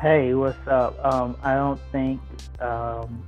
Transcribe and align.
Hey, 0.00 0.32
what's 0.32 0.56
up? 0.68 0.96
Um, 1.04 1.36
I 1.42 1.54
don't 1.54 1.80
think 1.90 2.20
um, 2.60 3.20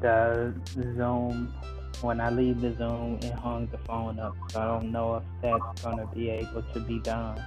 the 0.00 0.52
Zoom, 0.74 1.54
when 2.00 2.20
I 2.20 2.28
leave 2.28 2.60
the 2.60 2.74
Zoom, 2.74 3.20
it 3.22 3.32
hung 3.34 3.68
the 3.68 3.78
phone 3.78 4.18
up. 4.18 4.34
So 4.50 4.60
I 4.60 4.64
don't 4.64 4.90
know 4.90 5.14
if 5.14 5.22
that's 5.40 5.82
going 5.82 5.98
to 5.98 6.06
be 6.06 6.28
able 6.28 6.62
to 6.74 6.80
be 6.80 6.98
done 6.98 7.40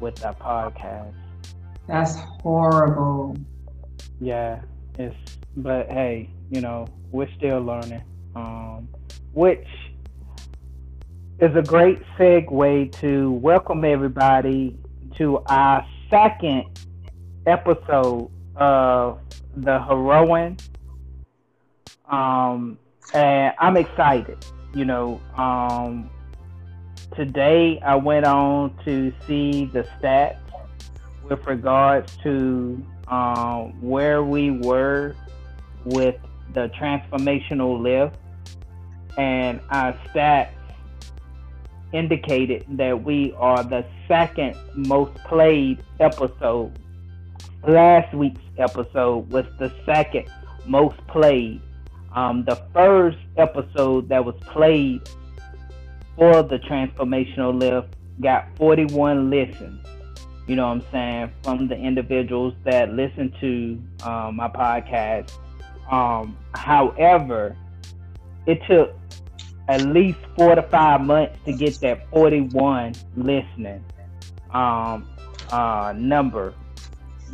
with 0.00 0.24
our 0.24 0.34
podcast. 0.34 1.14
That's 1.86 2.16
horrible. 2.42 3.36
Yeah, 4.20 4.60
it's, 4.98 5.14
but 5.56 5.88
hey, 5.92 6.30
you 6.50 6.60
know, 6.60 6.88
we're 7.12 7.30
still 7.36 7.60
learning, 7.60 8.02
um, 8.34 8.88
which 9.32 9.68
is 11.38 11.54
a 11.54 11.62
great 11.62 12.02
segue 12.18 13.00
to 13.00 13.30
welcome 13.30 13.84
everybody 13.84 14.76
to 15.18 15.38
our 15.46 15.86
second 16.10 16.64
episode 17.46 18.30
of 18.56 19.18
the 19.56 19.78
heroine 19.80 20.56
um 22.08 22.78
and 23.12 23.54
i'm 23.58 23.76
excited 23.76 24.36
you 24.74 24.84
know 24.84 25.20
um 25.36 26.08
today 27.16 27.80
i 27.84 27.94
went 27.94 28.24
on 28.24 28.74
to 28.84 29.12
see 29.26 29.66
the 29.66 29.86
stats 29.98 30.38
with 31.28 31.44
regards 31.46 32.16
to 32.22 32.82
um 33.08 33.72
where 33.80 34.22
we 34.22 34.50
were 34.50 35.14
with 35.84 36.16
the 36.54 36.70
transformational 36.78 37.80
lift 37.80 38.16
and 39.18 39.60
our 39.70 39.92
stats 40.08 40.50
indicated 41.94 42.64
that 42.68 43.04
we 43.04 43.32
are 43.38 43.62
the 43.62 43.84
second 44.08 44.56
most 44.74 45.14
played 45.24 45.82
episode. 46.00 46.76
Last 47.66 48.12
week's 48.14 48.42
episode 48.58 49.30
was 49.30 49.46
the 49.58 49.72
second 49.86 50.26
most 50.66 50.98
played. 51.06 51.62
Um, 52.14 52.44
the 52.44 52.56
first 52.74 53.16
episode 53.38 54.08
that 54.10 54.22
was 54.22 54.34
played 54.42 55.08
for 56.16 56.42
the 56.42 56.58
transformational 56.58 57.58
lift 57.58 57.94
got 58.20 58.54
41 58.56 59.30
listens. 59.30 59.86
You 60.46 60.56
know 60.56 60.66
what 60.66 60.74
I'm 60.74 60.84
saying? 60.92 61.32
From 61.42 61.68
the 61.68 61.74
individuals 61.74 62.52
that 62.64 62.92
listen 62.92 63.32
to 63.40 64.06
um, 64.06 64.36
my 64.36 64.48
podcast. 64.48 65.32
Um, 65.90 66.36
however, 66.54 67.56
it 68.46 68.60
took 68.68 68.94
at 69.68 69.80
least 69.86 70.18
four 70.36 70.54
to 70.54 70.62
five 70.64 71.00
months 71.00 71.38
to 71.46 71.52
get 71.54 71.80
that 71.80 72.10
41 72.10 72.92
listening 73.16 73.82
um, 74.50 75.08
uh, 75.50 75.94
number. 75.96 76.54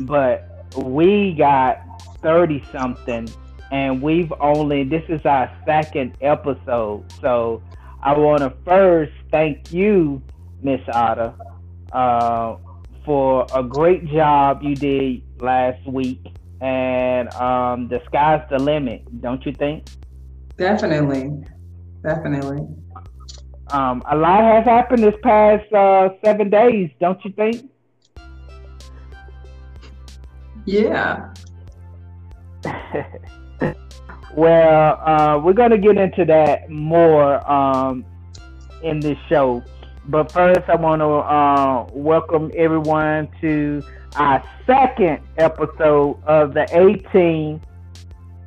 But 0.05 0.47
we 0.75 1.33
got 1.33 2.01
30 2.21 2.63
something, 2.71 3.29
and 3.71 4.01
we've 4.01 4.31
only, 4.39 4.83
this 4.83 5.03
is 5.09 5.25
our 5.25 5.51
second 5.65 6.17
episode. 6.21 7.11
So 7.21 7.61
I 8.01 8.17
want 8.17 8.41
to 8.41 8.53
first 8.65 9.13
thank 9.31 9.71
you, 9.71 10.21
Miss 10.61 10.81
Ada, 10.89 11.33
uh, 11.91 12.57
for 13.05 13.45
a 13.53 13.63
great 13.63 14.05
job 14.07 14.61
you 14.61 14.75
did 14.75 15.23
last 15.39 15.85
week. 15.87 16.25
And 16.61 17.33
um, 17.33 17.87
the 17.87 18.01
sky's 18.05 18.47
the 18.51 18.59
limit, 18.59 19.21
don't 19.21 19.43
you 19.45 19.51
think? 19.51 19.85
Definitely. 20.57 21.31
Definitely. 22.03 22.67
Um, 23.69 24.03
a 24.09 24.15
lot 24.15 24.43
has 24.43 24.65
happened 24.65 25.01
this 25.01 25.15
past 25.23 25.71
uh, 25.73 26.09
seven 26.23 26.49
days, 26.49 26.91
don't 26.99 27.23
you 27.23 27.31
think? 27.31 27.70
Yeah. 30.65 31.33
well, 34.35 35.01
uh, 35.05 35.39
we're 35.43 35.53
going 35.53 35.71
to 35.71 35.77
get 35.77 35.97
into 35.97 36.25
that 36.25 36.69
more 36.69 37.49
um, 37.51 38.05
in 38.83 38.99
this 38.99 39.17
show. 39.27 39.63
But 40.05 40.31
first, 40.31 40.61
I 40.67 40.75
want 40.75 41.01
to 41.01 41.07
uh, 41.07 41.87
welcome 41.93 42.51
everyone 42.55 43.29
to 43.41 43.83
our 44.15 44.43
second 44.65 45.21
episode 45.37 46.21
of 46.25 46.53
the 46.53 46.67
A 46.71 46.97
team, 47.11 47.61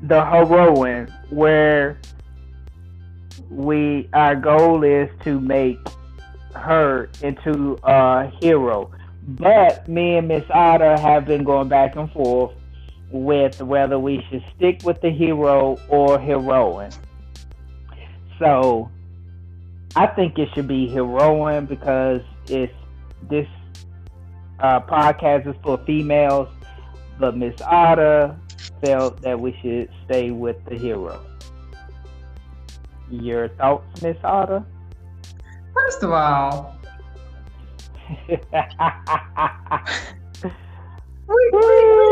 The 0.03 0.25
Heroine, 0.25 1.13
where 1.31 2.01
we 3.51 4.09
our 4.13 4.35
goal 4.37 4.85
is 4.85 5.09
to 5.23 5.41
make 5.41 5.79
her 6.55 7.09
into 7.23 7.79
a 7.85 8.31
hero. 8.41 8.91
But 9.27 9.89
me 9.89 10.17
and 10.17 10.29
Miss 10.29 10.45
Ada 10.51 10.99
have 11.01 11.27
been 11.27 11.45
going 11.45 11.69
back 11.69 11.97
and 11.97 12.11
forth 12.13 12.53
with 13.11 13.61
whether 13.63 13.99
we 13.99 14.25
should 14.29 14.45
stick 14.57 14.83
with 14.85 15.01
the 15.01 15.11
hero 15.11 15.79
or 15.89 16.19
heroine. 16.19 16.91
So 18.39 18.91
I 19.97 20.07
think 20.09 20.39
it 20.39 20.49
should 20.55 20.69
be 20.69 20.89
heroine 20.89 21.67
because 21.67 22.21
it's 22.49 22.73
this 23.31 23.47
uh, 24.61 24.81
podcast 24.81 25.47
is 25.49 25.57
for 25.63 25.79
females, 25.87 26.49
but 27.19 27.37
Miss 27.37 27.55
Ada 27.63 28.39
felt 28.85 29.23
that 29.23 29.41
we 29.41 29.57
should 29.63 29.89
stay 30.05 30.31
with 30.31 30.63
the 30.67 30.77
hero. 30.77 31.25
Your 33.11 33.49
thoughts, 33.51 34.03
Miss 34.03 34.17
Ada? 34.19 34.67
First 35.73 36.03
of 36.03 36.11
all, 36.11 36.74
we, 38.29 38.37
we, 41.29 41.63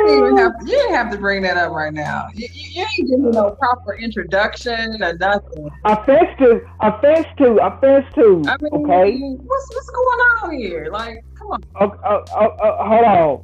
we 0.05 0.13
even 0.17 0.37
have, 0.39 0.53
you 0.63 0.69
didn't 0.69 0.95
have 0.95 1.11
to 1.11 1.19
bring 1.19 1.43
that 1.43 1.57
up 1.57 1.73
right 1.73 1.93
now. 1.93 2.29
You, 2.35 2.49
you, 2.53 2.69
you 2.71 2.83
ain't 2.83 3.11
giving 3.11 3.31
no 3.31 3.51
proper 3.53 3.95
introduction 3.97 5.03
or 5.03 5.15
nothing. 5.15 5.71
Offense 5.85 6.29
to, 6.39 6.61
offense 6.81 7.27
to, 7.39 7.57
offense 7.65 8.07
to. 8.15 8.43
I 8.47 8.57
mean, 8.61 8.73
okay. 8.73 9.19
What's 9.19 9.69
what's 9.75 9.91
going 9.91 10.21
on 10.43 10.59
here? 10.59 10.89
Like, 10.91 11.25
come 11.39 11.49
on. 11.49 11.61
Oh, 11.81 11.93
oh, 12.05 12.25
oh, 12.35 12.57
oh 12.63 12.89
hold 12.89 13.05
on. 13.05 13.43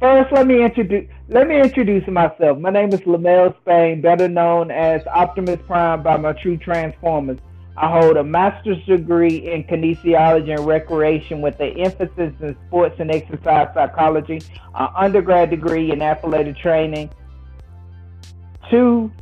First, 0.00 0.32
let 0.32 0.46
me 0.46 0.62
introduce 0.62 1.08
let 1.28 1.48
me 1.48 1.58
introduce 1.60 2.06
myself. 2.06 2.58
My 2.58 2.70
name 2.70 2.92
is 2.92 3.00
Lamel 3.06 3.54
Spain, 3.62 4.00
better 4.00 4.28
known 4.28 4.70
as 4.70 5.00
Optimus 5.06 5.58
Prime 5.66 6.02
by 6.02 6.16
my 6.16 6.32
True 6.34 6.56
Transformers. 6.56 7.38
I 7.78 7.90
hold 7.90 8.16
a 8.16 8.24
master's 8.24 8.82
degree 8.86 9.52
in 9.52 9.64
kinesiology 9.64 10.56
and 10.56 10.66
recreation 10.66 11.42
with 11.42 11.60
an 11.60 11.78
emphasis 11.78 12.32
in 12.40 12.56
sports 12.66 12.96
and 12.98 13.10
exercise 13.10 13.68
psychology, 13.74 14.40
an 14.74 14.88
undergrad 14.96 15.50
degree 15.50 15.92
in 15.92 16.00
athletic 16.00 16.56
training, 16.56 17.10
two 18.70 19.12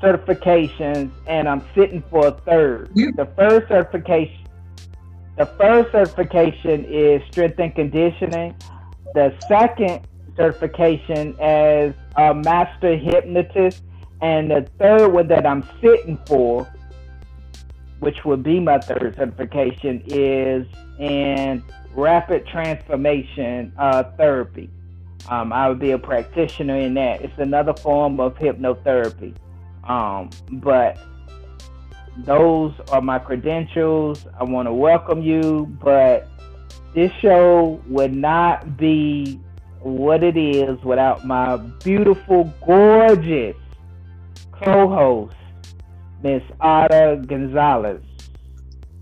certifications, 0.00 1.10
and 1.26 1.48
I'm 1.48 1.62
sitting 1.74 2.02
for 2.10 2.28
a 2.28 2.32
third. 2.32 2.94
The 2.94 3.28
first 3.36 3.68
certification 3.68 4.42
the 5.36 5.46
first 5.46 5.92
certification 5.92 6.84
is 6.84 7.22
strength 7.30 7.58
and 7.58 7.74
conditioning. 7.74 8.54
The 9.14 9.34
second 9.48 10.06
certification 10.36 11.34
as 11.40 11.94
a 12.16 12.34
master 12.34 12.96
hypnotist, 12.96 13.82
and 14.20 14.50
the 14.50 14.68
third 14.78 15.08
one 15.08 15.28
that 15.28 15.46
I'm 15.46 15.64
sitting 15.80 16.18
for, 16.26 16.70
which 18.02 18.24
would 18.24 18.42
be 18.42 18.58
my 18.58 18.80
third 18.80 19.14
certification, 19.14 20.02
is 20.08 20.66
in 20.98 21.62
rapid 21.94 22.44
transformation 22.48 23.72
uh, 23.78 24.02
therapy. 24.16 24.68
Um, 25.28 25.52
I 25.52 25.68
would 25.68 25.78
be 25.78 25.92
a 25.92 25.98
practitioner 25.98 26.78
in 26.78 26.94
that. 26.94 27.22
It's 27.22 27.38
another 27.38 27.72
form 27.72 28.18
of 28.18 28.34
hypnotherapy. 28.34 29.36
Um, 29.84 30.30
but 30.50 30.98
those 32.18 32.72
are 32.90 33.00
my 33.00 33.20
credentials. 33.20 34.26
I 34.36 34.42
want 34.42 34.66
to 34.66 34.72
welcome 34.72 35.22
you, 35.22 35.66
but 35.80 36.28
this 36.94 37.12
show 37.20 37.80
would 37.86 38.16
not 38.16 38.76
be 38.76 39.38
what 39.78 40.24
it 40.24 40.36
is 40.36 40.76
without 40.82 41.24
my 41.24 41.56
beautiful, 41.84 42.52
gorgeous 42.66 43.54
co-host, 44.50 45.36
Miss 46.22 46.42
Ada 46.62 47.22
Gonzalez. 47.26 48.02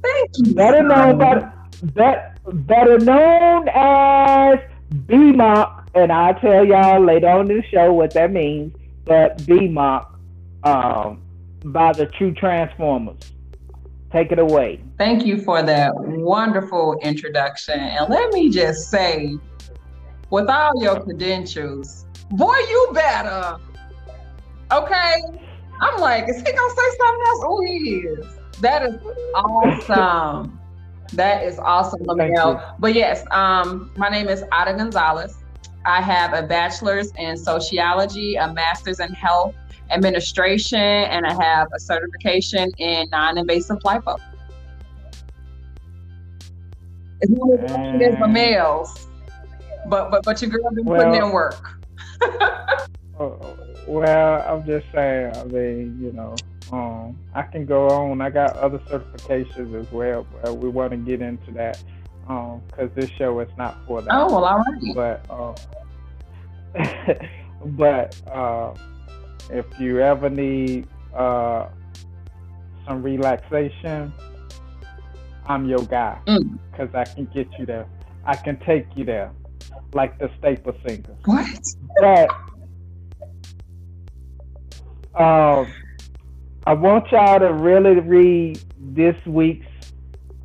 Thank 0.03 0.31
you. 0.39 0.55
Better 0.55 0.83
known 0.83 1.19
better, 1.19 2.35
better 2.53 2.99
known 2.99 3.69
as 3.69 4.59
BMOC, 5.07 5.85
and 5.95 6.13
I'll 6.13 6.35
tell 6.35 6.65
y'all 6.65 7.05
later 7.05 7.29
on 7.29 7.51
in 7.51 7.59
the 7.59 7.63
show 7.71 7.93
what 7.93 8.15
that 8.15 8.33
means. 8.33 8.75
But 9.05 9.39
BMOC, 9.39 10.07
um, 10.65 11.23
by 11.65 11.93
the 11.93 12.07
True 12.07 12.33
Transformers. 12.33 13.33
Take 14.13 14.33
it 14.33 14.39
away. 14.41 14.81
Thank 14.99 15.25
you 15.25 15.41
for 15.41 15.63
that 15.63 15.93
wonderful 15.95 16.99
introduction. 17.03 17.79
And 17.79 18.09
let 18.11 18.33
me 18.33 18.51
just 18.51 18.91
say, 18.91 19.37
with 20.31 20.49
all 20.49 20.73
your 20.83 21.01
credentials, 21.01 22.07
boy, 22.33 22.57
you 22.57 22.91
better. 22.93 23.57
Okay. 24.73 25.23
I'm 25.81 25.99
like, 26.01 26.29
is 26.29 26.37
he 26.37 26.43
gonna 26.43 26.75
say 26.75 26.97
something 26.99 27.25
else? 27.27 27.41
Oh, 27.43 27.61
he 27.63 27.77
is. 28.01 28.27
That 28.61 28.83
is 28.83 28.95
awesome. 29.35 30.59
that 31.15 31.45
is 31.45 31.59
awesome, 31.59 32.01
Lamel. 32.05 32.77
But 32.79 32.95
yes, 32.95 33.25
um, 33.31 33.91
my 33.97 34.09
name 34.09 34.29
is 34.29 34.43
Ada 34.53 34.75
Gonzalez. 34.77 35.37
I 35.87 36.03
have 36.03 36.35
a 36.35 36.47
bachelor's 36.47 37.11
in 37.17 37.37
sociology, 37.37 38.37
a 38.37 38.53
master's 38.53 39.01
in 39.01 39.13
health 39.15 39.55
administration, 39.91 40.79
and 40.79 41.27
I 41.27 41.33
have 41.43 41.69
a 41.75 41.81
certification 41.81 42.71
in 42.77 43.09
non-invasive 43.11 43.79
lipo. 43.79 44.19
It's 47.23 47.33
not 47.33 47.65
as 47.65 48.15
as 48.15 48.19
my 48.19 48.27
males, 48.27 49.09
but 49.89 50.11
but 50.11 50.25
but 50.25 50.41
your 50.43 50.51
girl 50.51 50.71
been 50.75 50.85
well, 50.85 51.03
putting 51.03 51.23
in 51.23 51.33
work. 51.33 51.81
Oh, 53.23 53.55
well, 53.87 54.45
I'm 54.47 54.67
just 54.67 54.87
saying. 54.95 55.37
I 55.37 55.45
mean, 55.45 55.99
you 56.01 56.13
know, 56.13 56.37
um, 56.73 57.19
I 57.35 57.43
can 57.43 57.67
go 57.67 57.89
on. 57.89 58.21
I 58.21 58.31
got 58.31 58.57
other 58.57 58.79
certifications 58.79 59.81
as 59.81 59.91
well, 59.93 60.27
but 60.43 60.57
we 60.57 60.69
want 60.69 60.93
to 60.93 60.97
get 60.97 61.21
into 61.21 61.51
that 61.53 61.83
because 62.27 62.63
um, 62.79 62.93
this 62.95 63.11
show 63.11 63.41
is 63.41 63.49
not 63.57 63.79
for 63.87 64.03
that. 64.03 64.11
Oh 64.13 64.27
well, 64.27 64.45
all 64.45 64.59
right. 64.59 64.95
But 64.95 65.31
um, 65.31 65.55
but 67.77 68.17
uh, 68.31 68.75
if 69.51 69.67
you 69.79 70.01
ever 70.01 70.31
need 70.31 70.87
uh, 71.15 71.69
some 72.87 73.03
relaxation, 73.03 74.13
I'm 75.47 75.69
your 75.69 75.85
guy 75.85 76.21
because 76.25 76.89
mm. 76.91 76.95
I 76.95 77.05
can 77.05 77.25
get 77.27 77.49
you 77.59 77.67
there. 77.67 77.87
I 78.25 78.37
can 78.37 78.59
take 78.61 78.87
you 78.95 79.05
there, 79.05 79.33
like 79.93 80.19
the 80.19 80.31
staple 80.39 80.75
singers. 80.87 81.17
What? 81.25 81.49
But 82.01 82.31
um, 85.15 85.73
I 86.67 86.75
want 86.75 87.11
y'all 87.11 87.39
to 87.39 87.53
really 87.53 87.99
read 88.01 88.61
this 88.79 89.17
week's 89.27 89.67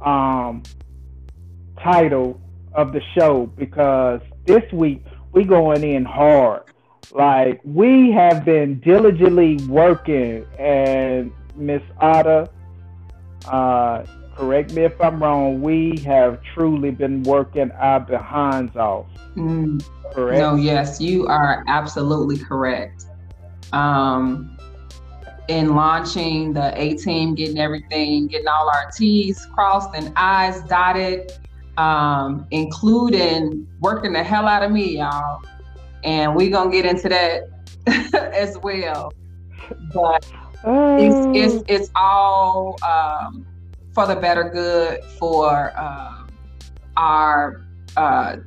um, 0.02 0.64
title 1.82 2.40
of 2.74 2.94
the 2.94 3.02
show 3.18 3.48
because 3.58 4.22
this 4.46 4.64
week 4.72 5.04
we 5.32 5.44
going 5.44 5.84
in 5.84 6.06
hard. 6.06 6.64
Like 7.12 7.62
we 7.64 8.12
have 8.12 8.44
been 8.44 8.80
diligently 8.80 9.58
working, 9.68 10.46
and 10.58 11.32
Miss 11.56 11.84
Ada, 12.02 12.50
uh, 13.48 14.04
correct 14.36 14.74
me 14.74 14.84
if 14.84 15.00
I'm 15.00 15.22
wrong. 15.22 15.62
We 15.62 16.00
have 16.06 16.42
truly 16.54 16.92
been 16.92 17.24
working 17.24 17.72
our 17.72 18.00
behinds 18.00 18.76
off. 18.76 19.06
Mm. 19.36 19.86
Correct. 20.14 20.40
No, 20.40 20.56
yes, 20.56 21.00
you 21.00 21.28
are 21.28 21.64
absolutely 21.68 22.38
correct. 22.38 23.06
Um, 23.74 24.55
in 25.48 25.76
launching 25.76 26.54
the 26.54 26.74
A 26.80 26.96
team, 26.96 27.36
getting 27.36 27.60
everything, 27.60 28.28
getting 28.28 28.48
all 28.48 28.70
our 28.70 28.90
T's 28.92 29.46
crossed 29.54 29.90
and 29.96 30.12
I's 30.16 30.62
dotted, 30.64 31.32
um, 31.78 32.48
including 32.52 33.68
working 33.80 34.14
the 34.14 34.24
hell 34.24 34.48
out 34.48 34.64
of 34.64 34.72
me, 34.72 34.98
y'all. 34.98 35.44
And 36.04 36.36
we're 36.36 36.52
gonna 36.52 36.72
get 36.72 36.86
into 36.86 37.10
that 37.10 37.50
as 38.34 38.58
well. 38.60 39.14
But 39.94 40.26
it's, 40.98 41.28
it's, 41.34 41.64
it's 41.68 41.92
all 41.96 42.78
um, 42.88 43.46
for 43.94 44.08
the 44.08 44.16
better 44.16 44.44
good 44.44 45.04
for 45.20 45.72
uh, 45.76 46.28
our 46.98 47.66
uh, 47.98 48.38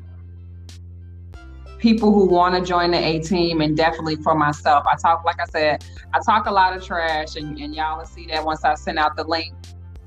people 1.79 2.13
who 2.13 2.27
want 2.27 2.55
to 2.55 2.61
join 2.61 2.91
the 2.91 2.99
A 2.99 3.21
team 3.21 3.61
and 3.61 3.77
definitely 3.77 4.17
for 4.17 4.35
myself. 4.35 4.85
I 4.91 4.97
talk, 4.97 5.25
like 5.25 5.41
I 5.41 5.47
said, 5.47 5.85
I 6.13 6.19
talk 6.25 6.47
a 6.47 6.51
lot 6.51 6.77
of 6.77 6.85
trash 6.85 7.37
and, 7.37 7.59
and 7.59 7.75
y'all 7.75 7.99
will 7.99 8.07
see 8.07 8.27
that 8.27 8.45
once 8.45 8.65
I 8.65 8.75
send 8.75 8.99
out 8.99 9.17
the 9.17 9.25
link 9.25 9.55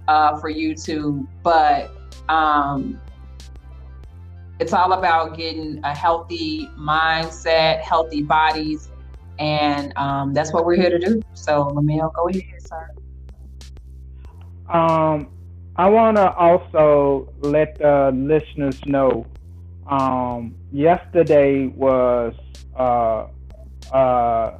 uh, 0.07 0.37
for 0.39 0.51
YouTube. 0.51 1.25
But 1.43 1.91
um, 2.29 2.99
it's 4.59 4.73
all 4.73 4.93
about 4.93 5.37
getting 5.37 5.79
a 5.83 5.95
healthy 5.95 6.67
mindset, 6.77 7.81
healthy 7.81 8.21
bodies, 8.21 8.89
and 9.39 9.97
um, 9.97 10.33
that's 10.33 10.53
what 10.53 10.65
we're 10.65 10.75
here 10.75 10.91
to 10.91 10.99
do. 10.99 11.21
So, 11.33 11.71
Lamel, 11.73 12.11
go 12.13 12.27
ahead, 12.29 12.43
sir. 12.59 12.89
Um, 14.69 15.29
I 15.77 15.89
want 15.89 16.17
to 16.17 16.31
also 16.33 17.33
let 17.39 17.77
the 17.79 18.11
listeners 18.13 18.79
know 18.85 19.25
um, 19.91 20.55
yesterday 20.71 21.67
was 21.67 22.33
uh, 22.75 23.27
uh, 23.93 24.57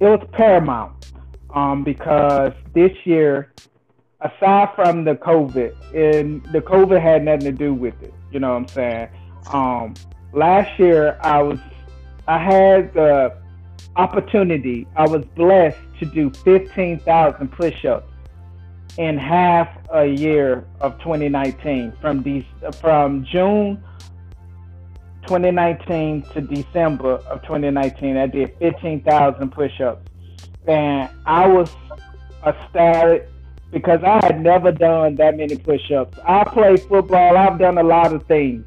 it 0.00 0.04
was 0.04 0.26
paramount 0.32 1.12
um, 1.54 1.84
because 1.84 2.52
this 2.72 2.92
year, 3.04 3.52
aside 4.22 4.70
from 4.74 5.04
the 5.04 5.14
COVID, 5.14 5.74
and 5.94 6.42
the 6.52 6.60
COVID 6.60 7.00
had 7.00 7.24
nothing 7.24 7.44
to 7.44 7.52
do 7.52 7.74
with 7.74 8.00
it. 8.02 8.14
You 8.32 8.40
know 8.40 8.54
what 8.54 8.56
I'm 8.56 8.68
saying? 8.68 9.08
Um, 9.52 9.94
last 10.32 10.78
year, 10.78 11.18
I 11.20 11.42
was 11.42 11.58
I 12.26 12.38
had 12.38 12.94
the 12.94 13.36
opportunity. 13.96 14.86
I 14.96 15.06
was 15.06 15.24
blessed 15.36 15.78
to 15.98 16.06
do 16.06 16.30
15,000 16.30 17.48
push-ups 17.48 18.07
in 18.98 19.16
half 19.16 19.68
a 19.94 20.04
year 20.04 20.64
of 20.80 20.98
2019 20.98 21.92
from 22.00 22.20
de- 22.22 22.44
from 22.80 23.24
June 23.24 23.82
2019 25.22 26.22
to 26.32 26.40
December 26.40 27.14
of 27.30 27.40
2019 27.42 28.16
I 28.16 28.26
did 28.26 28.54
15,000 28.58 29.50
push-ups 29.50 30.10
and 30.66 31.08
I 31.24 31.46
was 31.46 31.74
ecstatic 32.44 33.28
because 33.70 34.02
I 34.02 34.24
had 34.24 34.40
never 34.40 34.72
done 34.72 35.14
that 35.16 35.36
many 35.36 35.56
push-ups. 35.56 36.18
I 36.26 36.42
play 36.44 36.76
football, 36.76 37.36
I've 37.36 37.58
done 37.58 37.78
a 37.78 37.82
lot 37.82 38.12
of 38.12 38.26
things, 38.26 38.66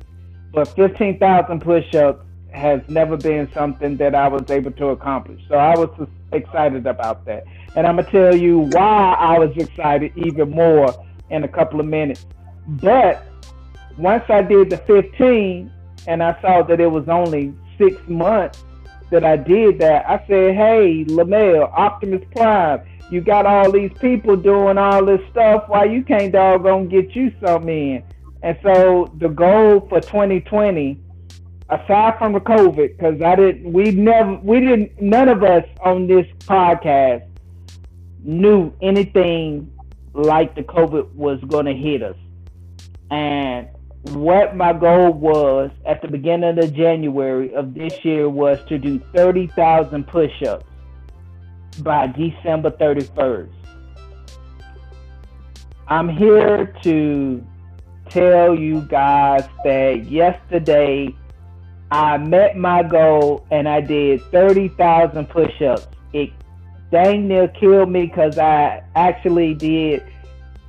but 0.53 0.67
15,000 0.75 1.59
push-ups 1.59 2.23
has 2.51 2.81
never 2.87 3.17
been 3.17 3.51
something 3.53 3.97
that 3.97 4.15
I 4.15 4.27
was 4.27 4.49
able 4.49 4.71
to 4.71 4.87
accomplish. 4.87 5.41
So 5.49 5.55
I 5.55 5.77
was 5.77 5.89
excited 6.33 6.87
about 6.87 7.25
that. 7.25 7.43
And 7.75 7.87
I'm 7.87 7.95
going 7.95 8.05
to 8.05 8.11
tell 8.11 8.35
you 8.35 8.59
why 8.71 9.15
I 9.17 9.39
was 9.39 9.55
excited 9.57 10.11
even 10.15 10.49
more 10.49 10.93
in 11.29 11.43
a 11.43 11.47
couple 11.47 11.79
of 11.79 11.85
minutes. 11.85 12.25
But 12.67 13.25
once 13.97 14.23
I 14.29 14.41
did 14.41 14.69
the 14.69 14.77
15 14.77 15.71
and 16.07 16.23
I 16.23 16.39
saw 16.41 16.63
that 16.63 16.79
it 16.79 16.91
was 16.91 17.07
only 17.07 17.53
six 17.77 17.95
months 18.07 18.63
that 19.09 19.23
I 19.23 19.37
did 19.37 19.79
that, 19.79 20.07
I 20.07 20.17
said, 20.27 20.55
hey, 20.55 21.05
Lamel, 21.05 21.71
Optimus 21.73 22.23
Prime, 22.35 22.81
you 23.11 23.21
got 23.21 23.45
all 23.45 23.71
these 23.71 23.91
people 23.99 24.37
doing 24.37 24.77
all 24.77 25.05
this 25.05 25.21
stuff. 25.31 25.65
Why 25.67 25.83
you 25.85 26.03
can't 26.03 26.31
doggone 26.31 26.87
get 26.87 27.13
you 27.15 27.33
some 27.43 27.67
in? 27.67 28.03
And 28.41 28.57
so 28.63 29.13
the 29.19 29.27
goal 29.27 29.81
for 29.89 29.99
2020 29.99 30.99
aside 31.71 32.17
from 32.17 32.33
the 32.33 32.41
COVID, 32.41 32.97
because 32.97 33.21
I 33.21 33.35
didn't, 33.35 33.71
we 33.71 33.91
never, 33.91 34.35
we 34.43 34.59
didn't, 34.59 35.01
none 35.01 35.29
of 35.29 35.41
us 35.41 35.63
on 35.81 36.05
this 36.05 36.27
podcast 36.39 37.25
knew 38.23 38.73
anything 38.81 39.71
like 40.13 40.53
the 40.53 40.63
COVID 40.63 41.13
was 41.15 41.39
going 41.47 41.65
to 41.65 41.73
hit 41.73 42.03
us. 42.03 42.17
And 43.09 43.69
what 44.09 44.55
my 44.55 44.73
goal 44.73 45.13
was 45.13 45.71
at 45.85 46.01
the 46.01 46.09
beginning 46.09 46.59
of 46.59 46.73
January 46.73 47.53
of 47.53 47.73
this 47.73 48.03
year 48.03 48.27
was 48.27 48.59
to 48.67 48.77
do 48.77 48.99
30,000 49.15 50.05
push 50.07 50.43
ups 50.43 50.65
by 51.81 52.07
December 52.07 52.71
31st. 52.71 53.49
I'm 55.87 56.09
here 56.09 56.73
to 56.83 57.45
tell 58.09 58.55
you 58.55 58.81
guys 58.81 59.47
that 59.63 60.05
yesterday 60.09 61.15
I 61.91 62.17
met 62.17 62.55
my 62.55 62.83
goal 62.83 63.45
and 63.51 63.67
I 63.67 63.81
did 63.81 64.21
30,000 64.31 65.27
push 65.27 65.61
ups. 65.61 65.87
It 66.13 66.31
dang 66.89 67.27
near 67.27 67.49
killed 67.49 67.91
me 67.91 68.05
because 68.05 68.37
I 68.37 68.81
actually 68.95 69.53
did 69.53 70.01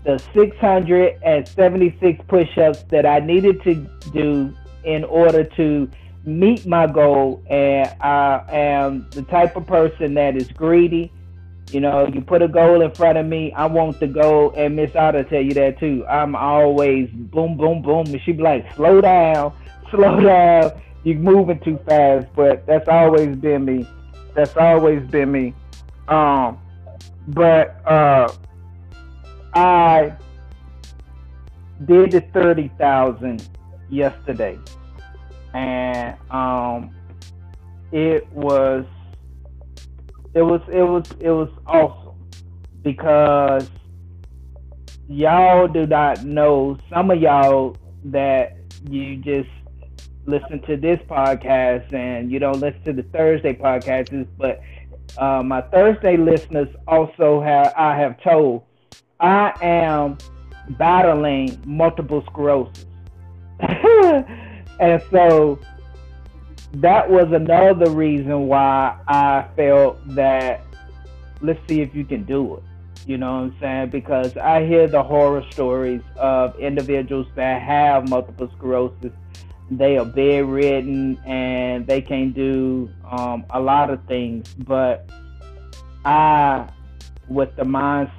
the 0.04 0.20
676 0.34 2.24
push 2.26 2.58
ups 2.58 2.82
that 2.88 3.06
I 3.06 3.20
needed 3.20 3.62
to 3.62 3.74
do 4.12 4.52
in 4.82 5.04
order 5.04 5.44
to 5.44 5.88
meet 6.24 6.66
my 6.66 6.88
goal. 6.88 7.40
And 7.48 7.88
I 8.00 8.44
am 8.48 9.08
the 9.10 9.22
type 9.22 9.54
of 9.54 9.64
person 9.64 10.14
that 10.14 10.36
is 10.36 10.48
greedy. 10.48 11.12
You 11.70 11.80
know, 11.80 12.08
you 12.08 12.20
put 12.20 12.42
a 12.42 12.48
goal 12.48 12.82
in 12.82 12.90
front 12.90 13.16
of 13.16 13.26
me, 13.26 13.52
I 13.52 13.66
want 13.66 14.00
the 14.00 14.08
goal. 14.08 14.52
And 14.56 14.74
Miss 14.74 14.90
Ada 14.96 15.22
tell 15.24 15.40
you 15.40 15.54
that 15.54 15.78
too. 15.78 16.04
I'm 16.08 16.34
always 16.34 17.08
boom, 17.10 17.56
boom, 17.56 17.80
boom. 17.80 18.06
And 18.06 18.20
she 18.22 18.32
be 18.32 18.42
like, 18.42 18.74
slow 18.74 19.00
down, 19.00 19.52
slow 19.90 20.18
down 20.20 20.72
you're 21.04 21.18
moving 21.18 21.58
too 21.60 21.78
fast, 21.88 22.28
but 22.34 22.66
that's 22.66 22.88
always 22.88 23.36
been 23.36 23.64
me. 23.64 23.86
That's 24.34 24.56
always 24.56 25.08
been 25.10 25.32
me. 25.32 25.54
Um, 26.08 26.58
but 27.28 27.80
uh, 27.86 28.32
I 29.54 30.16
did 31.84 32.12
the 32.12 32.20
thirty 32.32 32.68
thousand 32.78 33.48
yesterday, 33.90 34.58
and 35.54 36.16
um, 36.30 36.94
it 37.90 38.30
was 38.32 38.84
it 40.34 40.42
was 40.42 40.60
it 40.68 40.82
was 40.82 41.04
it 41.20 41.30
was 41.30 41.50
awesome 41.66 42.14
because 42.82 43.68
y'all 45.08 45.68
do 45.68 45.86
not 45.86 46.24
know 46.24 46.78
some 46.90 47.10
of 47.10 47.20
y'all 47.20 47.76
that 48.04 48.56
you 48.88 49.16
just 49.16 49.48
listen 50.26 50.60
to 50.62 50.76
this 50.76 51.00
podcast 51.08 51.92
and 51.92 52.30
you 52.30 52.38
don't 52.38 52.60
listen 52.60 52.82
to 52.84 52.92
the 52.92 53.02
Thursday 53.04 53.54
podcasts, 53.54 54.26
but 54.38 54.62
uh, 55.18 55.42
my 55.42 55.60
Thursday 55.62 56.16
listeners 56.16 56.68
also 56.86 57.40
have 57.40 57.72
I 57.76 57.96
have 57.96 58.20
told 58.22 58.62
I 59.20 59.52
am 59.60 60.18
battling 60.70 61.60
multiple 61.64 62.22
sclerosis. 62.26 62.86
and 63.60 65.02
so 65.10 65.58
that 66.74 67.08
was 67.08 67.32
another 67.32 67.90
reason 67.90 68.46
why 68.46 68.98
I 69.06 69.46
felt 69.56 69.98
that 70.14 70.64
let's 71.40 71.60
see 71.68 71.80
if 71.80 71.94
you 71.94 72.04
can 72.04 72.24
do 72.24 72.56
it. 72.56 72.62
You 73.06 73.18
know 73.18 73.34
what 73.34 73.40
I'm 73.40 73.56
saying? 73.60 73.90
Because 73.90 74.36
I 74.36 74.64
hear 74.64 74.86
the 74.86 75.02
horror 75.02 75.44
stories 75.50 76.02
of 76.16 76.58
individuals 76.58 77.26
that 77.34 77.60
have 77.60 78.08
multiple 78.08 78.48
sclerosis. 78.56 79.12
They 79.78 79.96
are 79.98 80.04
bedridden 80.04 81.18
and 81.24 81.86
they 81.86 82.00
can 82.00 82.32
do 82.32 82.90
um, 83.10 83.44
a 83.50 83.60
lot 83.60 83.90
of 83.90 84.04
things. 84.06 84.54
But 84.54 85.08
I, 86.04 86.68
with 87.28 87.56
the 87.56 87.64
mind, 87.64 88.10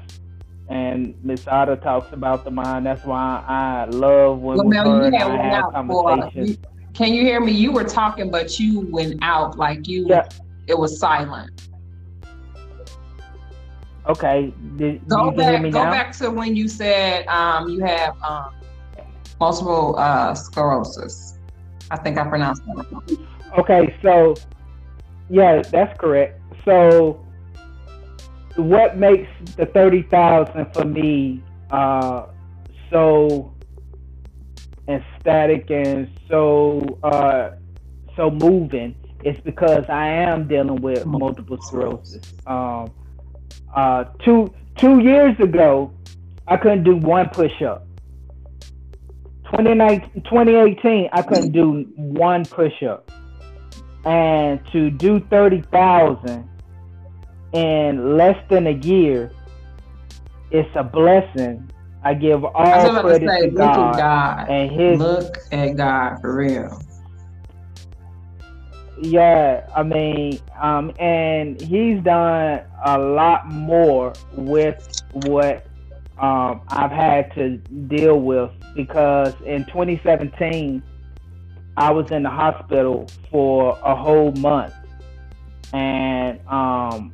and 0.70 1.16
Miss 1.24 1.48
Ada 1.48 1.76
talks 1.76 2.12
about 2.14 2.44
the 2.44 2.52
mind. 2.52 2.86
That's 2.86 3.04
why 3.06 3.44
I 3.48 3.86
love 3.86 4.40
when 4.40 4.58
well, 4.58 4.68
we 4.68 4.76
heard 4.78 5.14
I 5.14 5.38
have 5.38 5.72
conversations. 5.72 6.58
For, 6.58 6.94
can 6.94 7.14
you 7.14 7.24
hear 7.24 7.40
me? 7.40 7.52
You 7.52 7.72
were 7.72 7.84
talking, 7.84 8.32
but 8.32 8.60
you 8.60 8.82
went 8.92 9.20
out 9.22 9.58
like 9.58 9.88
you. 9.88 10.08
Yeah. 10.08 10.28
It 10.68 10.78
was 10.78 11.00
silent. 11.00 11.70
Okay. 14.08 14.54
Did, 14.76 15.08
go 15.08 15.32
back. 15.32 15.62
go 15.64 15.70
now? 15.70 15.92
back 15.92 16.16
to 16.18 16.30
when 16.30 16.56
you 16.56 16.68
said 16.68 17.28
um, 17.28 17.70
you 17.70 17.82
have 17.82 18.22
um, 18.22 18.54
multiple 19.40 19.96
uh, 19.98 20.34
sclerosis. 20.34 21.33
I 21.94 21.98
think 21.98 22.18
I 22.18 22.28
pronounced 22.28 22.66
that. 22.66 23.18
Okay, 23.60 23.96
so 24.02 24.34
yeah, 25.30 25.62
that's 25.62 25.96
correct. 26.00 26.42
So 26.66 27.24
what 28.56 28.98
makes 28.98 29.30
the 29.58 29.68
thirty 29.68 30.02
thousand 30.02 30.74
for 30.74 30.86
me 30.86 31.44
uh, 31.70 32.26
so 32.90 33.54
ecstatic 34.88 35.70
and 35.70 36.10
so 36.28 36.98
uh, 37.04 37.52
so 38.16 38.32
moving 38.32 38.96
is 39.24 39.40
because 39.42 39.86
I 39.88 40.08
am 40.08 40.48
dealing 40.48 40.82
with 40.82 41.06
multiple 41.06 41.62
sclerosis. 41.62 42.34
Um, 42.48 42.92
uh, 43.76 44.06
two 44.26 44.52
two 44.78 44.98
years 44.98 45.40
ago, 45.40 45.94
I 46.48 46.58
couldn't 46.58 46.86
do 46.86 46.96
one 46.96 47.30
push 47.30 47.62
up. 47.62 47.86
2018, 49.58 51.10
I 51.12 51.22
couldn't 51.22 51.52
do 51.52 51.86
one 51.96 52.46
push 52.46 52.84
up. 52.84 53.12
And 54.06 54.60
to 54.72 54.90
do 54.90 55.20
30,000 55.30 56.50
in 57.54 58.18
less 58.18 58.38
than 58.50 58.68
a 58.68 58.72
year, 58.72 59.32
it's 60.52 60.70
a 60.76 60.84
blessing. 60.84 61.70
I 62.04 62.14
give 62.14 62.44
all 62.44 62.54
I 62.56 63.02
credit 63.02 63.26
to, 63.26 63.28
say, 63.28 63.50
to 63.50 63.56
God, 63.56 63.98
God, 63.98 64.50
and 64.50 64.72
His. 64.72 65.00
Look 65.00 65.38
at 65.52 65.78
God 65.78 66.20
for 66.20 66.36
real 66.36 66.82
yeah, 69.04 69.68
I 69.76 69.84
mean, 69.84 70.40
um, 70.62 70.92
and 71.00 71.60
he's 71.60 72.02
done 72.04 72.62
a 72.86 72.98
lot 72.98 73.48
more 73.48 74.14
with 74.34 75.04
what 75.12 75.66
um, 76.20 76.62
I've 76.70 76.92
had 76.92 77.34
to 77.36 77.58
deal 77.88 78.20
with 78.20 78.52
because 78.76 79.34
in 79.46 79.66
2017, 79.66 80.84
I 81.76 81.92
was 81.92 82.12
in 82.12 82.24
the 82.24 82.30
hospital 82.30 83.08
for 83.32 83.78
a 83.84 83.96
whole 83.96 84.32
month, 84.34 84.74
and 85.74 86.40
um, 86.48 87.14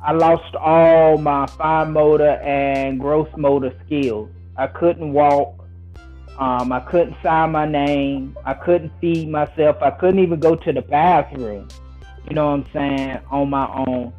I 0.00 0.12
lost 0.12 0.54
all 0.54 1.18
my 1.18 1.46
fine 1.46 1.92
motor 1.92 2.36
and 2.42 3.00
gross 3.00 3.28
motor 3.36 3.72
skills. 3.84 4.30
I 4.56 4.68
couldn't 4.68 5.12
walk. 5.12 5.60
Um, 6.38 6.72
I 6.72 6.80
couldn't 6.80 7.16
sign 7.22 7.52
my 7.52 7.66
name. 7.66 8.36
I 8.44 8.54
couldn't 8.54 8.92
feed 9.00 9.28
myself. 9.28 9.78
I 9.82 9.90
couldn't 9.90 10.20
even 10.20 10.38
go 10.38 10.54
to 10.54 10.72
the 10.72 10.82
bathroom. 10.82 11.68
You 12.28 12.34
know 12.34 12.46
what 12.46 12.52
I'm 12.52 12.72
saying? 12.72 13.18
On 13.30 13.50
my 13.50 13.66
own. 13.86 14.12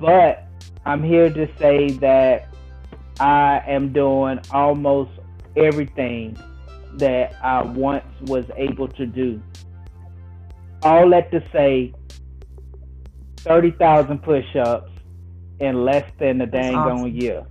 But 0.00 0.44
I'm 0.84 1.02
here 1.02 1.30
to 1.30 1.48
say 1.58 1.90
that 1.92 2.51
I 3.22 3.62
am 3.68 3.92
doing 3.92 4.40
almost 4.50 5.12
everything 5.54 6.36
that 6.94 7.36
I 7.40 7.62
once 7.62 8.04
was 8.22 8.44
able 8.56 8.88
to 8.88 9.06
do. 9.06 9.40
All 10.82 11.08
that 11.10 11.30
to 11.30 11.40
say, 11.52 11.94
30,000 13.36 14.18
push 14.24 14.56
ups 14.56 14.90
in 15.60 15.84
less 15.84 16.04
than 16.18 16.40
a 16.40 16.46
dang 16.46 16.74
awesome. 16.74 17.04
on 17.04 17.14
year. 17.14 17.46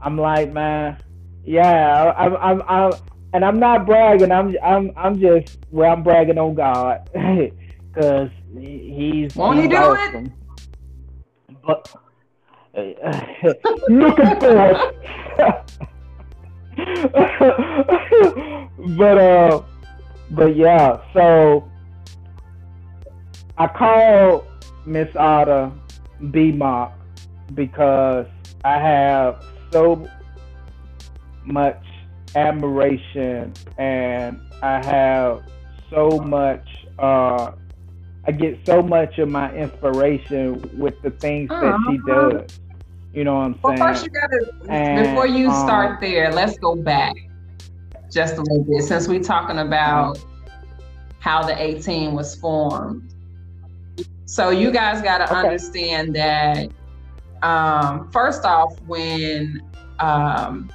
I'm 0.00 0.16
like, 0.16 0.52
man, 0.52 0.96
yeah, 1.44 2.14
I'm, 2.16 2.36
I'm, 2.36 2.62
I'm, 2.68 2.92
and 3.32 3.44
I'm 3.44 3.58
not 3.58 3.86
bragging. 3.86 4.30
I'm 4.30 4.56
I'm 4.62 4.92
I'm 4.96 5.20
just 5.20 5.58
well, 5.70 5.92
I'm 5.92 6.02
bragging 6.02 6.38
on 6.38 6.54
God 6.54 7.08
because 7.12 8.30
he's 8.56 9.34
won't 9.34 9.56
he's 9.56 9.64
he 9.64 9.68
do 9.68 9.76
awesome. 9.76 10.26
it? 10.26 11.56
But 11.66 11.94
looking 13.88 14.40
for 14.40 14.90
but 18.96 19.18
uh, 19.18 19.62
but 20.30 20.56
yeah. 20.56 21.00
So 21.12 21.68
I 23.58 23.66
called 23.66 24.46
Miss 24.86 25.08
Ada 25.10 25.72
B 26.30 26.52
Mock 26.52 26.92
because 27.54 28.26
I 28.64 28.78
have 28.78 29.44
so 29.72 30.06
much 31.44 31.84
admiration 32.36 33.52
and 33.78 34.40
I 34.62 34.84
have 34.84 35.42
so 35.90 36.08
much 36.20 36.66
uh 36.98 37.52
I 38.26 38.32
get 38.32 38.58
so 38.66 38.82
much 38.82 39.18
of 39.18 39.30
my 39.30 39.52
inspiration 39.54 40.78
with 40.78 41.00
the 41.02 41.10
things 41.10 41.48
that 41.48 41.76
she 41.88 41.98
does. 42.06 42.59
You 43.12 43.24
know 43.24 43.34
what 43.34 43.40
I'm 43.40 43.52
saying? 43.54 43.62
Well, 43.62 43.76
first 43.76 44.04
you 44.04 44.10
gotta 44.10 44.52
and, 44.68 45.06
before 45.06 45.26
you 45.26 45.50
um, 45.50 45.66
start 45.66 46.00
there, 46.00 46.32
let's 46.32 46.58
go 46.58 46.76
back 46.76 47.14
just 48.10 48.36
a 48.36 48.42
little 48.42 48.64
bit 48.64 48.82
since 48.82 49.08
we're 49.08 49.22
talking 49.22 49.58
about 49.58 50.18
how 51.18 51.42
the 51.42 51.60
A 51.60 51.80
team 51.80 52.14
was 52.14 52.34
formed. 52.34 53.14
So 54.26 54.50
you 54.50 54.70
guys 54.70 55.02
got 55.02 55.18
to 55.18 55.24
okay. 55.24 55.34
understand 55.34 56.14
that 56.14 56.68
um, 57.42 58.10
first 58.10 58.44
off, 58.44 58.80
when 58.82 59.62
um, 59.98 60.70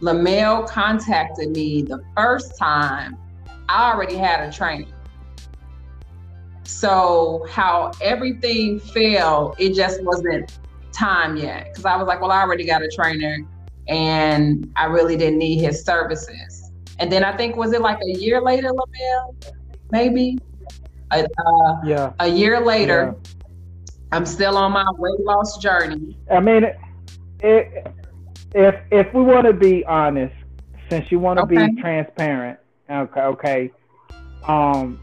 LaMel 0.00 0.68
contacted 0.68 1.50
me 1.50 1.82
the 1.82 2.02
first 2.16 2.58
time, 2.58 3.16
I 3.68 3.92
already 3.92 4.16
had 4.16 4.48
a 4.48 4.52
trainer. 4.52 4.86
So 6.64 7.46
how 7.48 7.92
everything 8.00 8.78
fell, 8.78 9.54
it 9.58 9.74
just 9.74 10.02
wasn't 10.02 10.58
time 10.92 11.36
yet. 11.36 11.68
Because 11.68 11.84
I 11.84 11.96
was 11.96 12.06
like, 12.06 12.20
well, 12.20 12.30
I 12.30 12.40
already 12.40 12.64
got 12.64 12.82
a 12.82 12.88
trainer 12.88 13.38
and 13.88 14.72
I 14.76 14.86
really 14.86 15.16
didn't 15.16 15.38
need 15.38 15.60
his 15.60 15.84
services. 15.84 16.70
And 16.98 17.10
then 17.10 17.24
I 17.24 17.36
think 17.36 17.56
was 17.56 17.72
it 17.72 17.80
like 17.80 17.98
a 18.02 18.18
year 18.18 18.40
later? 18.40 18.72
Maybe? 19.90 20.38
Uh, 21.10 21.24
yeah. 21.84 22.12
A 22.20 22.28
year 22.28 22.60
later, 22.60 23.14
yeah. 23.14 23.32
I'm 24.12 24.26
still 24.26 24.56
on 24.56 24.72
my 24.72 24.84
weight 24.98 25.20
loss 25.20 25.58
journey. 25.58 26.16
I 26.30 26.40
mean, 26.40 26.64
it, 26.64 26.76
it 27.40 27.92
if 28.54 28.74
if 28.90 29.12
we 29.14 29.22
want 29.22 29.46
to 29.46 29.52
be 29.52 29.84
honest, 29.84 30.34
since 30.90 31.10
you 31.10 31.18
want 31.18 31.38
to 31.38 31.44
okay. 31.44 31.68
be 31.68 31.80
transparent, 31.80 32.58
okay, 32.90 33.20
okay, 33.20 33.70
um, 34.46 35.00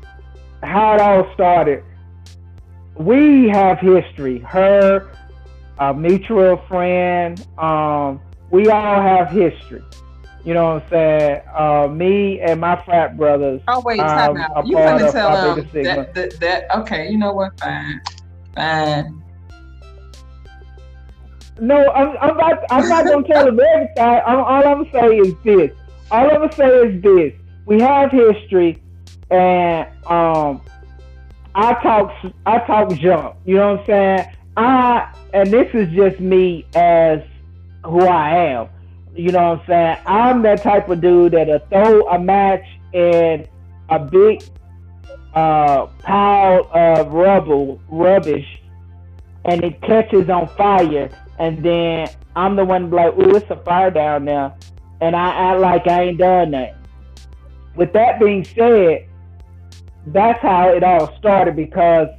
how 0.63 0.93
it 0.96 1.01
all 1.01 1.31
started, 1.34 1.84
we 2.96 3.50
have 3.50 3.79
history. 3.79 4.39
Her, 4.39 5.12
a 5.80 5.94
mutual 5.94 6.58
friend, 6.68 7.46
um, 7.58 8.20
we 8.52 8.70
all 8.70 9.02
have 9.02 9.30
history. 9.30 9.82
You 10.46 10.54
know 10.54 10.76
what 10.76 10.84
I'm 10.84 10.90
saying? 10.90 11.42
Uh, 11.54 11.88
me 11.88 12.40
and 12.40 12.62
my 12.62 12.82
frat 12.84 13.18
brothers. 13.18 13.62
Oh 13.68 13.82
wait, 13.82 13.98
time 13.98 14.32
um, 14.32 14.38
out. 14.38 14.68
You 14.68 14.76
gonna 14.76 15.12
tell 15.12 15.56
them 15.56 15.68
that, 15.84 16.14
that, 16.16 16.40
that? 16.40 16.76
Okay, 16.80 17.10
you 17.12 17.18
know 17.18 17.34
what? 17.34 17.60
Fine, 17.60 18.02
fine. 18.56 19.24
No, 21.60 21.90
I'm, 21.92 22.18
I'm 22.22 22.38
not. 22.38 22.64
I'm 22.72 22.88
not 22.88 23.06
gonna 23.06 23.28
tell 23.28 23.46
them 23.46 23.60
everything. 23.60 24.04
I'm, 24.04 24.40
all 24.40 24.68
I'm 24.68 24.84
gonna 24.84 24.92
say 24.92 25.18
is 25.18 25.36
this. 25.44 25.72
All 26.10 26.30
I'm 26.30 26.40
gonna 26.40 26.56
say 26.56 26.68
is 26.68 27.04
this. 27.04 27.34
We 27.66 27.82
have 27.82 28.12
history, 28.12 28.82
and 29.30 29.88
um, 30.08 30.62
I 31.54 31.74
talk. 31.84 32.14
I 32.46 32.60
talk 32.60 32.94
junk. 32.94 33.36
You 33.46 33.56
know 33.58 33.74
what 33.74 33.80
I'm 33.82 33.86
saying? 33.86 34.36
I 34.60 35.13
and 35.34 35.51
this 35.51 35.74
is 35.74 35.89
just 35.94 36.20
me 36.20 36.66
as 36.75 37.22
who 37.86 38.01
I 38.01 38.36
am. 38.36 38.70
You 39.16 39.32
know 39.32 39.51
what 39.51 39.60
I'm 39.62 39.68
saying? 39.68 39.98
I'm 40.06 40.42
that 40.44 40.62
type 40.62 40.89
of 40.89 41.01
dude 41.01 41.34
that'll 41.34 41.60
throw 41.70 42.08
a 42.10 42.20
match 42.20 42.66
and 42.94 43.48
a 43.89 44.00
big 44.00 44.44
uh, 45.34 45.88
pile 46.04 46.70
of 46.74 47.12
rubble, 47.12 47.82
rubbish, 47.88 48.46
and 49.46 49.63
it 49.63 49.82
catches 49.82 50.30
on 50.30 50.48
fire, 50.50 51.10
and 51.39 51.63
then 51.63 52.10
I'm 52.36 52.56
the 52.56 52.66
one 52.66 52.89
like, 52.89 53.18
"Ooh, 53.18 53.36
it's 53.36 53.50
a 53.50 53.56
fire 53.58 53.92
down 53.92 54.25
there," 54.25 54.54
and 55.00 55.16
I 55.16 55.51
act 55.51 55.60
like 55.62 55.88
I 55.88 56.04
ain't 56.04 56.18
done 56.18 56.51
nothing. 56.51 56.75
With 57.75 57.94
that 57.94 58.20
being 58.20 58.44
said, 58.44 59.08
that's 60.08 60.42
how 60.42 60.70
it 60.70 60.84
all 60.84 61.16
started 61.18 61.56
because 61.56 62.10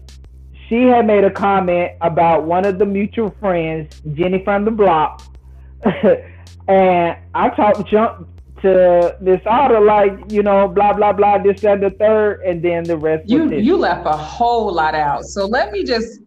she 0.70 0.84
had 0.84 1.04
made 1.04 1.24
a 1.24 1.30
comment 1.30 1.92
about 2.00 2.44
one 2.44 2.64
of 2.64 2.78
the 2.78 2.86
mutual 2.86 3.34
friends, 3.40 4.00
Jenny 4.14 4.42
from 4.44 4.64
the 4.64 4.70
block, 4.70 5.20
and 5.84 7.16
I 7.34 7.50
talked 7.50 7.88
jump 7.88 8.28
to 8.62 9.16
this 9.20 9.40
auto 9.46 9.80
like 9.80 10.12
you 10.30 10.42
know 10.42 10.68
blah 10.68 10.92
blah 10.92 11.12
blah 11.12 11.38
this 11.38 11.64
and 11.64 11.82
the 11.82 11.90
third, 11.90 12.42
and 12.42 12.62
then 12.62 12.84
the 12.84 12.96
rest. 12.96 13.28
You 13.28 13.50
you 13.52 13.76
left 13.76 14.06
a 14.06 14.16
whole 14.16 14.72
lot 14.72 14.94
out, 14.94 15.24
so 15.24 15.44
let 15.44 15.72
me 15.72 15.82
just 15.82 16.20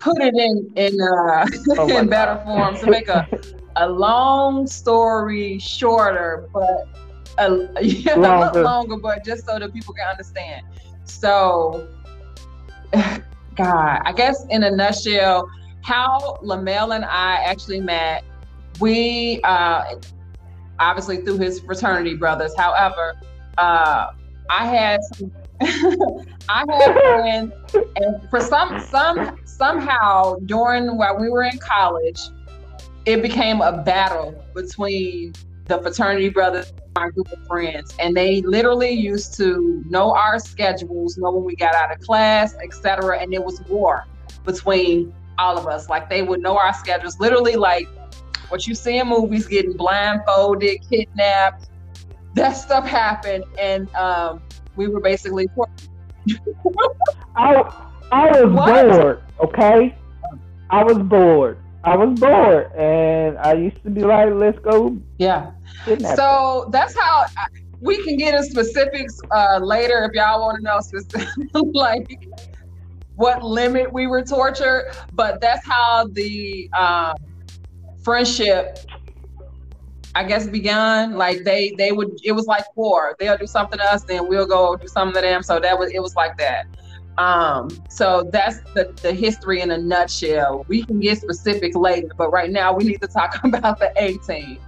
put 0.00 0.20
it 0.20 0.34
in 0.34 0.72
in 0.74 1.00
uh, 1.00 1.46
oh 1.78 1.88
in 1.96 2.08
better 2.08 2.42
form 2.44 2.76
to 2.78 2.90
make 2.90 3.08
a 3.08 3.28
a 3.76 3.88
long 3.88 4.66
story 4.66 5.60
shorter, 5.60 6.48
but 6.52 6.88
a, 7.38 7.68
yeah, 7.80 8.16
longer. 8.16 8.60
a 8.60 8.62
longer, 8.64 8.96
but 8.96 9.24
just 9.24 9.46
so 9.46 9.58
that 9.60 9.72
people 9.72 9.94
can 9.94 10.08
understand. 10.08 10.66
So, 11.04 11.88
God, 13.56 14.00
I 14.04 14.12
guess 14.12 14.44
in 14.50 14.62
a 14.62 14.70
nutshell, 14.70 15.48
how 15.82 16.38
Lamel 16.42 16.94
and 16.94 17.04
I 17.04 17.34
actually 17.44 17.80
met, 17.80 18.24
we 18.80 19.40
uh, 19.44 19.96
obviously 20.78 21.18
through 21.18 21.38
his 21.38 21.60
fraternity 21.60 22.14
brothers. 22.14 22.54
However, 22.56 23.14
uh, 23.58 24.12
I 24.50 24.66
had 24.66 25.00
some, 25.14 25.32
I 26.48 26.64
had 26.68 26.94
friends, 26.94 27.52
and 27.96 28.30
for 28.30 28.40
some 28.40 28.80
some 28.80 29.38
somehow 29.44 30.36
during 30.46 30.96
while 30.96 31.18
we 31.18 31.28
were 31.28 31.44
in 31.44 31.58
college, 31.58 32.20
it 33.06 33.22
became 33.22 33.60
a 33.60 33.82
battle 33.82 34.34
between 34.54 35.34
the 35.76 35.82
fraternity 35.82 36.28
brothers 36.28 36.72
our 36.96 37.10
group 37.10 37.30
of 37.32 37.46
friends 37.46 37.94
and 37.98 38.14
they 38.14 38.42
literally 38.42 38.90
used 38.90 39.34
to 39.34 39.82
know 39.88 40.14
our 40.14 40.38
schedules 40.38 41.16
know 41.16 41.30
when 41.30 41.44
we 41.44 41.56
got 41.56 41.74
out 41.74 41.90
of 41.90 41.98
class 42.00 42.54
etc 42.62 43.18
and 43.18 43.32
it 43.32 43.42
was 43.42 43.62
war 43.62 44.04
between 44.44 45.12
all 45.38 45.58
of 45.58 45.66
us. 45.66 45.88
Like 45.88 46.08
they 46.08 46.22
would 46.22 46.40
know 46.40 46.56
our 46.56 46.72
schedules. 46.72 47.18
Literally 47.18 47.56
like 47.56 47.88
what 48.48 48.66
you 48.66 48.74
see 48.74 48.98
in 48.98 49.08
movies 49.08 49.46
getting 49.46 49.72
blindfolded 49.72 50.78
kidnapped 50.88 51.68
that 52.34 52.52
stuff 52.52 52.86
happened 52.86 53.44
and 53.58 53.94
um, 53.94 54.42
we 54.76 54.88
were 54.88 55.00
basically 55.00 55.48
I, 57.36 57.62
I 58.10 58.42
was 58.42 58.52
what? 58.52 58.88
bored 58.88 59.22
okay? 59.44 59.96
I 60.70 60.84
was 60.84 60.98
bored 60.98 61.58
I 61.84 61.96
was 61.96 62.18
bored, 62.18 62.72
and 62.76 63.38
I 63.38 63.54
used 63.54 63.82
to 63.82 63.90
be 63.90 64.02
like, 64.02 64.32
"Let's 64.32 64.58
go." 64.60 64.96
Yeah. 65.18 65.50
So 66.16 66.68
that's 66.70 66.96
how 66.96 67.24
I, 67.36 67.46
we 67.80 68.02
can 68.04 68.16
get 68.16 68.34
in 68.34 68.44
specifics 68.44 69.18
uh, 69.32 69.58
later 69.58 70.04
if 70.04 70.12
y'all 70.14 70.40
want 70.40 70.58
to 70.58 70.62
know 70.62 70.78
specific, 70.80 71.28
like 71.74 72.28
what 73.16 73.42
limit 73.42 73.92
we 73.92 74.06
were 74.06 74.22
tortured. 74.22 74.92
But 75.12 75.40
that's 75.40 75.66
how 75.66 76.06
the 76.12 76.70
um, 76.78 77.16
friendship, 78.04 78.78
I 80.14 80.22
guess, 80.22 80.46
began. 80.46 81.16
Like 81.16 81.42
they 81.42 81.74
they 81.78 81.90
would, 81.90 82.16
it 82.22 82.32
was 82.32 82.46
like 82.46 82.64
war. 82.76 83.16
They'll 83.18 83.36
do 83.36 83.46
something 83.46 83.80
to 83.80 83.84
us, 83.92 84.04
then 84.04 84.28
we'll 84.28 84.46
go 84.46 84.76
do 84.76 84.86
something 84.86 85.20
to 85.20 85.28
them. 85.28 85.42
So 85.42 85.58
that 85.58 85.76
was 85.76 85.90
it 85.92 86.00
was 86.00 86.14
like 86.14 86.38
that. 86.38 86.66
Um, 87.18 87.68
so 87.88 88.28
that's 88.32 88.60
the, 88.74 88.92
the 89.02 89.12
history 89.12 89.60
in 89.60 89.70
a 89.70 89.78
nutshell. 89.78 90.64
We 90.68 90.84
can 90.84 91.00
get 91.00 91.18
specific 91.18 91.76
later, 91.76 92.08
but 92.16 92.30
right 92.30 92.50
now 92.50 92.74
we 92.74 92.84
need 92.84 93.00
to 93.02 93.08
talk 93.08 93.38
about 93.44 93.78
the 93.78 93.92
A 93.96 94.16
team. 94.18 94.58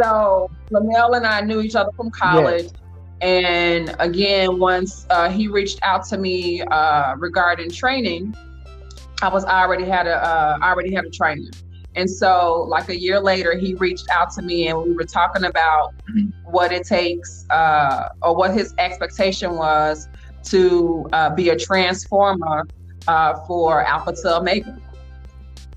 So 0.00 0.50
Lamel 0.70 1.14
and 1.14 1.26
I 1.26 1.40
knew 1.40 1.60
each 1.60 1.74
other 1.74 1.90
from 1.92 2.10
college. 2.10 2.64
Yes. 2.64 2.72
And 3.22 3.94
again, 3.98 4.58
once 4.58 5.06
uh, 5.10 5.30
he 5.30 5.48
reached 5.48 5.78
out 5.82 6.04
to 6.06 6.16
me 6.16 6.62
uh, 6.62 7.16
regarding 7.16 7.70
training, 7.70 8.34
I 9.20 9.28
was 9.28 9.44
I 9.44 9.62
already 9.62 9.84
had 9.84 10.06
a 10.06 10.16
uh, 10.16 10.58
already 10.62 10.94
had 10.94 11.04
a 11.04 11.10
trainer. 11.10 11.50
And 11.96 12.08
so, 12.08 12.66
like 12.68 12.88
a 12.88 12.98
year 12.98 13.20
later, 13.20 13.58
he 13.58 13.74
reached 13.74 14.08
out 14.10 14.30
to 14.32 14.42
me 14.42 14.68
and 14.68 14.82
we 14.82 14.92
were 14.92 15.04
talking 15.04 15.44
about 15.44 15.92
what 16.44 16.72
it 16.72 16.86
takes 16.86 17.44
uh, 17.50 18.08
or 18.22 18.34
what 18.34 18.54
his 18.54 18.72
expectation 18.78 19.56
was 19.56 20.08
to 20.44 21.06
uh, 21.12 21.30
be 21.34 21.50
a 21.50 21.56
transformer 21.56 22.66
uh, 23.08 23.34
for 23.46 23.84
Alpha 23.84 24.12
to 24.12 24.36
Omega. 24.36 24.78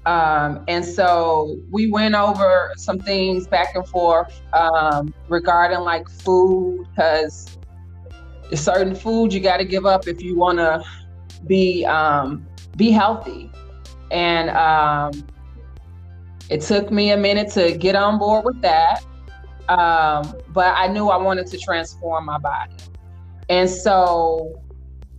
Um, 0.05 0.65
and 0.67 0.83
so 0.83 1.57
we 1.71 1.89
went 1.89 2.13
over 2.13 2.73
some 2.75 2.99
things 2.99 3.47
back 3.47 3.73
and 3.75 3.87
forth 3.87 4.41
um, 4.53 5.13
regarding 5.29 5.79
like 5.79 6.09
food, 6.09 6.85
because 6.89 7.57
certain 8.53 8.95
food 8.95 9.33
you 9.33 9.39
got 9.39 9.57
to 9.57 9.65
give 9.65 9.85
up 9.85 10.07
if 10.07 10.21
you 10.21 10.35
want 10.35 10.57
to 10.57 10.83
be 11.47 11.85
um, 11.85 12.45
be 12.75 12.91
healthy. 12.91 13.49
And 14.11 14.49
um, 14.49 15.11
it 16.49 16.61
took 16.61 16.91
me 16.91 17.11
a 17.11 17.17
minute 17.17 17.49
to 17.53 17.77
get 17.77 17.95
on 17.95 18.19
board 18.19 18.43
with 18.43 18.61
that, 18.61 19.05
um, 19.69 20.35
but 20.49 20.73
I 20.75 20.87
knew 20.87 21.07
I 21.07 21.17
wanted 21.17 21.47
to 21.47 21.57
transform 21.57 22.25
my 22.25 22.37
body. 22.37 22.75
And 23.53 23.69
so 23.69 24.59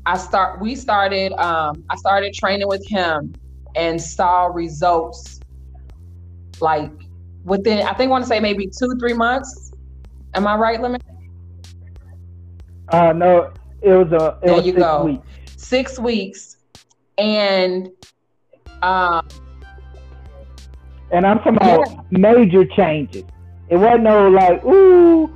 I 0.07 0.19
start 0.19 0.61
we 0.61 0.75
started 0.75 1.33
um 1.35 1.85
I 1.89 1.95
started 1.95 2.35
training 2.35 2.67
with 2.67 2.85
him 2.89 3.33
and 3.77 4.03
saw 4.03 4.47
results 4.47 5.39
like 6.61 6.91
within 7.45 7.87
I 7.87 7.95
think 7.95 8.09
I 8.09 8.11
want 8.11 8.25
to 8.25 8.29
say 8.29 8.41
maybe 8.41 8.67
two, 8.67 8.97
three 8.99 9.13
months. 9.13 9.73
Am 10.35 10.49
I 10.49 10.57
right, 10.57 10.81
Lemon? 10.81 11.01
Uh 12.89 13.13
no, 13.13 13.53
it 13.81 13.93
was 13.93 14.11
a 14.11 14.39
it 14.43 14.47
there 14.47 14.55
was 14.57 14.67
you 14.67 14.73
six 14.73 14.83
go. 14.83 15.05
weeks. 15.05 15.29
Six 15.57 15.99
weeks. 16.01 16.57
And 17.19 17.89
um 18.83 19.29
and 21.13 21.25
I'm 21.25 21.39
talking 21.39 21.55
about 21.55 21.89
yeah. 21.89 22.01
major 22.11 22.65
changes. 22.65 23.23
It 23.69 23.77
wasn't 23.77 24.03
no 24.03 24.29
like, 24.29 24.65
ooh, 24.65 25.33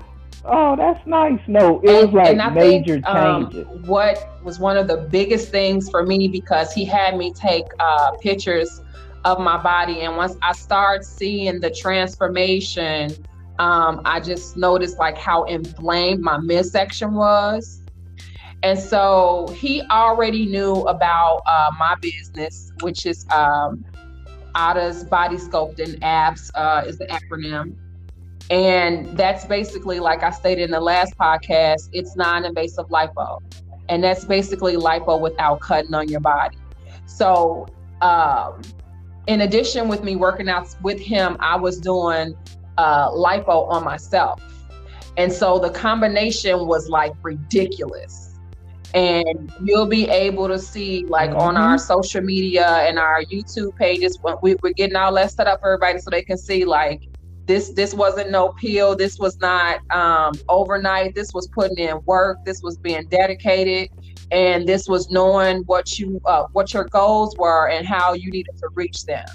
oh, 0.49 0.77
that's 0.77 1.05
nice. 1.07 1.41
No, 1.47 1.81
it 1.81 1.91
and, 1.91 2.13
was 2.13 2.27
like 2.37 2.55
major 2.55 2.95
think, 2.95 3.09
um, 3.09 3.51
changes. 3.51 3.67
Um, 3.69 3.87
what 3.87 4.43
was 4.43 4.59
one 4.59 4.77
of 4.77 4.89
the 4.89 4.97
biggest 4.97 5.51
things 5.51 5.91
for 5.91 6.05
me 6.05 6.29
because 6.29 6.73
he 6.73 6.85
had 6.85 7.17
me 7.17 7.33
take 7.33 7.65
uh, 7.79 8.13
pictures 8.13 8.81
of 9.25 9.41
my 9.41 9.61
body, 9.63 10.01
and 10.01 10.17
once 10.17 10.37
I 10.43 10.53
started 10.53 11.05
seeing 11.05 11.61
the 11.61 11.71
transformation, 11.71 13.11
um, 13.59 14.01
I 14.05 14.21
just 14.21 14.57
noticed 14.57 14.99
like 14.99 15.19
how 15.19 15.45
inflamed 15.45 16.23
my 16.23 16.39
midsection 16.39 17.15
was. 17.15 17.83
And 18.63 18.79
so 18.79 19.47
he 19.57 19.83
already 19.83 20.47
knew 20.47 20.73
about 20.83 21.43
uh, 21.47 21.71
my 21.79 21.95
business, 22.01 22.73
which 22.81 23.07
is 23.07 23.25
um, 23.31 23.85
Ada's 24.55 25.05
Body 25.05 25.37
Sculpting 25.37 25.99
Abs 26.03 26.51
uh, 26.55 26.83
is 26.87 26.99
the 26.99 27.07
acronym. 27.07 27.77
And 28.51 29.17
that's 29.17 29.45
basically, 29.45 30.01
like 30.01 30.23
I 30.23 30.31
stated 30.31 30.63
in 30.63 30.71
the 30.71 30.81
last 30.81 31.17
podcast, 31.19 31.91
it's 31.93 32.17
non 32.17 32.45
invasive 32.45 32.89
lipo. 32.89 33.41
And 33.89 34.03
that's 34.03 34.25
basically 34.25 34.77
lipo 34.77 35.21
without 35.21 35.61
cutting 35.61 35.95
on 35.95 36.09
your 36.09 36.21
body. 36.21 36.57
So, 37.07 37.67
um, 38.01 38.63
in 39.27 39.43
addition, 39.43 39.89
with 39.89 40.03
me 40.03 40.17
working 40.17 40.49
out 40.49 40.75
with 40.83 40.99
him, 40.99 41.37
I 41.41 41.57
was 41.57 41.79
doing 41.79 42.35
uh, 42.79 43.11
lipo 43.11 43.69
on 43.69 43.85
myself. 43.85 44.43
And 45.19 45.33
so 45.33 45.59
the 45.59 45.71
combination 45.71 46.67
was 46.67 46.89
like 46.89 47.13
ridiculous. 47.23 48.39
And 48.95 49.53
you'll 49.63 49.87
be 49.87 50.09
able 50.09 50.49
to 50.49 50.59
see, 50.59 51.05
like 51.07 51.31
mm-hmm. 51.31 51.41
on 51.41 51.57
our 51.59 51.77
social 51.77 52.23
media 52.23 52.67
and 52.67 52.99
our 52.99 53.23
YouTube 53.25 53.77
pages, 53.77 54.19
we, 54.43 54.55
we're 54.63 54.73
getting 54.73 54.97
all 54.97 55.13
that 55.15 55.33
set 55.33 55.47
up 55.47 55.61
for 55.61 55.75
everybody 55.75 55.99
so 55.99 56.09
they 56.09 56.23
can 56.23 56.39
see, 56.39 56.65
like, 56.65 57.03
this 57.49 57.71
this 57.71 57.95
wasn't 57.95 58.31
no 58.31 58.51
pill. 58.51 58.95
This 58.95 59.19
was 59.19 59.39
not 59.41 59.81
um, 59.91 60.35
overnight. 60.51 61.15
This 61.15 61.33
was 61.33 61.49
putting 61.49 61.79
in 61.79 61.99
work. 62.05 62.45
This 62.45 62.63
was 62.63 62.77
being 62.77 63.09
dedicated. 63.09 63.91
And 64.31 64.69
this 64.69 64.87
was 64.87 65.11
knowing 65.11 65.63
what 65.63 65.99
you 65.99 66.21
uh, 66.27 66.45
what 66.53 66.75
your 66.75 66.85
goals 66.85 67.35
were 67.39 67.71
and 67.71 67.87
how 67.87 68.13
you 68.13 68.31
needed 68.31 68.57
to 68.59 68.69
reach 68.75 69.07
them. 69.07 69.27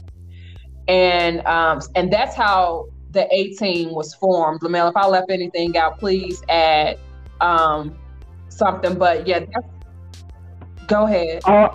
And 0.88 1.46
um, 1.48 1.82
and 1.96 2.14
that's 2.14 2.36
how 2.36 2.86
the 3.10 3.28
A 3.34 3.56
team 3.56 3.94
was 3.96 4.14
formed. 4.14 4.62
Lamel 4.62 4.90
if 4.90 4.96
i 4.96 5.08
left 5.08 5.32
anything 5.32 5.76
out 5.76 5.98
please 6.00 6.44
add 6.50 7.00
um, 7.42 7.98
something. 8.50 8.96
But 8.96 9.28
yeah 9.28 9.40
go 10.88 11.06
ahead. 11.06 11.42
Uh, 11.46 11.70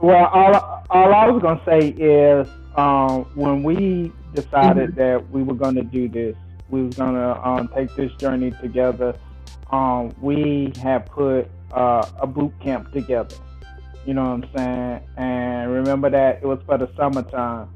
well 0.00 0.26
all, 0.26 0.84
all 0.90 1.14
i 1.14 1.28
was 1.28 1.42
going 1.42 1.58
to 1.58 1.64
say 1.64 1.88
is 2.02 2.48
um, 2.76 3.24
when 3.34 3.64
we 3.64 4.12
decided 4.34 4.90
mm-hmm. 4.90 4.98
that 5.00 5.30
we 5.30 5.42
were 5.42 5.54
going 5.54 5.74
to 5.76 5.82
do 5.82 6.08
this. 6.08 6.36
We 6.68 6.82
were 6.82 6.90
going 6.90 7.14
to 7.14 7.46
um, 7.48 7.68
take 7.74 7.94
this 7.96 8.12
journey 8.14 8.52
together. 8.60 9.14
um, 9.72 10.12
we 10.20 10.72
have 10.82 11.06
put 11.06 11.48
uh, 11.72 12.04
a 12.20 12.26
boot 12.26 12.52
camp 12.60 12.92
together. 12.92 13.36
You 14.06 14.14
know 14.14 14.34
what 14.34 14.44
I'm 14.44 14.56
saying? 14.56 15.00
And 15.16 15.70
remember 15.72 16.10
that 16.10 16.40
it 16.42 16.46
was 16.46 16.58
for 16.66 16.78
the 16.78 16.90
summertime. 16.96 17.68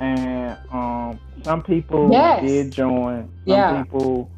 And 0.00 0.58
um, 0.72 1.20
some 1.44 1.62
people 1.62 2.10
Yes. 2.10 2.42
did 2.42 2.72
join. 2.72 3.28
Some 3.46 3.58
Yeah. 3.58 3.82
people 3.82 4.30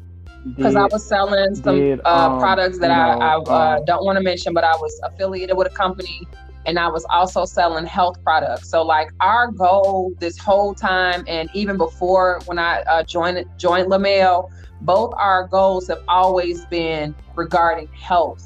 because 0.55 0.75
I 0.75 0.85
was 0.85 1.05
selling 1.05 1.53
some 1.55 1.75
did, 1.75 1.99
uh, 2.05 2.33
um, 2.33 2.39
products 2.39 2.79
that 2.79 2.91
I, 2.91 3.13
I 3.13 3.35
uh, 3.35 3.77
um, 3.77 3.85
don't 3.85 4.05
want 4.05 4.17
to 4.17 4.23
mention, 4.23 4.53
but 4.53 4.63
I 4.63 4.73
was 4.75 4.97
affiliated 5.03 5.57
with 5.57 5.67
a 5.67 5.75
company 5.75 6.25
and 6.69 6.77
I 6.77 6.87
was 6.87 7.03
also 7.09 7.45
selling 7.45 7.87
health 7.87 8.17
products. 8.23 8.69
So 8.69 8.83
like 8.83 9.09
our 9.21 9.51
goal 9.51 10.11
this 10.19 10.37
whole 10.37 10.75
time 10.75 11.23
and 11.27 11.49
even 11.55 11.77
before 11.77 12.41
when 12.45 12.59
I 12.59 12.81
uh, 12.81 13.03
joined 13.03 13.43
joined 13.57 13.89
Lamel, 13.89 14.47
both 14.81 15.11
our 15.17 15.47
goals 15.47 15.87
have 15.87 15.97
always 16.07 16.63
been 16.67 17.15
regarding 17.35 17.89
health, 17.99 18.43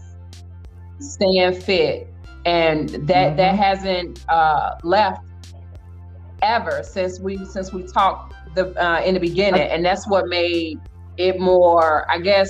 staying 1.02 1.54
fit, 1.54 2.08
and 2.46 2.88
that 3.08 3.36
that 3.36 3.56
Mhm. 3.56 3.58
hasn't 3.58 4.20
uh, 4.30 4.70
left 4.84 5.20
ever 6.42 6.82
since 6.84 7.20
we 7.20 7.44
since 7.44 7.74
we 7.74 7.86
talked 7.94 8.34
the 8.56 8.74
uh, 8.82 9.02
in 9.02 9.16
the 9.16 9.20
beginning, 9.20 9.68
and 9.70 9.84
that's 9.86 10.08
what 10.10 10.28
made 10.28 10.78
it 11.18 11.42
more, 11.42 12.10
I 12.10 12.20
guess, 12.20 12.50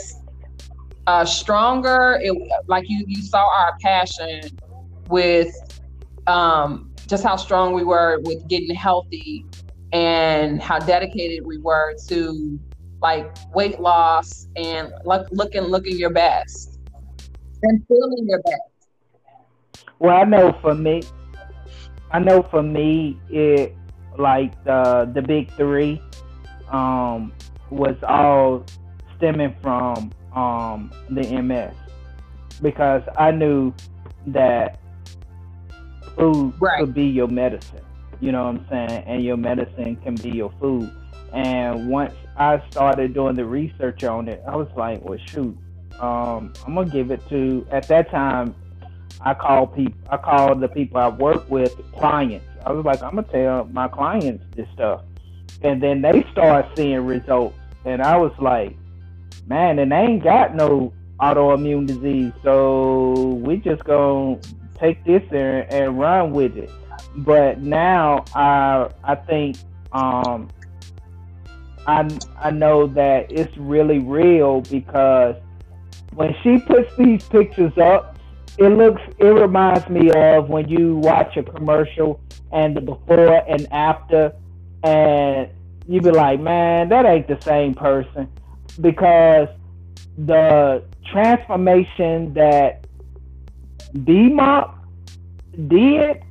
uh, 1.08 1.26
stronger. 1.26 2.20
It 2.22 2.38
like 2.68 2.86
you 2.88 3.04
you 3.08 3.24
saw 3.24 3.40
our 3.44 3.74
passion 3.82 4.60
with 5.08 5.54
um, 6.28 6.92
just 7.08 7.24
how 7.24 7.36
strong 7.36 7.74
we 7.74 7.84
were 7.84 8.20
with 8.24 8.48
getting 8.48 8.76
healthy 8.76 9.46
and 9.92 10.62
how 10.62 10.80
dedicated 10.80 11.46
we 11.46 11.58
were 11.60 11.94
to 12.08 12.60
like 13.02 13.30
weight 13.54 13.80
loss 13.80 14.48
and 14.56 14.92
look, 15.06 15.28
looking 15.32 15.63
looking 15.63 15.98
your 15.98 16.10
best 16.10 16.80
and 17.63 17.84
feeling 17.88 18.26
your 18.28 18.42
best. 18.42 18.62
Well, 20.00 20.16
I 20.16 20.24
know 20.24 20.58
for 20.62 20.74
me, 20.74 21.04
I 22.12 22.20
know 22.20 22.44
for 22.44 22.63
me, 22.63 23.20
it 23.30 23.76
like 24.18 24.63
the 24.63 25.10
the 25.13 25.22
big 25.22 25.52
three 25.56 26.02
um, 26.72 27.34
was 27.70 27.96
all 28.08 28.66
stemming 29.18 29.56
from 29.62 30.12
um, 30.36 30.92
the 31.10 31.42
MS 31.42 31.76
because 32.62 33.04
I 33.18 33.32
knew 33.32 33.74
that 34.28 34.80
food 36.17 36.54
Right. 36.60 36.80
could 36.80 36.93
be 36.93 37.06
your 37.06 37.28
medicine. 37.28 37.82
You 38.19 38.32
know 38.32 38.45
what 38.45 38.56
I'm 38.56 38.65
saying? 38.69 39.04
And 39.06 39.23
your 39.23 39.38
medicine 39.38 39.95
can 39.97 40.15
be 40.15 40.30
your 40.32 40.52
food. 40.60 40.89
And 41.34 41.89
once 41.89 42.13
I 42.38 42.62
started 42.69 43.13
doing 43.13 43.36
the 43.36 43.45
research 43.45 44.04
on 44.04 44.28
it, 44.28 44.41
I 44.47 44.56
was 44.56 44.67
like, 44.76 45.04
well, 45.04 45.17
shoot, 45.26 45.58
um, 45.99 46.54
I'm 46.65 46.76
gonna 46.76 46.89
give 46.89 47.12
it 47.12 47.28
to. 47.30 47.65
At 47.71 47.88
that 47.88 48.10
time, 48.12 48.56
I 49.21 49.34
called 49.34 49.76
people. 49.76 49.99
I 50.10 50.17
called 50.17 50.62
the 50.62 50.67
people 50.67 50.97
I 50.97 51.10
work 51.10 51.49
with 51.49 51.76
clients. 51.93 52.45
I 52.65 52.71
was 52.71 52.86
like, 52.86 53.02
I'm 53.04 53.15
gonna 53.15 53.28
tell 53.28 53.65
my 53.65 53.88
clients 53.88 54.43
this 54.56 54.67
stuff, 54.73 55.02
and 55.62 55.82
then 55.82 56.02
they 56.02 56.23
start 56.32 56.65
seeing 56.76 57.06
results. 57.06 57.58
And 57.86 58.02
I 58.02 58.17
was 58.17 58.32
like, 58.39 58.78
man, 59.47 59.80
and 59.80 59.91
they 59.91 59.97
ain't 59.97 60.23
got 60.23 60.56
no 60.56 60.93
autoimmune 61.19 61.88
disease, 61.88 62.32
so 62.43 63.13
we 63.43 63.58
just 63.58 63.84
gonna 63.84 64.39
take 64.80 65.04
this 65.06 65.24
and, 65.32 65.72
and 65.72 66.00
run 66.00 66.32
with 66.32 66.58
it. 66.58 66.70
But 67.18 67.62
now 67.62 68.26
I 68.34 68.90
I 69.04 69.16
think 69.16 69.58
um, 69.92 70.50
I 71.88 72.08
I 72.40 72.52
know 72.52 72.88
that 72.88 73.32
it's 73.32 73.56
really 73.58 74.00
real 74.00 74.62
because 74.62 75.36
when 76.14 76.36
she 76.44 76.60
puts 76.60 76.96
these 76.98 77.24
pictures 77.24 77.78
up, 77.78 78.18
it 78.58 78.70
looks 78.70 79.02
it 79.18 79.26
reminds 79.26 79.88
me 79.90 80.12
of 80.12 80.50
when 80.50 80.68
you 80.68 80.98
watch 80.98 81.38
a 81.38 81.44
commercial 81.44 82.20
and 82.52 82.76
the 82.76 82.82
before 82.82 83.44
and 83.50 83.68
after 83.72 84.34
and 84.84 85.50
you 85.88 86.02
be 86.02 86.12
like, 86.12 86.40
man, 86.40 86.90
that 86.90 87.06
ain't 87.06 87.28
the 87.28 87.40
same 87.42 87.74
person 87.74 88.30
because 88.80 89.50
the 90.18 90.84
transformation 91.12 92.34
that 92.34 92.88
BMOC 93.97 94.73
did 95.67 96.23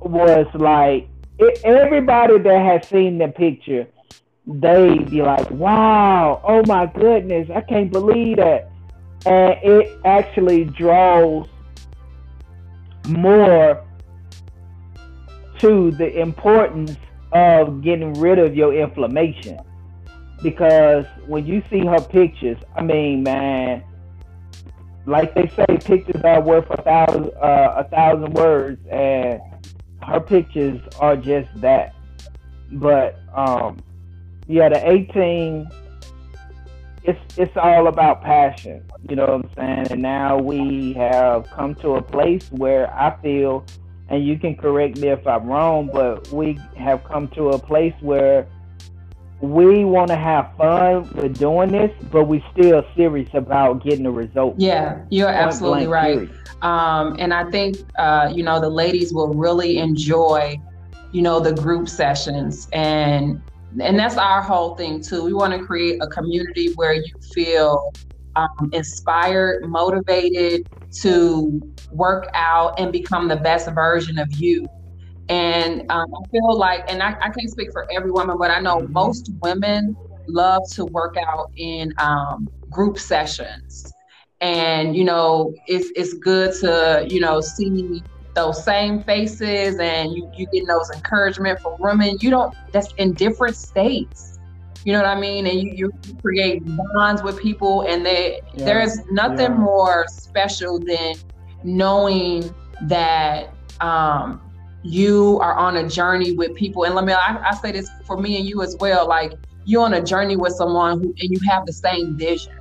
was 0.00 0.46
like 0.54 1.08
it, 1.38 1.60
everybody 1.64 2.38
that 2.38 2.66
has 2.66 2.88
seen 2.88 3.18
the 3.18 3.28
picture, 3.28 3.86
they 4.46 4.98
be 4.98 5.22
like, 5.22 5.48
"Wow, 5.50 6.40
oh 6.44 6.62
my 6.66 6.86
goodness, 6.86 7.48
I 7.54 7.60
can't 7.60 7.92
believe 7.92 8.38
that," 8.38 8.70
and 9.24 9.56
it 9.62 10.00
actually 10.04 10.64
draws 10.64 11.46
more 13.08 13.84
to 15.60 15.90
the 15.92 16.20
importance 16.20 16.96
of 17.32 17.82
getting 17.82 18.14
rid 18.14 18.38
of 18.38 18.56
your 18.56 18.74
inflammation. 18.74 19.58
Because 20.42 21.04
when 21.26 21.46
you 21.46 21.62
see 21.68 21.84
her 21.84 22.00
pictures, 22.00 22.58
I 22.76 22.82
mean, 22.82 23.22
man, 23.22 23.82
like 25.08 25.34
they 25.34 25.48
say, 25.48 25.78
pictures 25.78 26.22
are 26.22 26.40
worth 26.40 26.66
a 26.70 26.82
thousand 26.82 27.30
uh, 27.40 27.74
a 27.76 27.84
thousand 27.84 28.34
words, 28.34 28.86
and 28.90 29.40
her 30.02 30.20
pictures 30.20 30.80
are 31.00 31.16
just 31.16 31.48
that. 31.60 31.94
But 32.72 33.18
um, 33.34 33.78
yeah, 34.46 34.68
the 34.68 34.86
A 34.86 35.04
team, 35.06 35.68
it's 37.04 37.18
it's 37.38 37.56
all 37.56 37.88
about 37.88 38.22
passion. 38.22 38.84
You 39.08 39.16
know 39.16 39.26
what 39.26 39.44
I'm 39.46 39.50
saying? 39.56 39.86
And 39.92 40.02
now 40.02 40.36
we 40.36 40.92
have 40.94 41.48
come 41.50 41.74
to 41.76 41.94
a 41.96 42.02
place 42.02 42.46
where 42.50 42.92
I 42.94 43.16
feel, 43.22 43.64
and 44.10 44.26
you 44.26 44.38
can 44.38 44.56
correct 44.56 44.98
me 44.98 45.08
if 45.08 45.26
I'm 45.26 45.46
wrong, 45.46 45.88
but 45.90 46.28
we 46.28 46.58
have 46.76 47.02
come 47.04 47.28
to 47.28 47.50
a 47.50 47.58
place 47.58 47.94
where 48.00 48.46
we 49.40 49.84
want 49.84 50.08
to 50.08 50.16
have 50.16 50.52
fun 50.56 51.08
with 51.14 51.38
doing 51.38 51.70
this, 51.70 51.92
but 52.10 52.24
we 52.24 52.44
still 52.52 52.84
serious 52.96 53.28
about 53.34 53.84
getting 53.84 54.02
the 54.02 54.10
result. 54.10 54.54
Yeah, 54.58 55.04
you're 55.10 55.28
absolutely 55.28 55.86
right. 55.86 56.28
Um, 56.62 57.16
and 57.20 57.32
I 57.32 57.48
think 57.50 57.76
uh, 57.98 58.32
you 58.34 58.42
know 58.42 58.60
the 58.60 58.68
ladies 58.68 59.12
will 59.12 59.32
really 59.34 59.78
enjoy, 59.78 60.60
you 61.12 61.22
know, 61.22 61.38
the 61.38 61.52
group 61.52 61.88
sessions, 61.88 62.68
and 62.72 63.40
and 63.80 63.98
that's 63.98 64.16
our 64.16 64.42
whole 64.42 64.74
thing 64.74 65.00
too. 65.00 65.24
We 65.24 65.32
want 65.32 65.52
to 65.52 65.64
create 65.64 66.02
a 66.02 66.08
community 66.08 66.72
where 66.74 66.94
you 66.94 67.12
feel 67.32 67.92
um, 68.34 68.70
inspired, 68.72 69.68
motivated 69.68 70.66
to 71.00 71.60
work 71.92 72.28
out 72.34 72.78
and 72.80 72.90
become 72.90 73.28
the 73.28 73.36
best 73.36 73.70
version 73.70 74.18
of 74.18 74.32
you. 74.32 74.66
And 75.28 75.82
um, 75.90 76.06
I 76.14 76.28
feel 76.30 76.56
like, 76.58 76.84
and 76.90 77.02
I, 77.02 77.10
I 77.10 77.28
can't 77.30 77.50
speak 77.50 77.68
for 77.72 77.86
every 77.94 78.10
woman, 78.10 78.36
but 78.38 78.50
I 78.50 78.60
know 78.60 78.80
Mhm. 78.80 78.90
most 78.90 79.30
women 79.42 79.96
love 80.28 80.62
to 80.74 80.84
work 80.86 81.16
out 81.18 81.46
in 81.56 81.92
um, 81.98 82.50
group 82.70 82.98
sessions. 82.98 83.94
And 84.40 84.96
you 84.96 85.04
know 85.04 85.54
it's 85.66 85.90
it's 85.96 86.14
good 86.14 86.52
to 86.60 87.06
you 87.08 87.20
know 87.20 87.40
see 87.40 88.04
those 88.34 88.64
same 88.64 89.02
faces 89.02 89.78
and 89.80 90.10
you 90.12 90.28
you 90.34 90.46
getting 90.52 90.66
those 90.68 90.90
encouragement 90.94 91.58
from 91.62 91.72
women. 91.80 92.16
You 92.20 92.30
don't 92.30 92.52
that's 92.72 92.92
in 92.98 93.14
different 93.14 93.56
states. 93.56 94.38
You 94.84 94.92
know 94.92 95.00
what 95.02 95.08
i 95.08 95.18
mean? 95.20 95.46
And 95.46 95.60
you, 95.60 95.70
you 95.74 95.90
create 96.24 96.62
bonds 96.94 97.22
with 97.22 97.38
people 97.40 97.84
and 97.88 98.04
they 98.06 98.40
Yeah, 98.52 98.64
there's 98.64 98.98
nothing 99.10 99.52
yeah. 99.52 99.58
more 99.58 100.04
special 100.08 100.78
than 100.86 101.14
knowing 101.62 102.54
that 102.80 103.54
um 103.80 104.47
you 104.88 105.38
are 105.40 105.54
on 105.54 105.76
a 105.76 105.88
journey 105.88 106.32
with 106.32 106.54
people. 106.54 106.84
And 106.84 106.94
let 106.94 107.04
me 107.04 107.12
I, 107.12 107.38
I 107.50 107.54
say 107.56 107.72
this 107.72 107.90
for 108.06 108.16
me 108.16 108.38
and 108.38 108.46
you 108.46 108.62
as 108.62 108.76
well 108.80 109.06
like 109.06 109.32
you're 109.64 109.84
on 109.84 109.94
a 109.94 110.02
journey 110.02 110.36
with 110.36 110.54
someone 110.54 110.98
who 110.98 111.14
and 111.20 111.30
you 111.30 111.38
have 111.48 111.66
the 111.66 111.72
same 111.72 112.16
vision. 112.16 112.54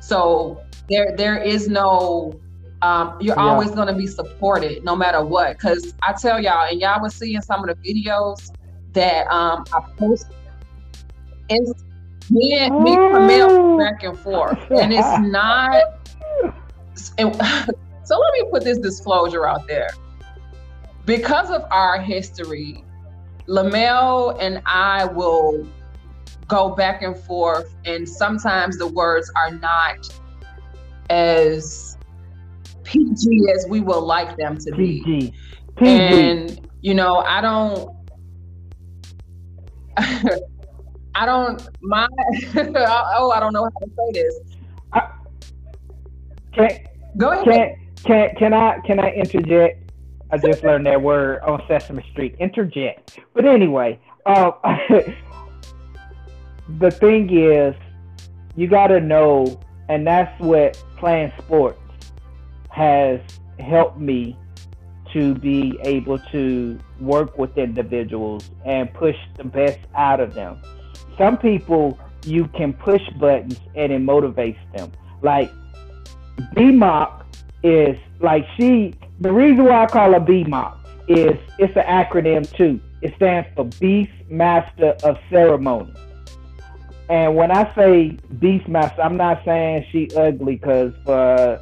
So 0.00 0.60
there 0.88 1.14
there 1.16 1.38
is 1.42 1.68
no 1.68 2.40
um, 2.82 3.14
you're 3.20 3.36
Yeah. 3.36 3.42
always 3.52 3.70
going 3.72 3.88
to 3.88 3.94
be 3.94 4.06
supported 4.06 4.82
no 4.84 4.96
matter 4.96 5.24
what. 5.24 5.52
Because 5.58 5.94
i 6.02 6.12
tell 6.20 6.40
y'all 6.40 6.66
and 6.70 6.80
y'all 6.80 7.00
was 7.00 7.14
seeing 7.14 7.40
some 7.42 7.68
of 7.68 7.76
the 7.76 7.92
videos 7.94 8.36
that 8.92 9.26
um, 9.28 9.64
i 9.72 9.80
post 9.98 10.26
it's 11.48 11.84
me 12.30 12.58
and 12.58 12.72
me 12.78 12.96
and 12.96 13.14
Camille 13.14 13.76
back 13.76 14.02
and 14.02 14.18
forth. 14.20 14.58
And 14.70 14.92
it's 14.92 15.18
not 15.18 15.82
so 17.18 17.24
let 18.18 18.32
me 18.34 18.44
put 18.50 18.64
this 18.64 18.78
disclosure 18.78 19.46
out 19.46 19.60
there 19.68 19.88
because 21.10 21.50
of 21.50 21.64
our 21.72 22.00
history 22.00 22.84
lamel 23.48 24.30
and 24.38 24.62
i 24.64 25.04
will 25.06 25.66
go 26.46 26.70
back 26.76 27.02
and 27.02 27.16
forth 27.16 27.74
and 27.84 28.08
sometimes 28.08 28.78
the 28.78 28.86
words 28.86 29.28
are 29.34 29.50
not 29.50 29.96
as 31.08 31.96
PG 32.84 33.40
as 33.54 33.66
we 33.68 33.80
would 33.80 34.00
like 34.00 34.36
them 34.36 34.56
to 34.58 34.70
be. 34.72 35.02
PG. 35.04 35.34
PG. 35.76 35.90
And 35.90 36.68
you 36.80 36.94
know, 36.94 37.18
I 37.18 37.40
don't 37.40 37.90
I 41.16 41.26
don't 41.26 41.68
my 41.82 42.06
oh, 42.56 43.32
I 43.34 43.40
don't 43.40 43.52
know 43.52 43.64
how 43.64 43.80
to 43.80 43.90
say 43.96 44.12
this. 44.12 44.40
Can, 46.52 46.70
Go 47.16 47.30
ahead. 47.30 47.44
can 47.44 47.74
can 48.04 48.36
can 48.36 48.54
I 48.54 48.78
can 48.86 49.00
I 49.00 49.10
interject? 49.10 49.89
I 50.32 50.38
just 50.38 50.62
learned 50.62 50.86
that 50.86 51.02
word 51.02 51.40
on 51.40 51.62
Sesame 51.66 52.04
Street. 52.12 52.36
Interject. 52.38 53.18
But 53.34 53.44
anyway, 53.44 53.98
uh, 54.26 54.52
the 56.78 56.90
thing 56.90 57.36
is, 57.36 57.74
you 58.56 58.68
got 58.68 58.88
to 58.88 59.00
know, 59.00 59.60
and 59.88 60.06
that's 60.06 60.40
what 60.40 60.82
playing 60.96 61.32
sports 61.38 61.80
has 62.70 63.20
helped 63.58 63.98
me 63.98 64.36
to 65.12 65.34
be 65.34 65.78
able 65.82 66.18
to 66.18 66.78
work 67.00 67.36
with 67.36 67.56
individuals 67.58 68.50
and 68.64 68.92
push 68.94 69.16
the 69.36 69.44
best 69.44 69.80
out 69.96 70.20
of 70.20 70.34
them. 70.34 70.60
Some 71.18 71.36
people 71.36 71.98
you 72.24 72.46
can 72.48 72.72
push 72.72 73.02
buttons 73.18 73.58
and 73.74 73.92
it 73.92 74.00
motivates 74.00 74.58
them. 74.76 74.92
Like 75.22 75.50
BMOC 76.54 77.24
is 77.62 77.96
like 78.20 78.46
she 78.56 78.94
the 79.20 79.32
reason 79.32 79.64
why 79.64 79.84
I 79.84 79.86
call 79.86 80.12
her 80.12 80.20
BMOC 80.20 80.76
is 81.08 81.38
it's 81.58 81.76
an 81.76 81.84
acronym 81.84 82.50
too. 82.56 82.80
It 83.02 83.14
stands 83.16 83.48
for 83.54 83.64
Beast 83.64 84.12
Master 84.28 84.96
of 85.02 85.18
Ceremony. 85.30 85.92
And 87.08 87.34
when 87.34 87.50
I 87.50 87.74
say 87.74 88.16
Beast 88.38 88.68
Master, 88.68 89.02
I'm 89.02 89.16
not 89.16 89.42
saying 89.44 89.86
she 89.90 90.08
ugly 90.16 90.56
because 90.56 90.92
for 91.04 91.60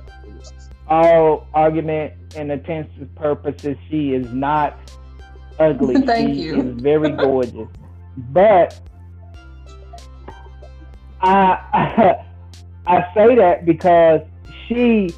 all 0.88 1.48
argument 1.54 2.14
and 2.36 2.52
intensive 2.52 3.12
purposes, 3.14 3.76
she 3.88 4.12
is 4.12 4.30
not 4.32 4.78
ugly. 5.58 5.94
Thank 6.06 6.34
she 6.34 6.42
you. 6.42 6.60
is 6.60 6.80
very 6.80 7.10
gorgeous. 7.10 7.68
but 8.16 8.78
I 11.20 12.16
I 12.86 13.14
say 13.14 13.34
that 13.36 13.64
because 13.64 14.20
she 14.66 15.10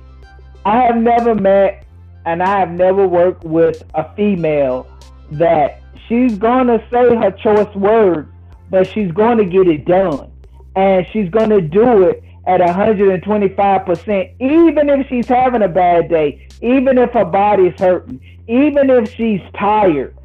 I 0.64 0.82
have 0.82 0.96
never 0.96 1.34
met 1.34 1.86
and 2.26 2.42
I 2.42 2.58
have 2.58 2.70
never 2.70 3.06
worked 3.06 3.44
with 3.44 3.82
a 3.94 4.14
female 4.14 4.86
that 5.32 5.82
she's 6.08 6.38
gonna 6.38 6.82
say 6.90 7.14
her 7.14 7.30
choice 7.30 7.74
words, 7.74 8.28
but 8.70 8.86
she's 8.86 9.10
gonna 9.12 9.44
get 9.44 9.68
it 9.68 9.84
done. 9.84 10.30
And 10.76 11.06
she's 11.12 11.28
gonna 11.30 11.60
do 11.60 12.04
it 12.04 12.22
at 12.46 12.60
125%, 12.60 14.30
even 14.40 14.88
if 14.88 15.06
she's 15.08 15.26
having 15.26 15.62
a 15.62 15.68
bad 15.68 16.08
day, 16.08 16.46
even 16.62 16.98
if 16.98 17.10
her 17.12 17.24
body's 17.24 17.78
hurting, 17.78 18.20
even 18.48 18.90
if 18.90 19.12
she's 19.14 19.40
tired 19.54 20.16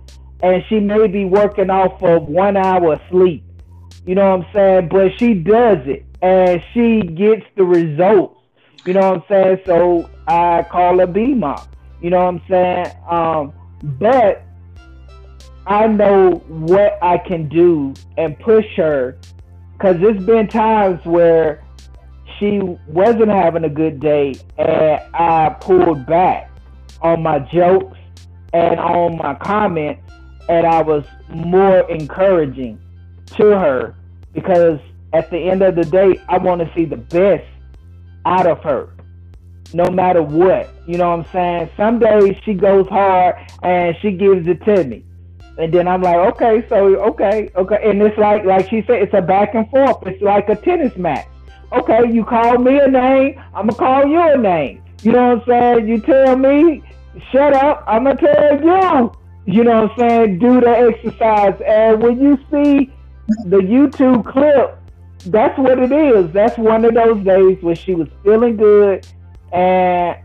and 0.41 0.63
she 0.67 0.79
may 0.79 1.07
be 1.07 1.25
working 1.25 1.69
off 1.69 2.01
of 2.03 2.23
one 2.27 2.57
hour 2.57 2.93
of 2.93 3.01
sleep. 3.09 3.43
You 4.05 4.15
know 4.15 4.37
what 4.37 4.47
I'm 4.47 4.53
saying? 4.53 4.89
But 4.89 5.17
she 5.17 5.33
does 5.33 5.79
it 5.87 6.05
and 6.21 6.63
she 6.73 7.01
gets 7.01 7.45
the 7.55 7.63
results. 7.63 8.39
You 8.85 8.93
know 8.93 9.11
what 9.11 9.17
I'm 9.17 9.23
saying? 9.27 9.59
So 9.65 10.09
I 10.27 10.63
call 10.69 10.99
her 10.99 11.07
BMOC. 11.07 11.67
You 12.01 12.09
know 12.09 12.17
what 12.17 12.35
I'm 12.35 12.41
saying? 12.49 12.87
Um, 13.09 13.53
but 13.99 14.43
I 15.67 15.87
know 15.87 16.43
what 16.47 16.97
I 17.01 17.17
can 17.17 17.49
do 17.49 17.93
and 18.17 18.37
push 18.39 18.65
her 18.77 19.17
because 19.73 19.99
there's 19.99 20.23
been 20.23 20.47
times 20.47 21.03
where 21.05 21.63
she 22.39 22.59
wasn't 22.87 23.29
having 23.29 23.63
a 23.63 23.69
good 23.69 23.99
day 23.99 24.35
and 24.57 25.01
I 25.13 25.55
pulled 25.59 26.05
back 26.05 26.51
on 27.01 27.23
my 27.23 27.39
jokes 27.39 27.97
and 28.53 28.79
on 28.79 29.17
my 29.17 29.35
comments 29.35 30.01
and 30.49 30.67
I 30.67 30.81
was 30.81 31.05
more 31.29 31.89
encouraging 31.89 32.79
to 33.37 33.57
her 33.57 33.95
because 34.33 34.79
at 35.13 35.31
the 35.31 35.37
end 35.37 35.61
of 35.61 35.75
the 35.75 35.85
day, 35.85 36.19
I 36.27 36.37
want 36.37 36.61
to 36.61 36.71
see 36.75 36.85
the 36.85 36.97
best 36.97 37.45
out 38.25 38.45
of 38.45 38.61
her 38.63 38.94
no 39.75 39.89
matter 39.91 40.23
what. 40.23 40.73
You 40.87 40.97
know 40.97 41.09
what 41.09 41.27
I'm 41.27 41.31
saying? 41.33 41.69
Some 41.75 41.99
days 41.99 42.35
she 42.45 42.53
goes 42.53 42.87
hard 42.87 43.35
and 43.61 43.95
she 44.01 44.11
gives 44.11 44.47
it 44.47 44.63
to 44.63 44.85
me. 44.85 45.03
And 45.57 45.73
then 45.73 45.87
I'm 45.87 46.01
like, 46.01 46.15
okay, 46.33 46.65
so 46.69 46.95
okay, 47.11 47.49
okay. 47.55 47.79
And 47.83 48.01
it's 48.01 48.17
like 48.17 48.45
like 48.45 48.69
she 48.69 48.83
said, 48.87 49.01
it's 49.01 49.13
a 49.13 49.21
back 49.21 49.53
and 49.53 49.69
forth. 49.69 50.07
It's 50.07 50.21
like 50.21 50.47
a 50.47 50.55
tennis 50.55 50.95
match. 50.95 51.27
Okay, 51.73 52.09
you 52.09 52.23
call 52.23 52.57
me 52.57 52.79
a 52.79 52.87
name, 52.87 53.41
I'm 53.53 53.67
gonna 53.67 53.77
call 53.77 54.05
you 54.05 54.21
a 54.21 54.37
name. 54.37 54.81
You 55.01 55.11
know 55.11 55.35
what 55.35 55.41
I'm 55.41 55.45
saying? 55.47 55.87
You 55.89 55.99
tell 55.99 56.37
me, 56.37 56.81
shut 57.31 57.53
up, 57.53 57.83
I'm 57.85 58.05
gonna 58.05 58.15
tell 58.15 58.63
you. 58.63 59.11
You 59.45 59.63
know 59.63 59.83
what 59.83 59.91
I'm 59.91 60.09
saying? 60.09 60.39
Do 60.39 60.61
the 60.61 60.69
exercise. 60.69 61.59
And 61.65 62.01
when 62.01 62.19
you 62.19 62.37
see 62.49 62.91
the 63.45 63.57
YouTube 63.57 64.25
clip, 64.25 64.79
that's 65.25 65.57
what 65.59 65.79
it 65.79 65.91
is. 65.91 66.31
That's 66.31 66.57
one 66.57 66.85
of 66.85 66.93
those 66.93 67.23
days 67.25 67.61
where 67.61 67.75
she 67.75 67.93
was 67.93 68.07
feeling 68.23 68.55
good. 68.55 69.05
And 69.51 70.17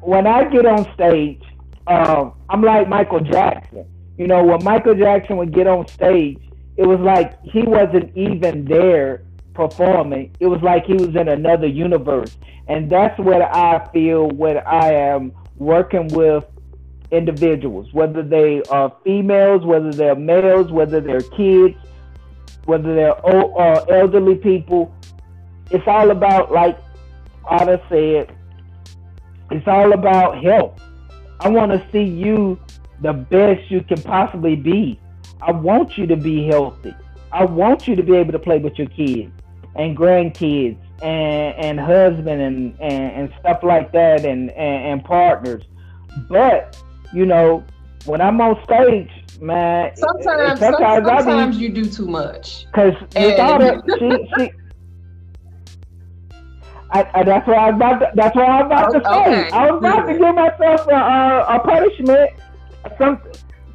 when 0.00 0.26
I 0.26 0.44
get 0.44 0.66
on 0.66 0.92
stage, 0.94 1.42
um, 1.86 2.34
I'm 2.48 2.62
like 2.62 2.88
Michael 2.88 3.20
Jackson. 3.20 3.86
You 4.16 4.26
know, 4.26 4.44
when 4.44 4.62
Michael 4.62 4.94
Jackson 4.94 5.36
would 5.36 5.52
get 5.52 5.66
on 5.66 5.86
stage, 5.88 6.38
it 6.76 6.86
was 6.86 7.00
like 7.00 7.40
he 7.42 7.62
wasn't 7.62 8.16
even 8.16 8.64
there 8.64 9.22
performing. 9.54 10.34
It 10.40 10.46
was 10.46 10.60
like 10.62 10.84
he 10.84 10.94
was 10.94 11.14
in 11.14 11.28
another 11.28 11.66
universe. 11.66 12.36
And 12.68 12.90
that's 12.90 13.18
what 13.18 13.42
I 13.42 13.86
feel 13.92 14.28
when 14.28 14.58
I 14.58 14.92
am 14.92 15.32
working 15.56 16.08
with 16.08 16.44
individuals, 17.10 17.92
whether 17.92 18.22
they 18.22 18.62
are 18.70 18.92
females, 19.04 19.64
whether 19.64 19.92
they're 19.92 20.16
males, 20.16 20.72
whether 20.72 21.00
they're 21.00 21.20
kids, 21.20 21.76
whether 22.64 22.94
they're 22.94 23.26
old, 23.26 23.56
uh, 23.58 23.84
elderly 23.88 24.36
people. 24.36 24.92
It's 25.70 25.86
all 25.86 26.10
about, 26.10 26.52
like 26.52 26.78
Ada 27.50 27.80
said, 27.88 28.36
it's 29.50 29.66
all 29.66 29.92
about 29.92 30.42
health. 30.42 30.80
I 31.40 31.48
want 31.48 31.72
to 31.72 31.84
see 31.92 32.02
you 32.02 32.58
the 33.00 33.12
best 33.12 33.70
you 33.70 33.82
can 33.82 34.00
possibly 34.02 34.56
be. 34.56 35.00
I 35.42 35.52
want 35.52 35.98
you 35.98 36.06
to 36.06 36.16
be 36.16 36.46
healthy. 36.46 36.94
I 37.32 37.44
want 37.44 37.86
you 37.88 37.96
to 37.96 38.02
be 38.02 38.14
able 38.16 38.32
to 38.32 38.38
play 38.38 38.58
with 38.58 38.78
your 38.78 38.88
kids 38.88 39.32
and 39.76 39.96
grandkids 39.96 40.78
and, 41.02 41.54
and 41.56 41.80
husband 41.80 42.40
and, 42.40 42.76
and, 42.80 43.12
and 43.12 43.34
stuff 43.40 43.62
like 43.62 43.92
that 43.92 44.24
and, 44.24 44.50
and, 44.52 44.86
and 44.86 45.04
partners. 45.04 45.64
But, 46.28 46.80
you 47.12 47.26
know, 47.26 47.64
when 48.06 48.20
I'm 48.20 48.40
on 48.40 48.62
stage, 48.64 49.10
man, 49.40 49.96
Sometimes, 49.96 50.60
sometimes 50.60 51.04
be- 51.04 51.16
sometimes 51.16 51.58
you 51.58 51.70
do 51.70 51.84
too 51.84 52.06
much. 52.06 52.66
Cause 52.72 52.94
And- 53.16 53.26
without 53.26 53.60
her, 53.60 53.82
she, 53.98 54.28
she 54.38 54.50
I, 56.94 57.10
I, 57.12 57.22
that's 57.24 57.46
what 57.46 57.58
I 57.58 57.70
was 57.70 57.74
about. 57.76 57.98
To, 57.98 58.10
that's 58.14 58.36
what 58.36 58.48
I 58.48 58.62
was 58.62 58.66
about 58.66 58.92
to 58.92 59.00
say. 59.04 59.20
Okay. 59.20 59.50
I 59.50 59.70
was 59.70 59.78
about 59.80 60.06
to 60.06 60.12
mm-hmm. 60.12 60.22
give 60.22 60.34
myself 60.34 60.86
a, 60.86 60.94
a, 60.94 61.56
a 61.56 61.60
punishment. 61.60 62.30
Some, 62.98 63.20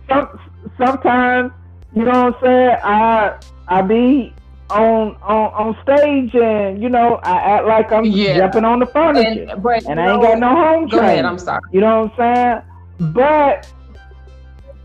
some, 0.07 0.39
sometimes, 0.77 1.51
you 1.95 2.05
know 2.05 2.23
what 2.31 2.35
I'm 2.35 2.41
saying. 2.41 2.77
I, 2.83 3.39
I 3.67 3.81
be 3.81 4.33
on, 4.69 5.15
on, 5.21 5.53
on 5.53 5.77
stage, 5.83 6.33
and 6.35 6.81
you 6.81 6.87
know, 6.89 7.19
I 7.23 7.37
act 7.57 7.65
like 7.65 7.91
I'm 7.91 8.05
Yeah. 8.05 8.37
jumping 8.37 8.63
on 8.65 8.79
the 8.79 8.85
furniture, 8.85 9.47
And, 9.51 9.61
but, 9.63 9.85
and 9.85 9.99
I 9.99 10.13
ain't 10.13 10.21
got 10.21 10.39
no 10.39 10.49
home 10.55 10.87
Go 10.87 10.99
ahead. 10.99 11.09
training. 11.09 11.25
I'm 11.25 11.39
sorry. 11.39 11.61
You 11.71 11.81
know 11.81 12.05
what 12.05 12.19
I'm 12.25 12.61
saying? 12.99 13.13
But 13.13 13.73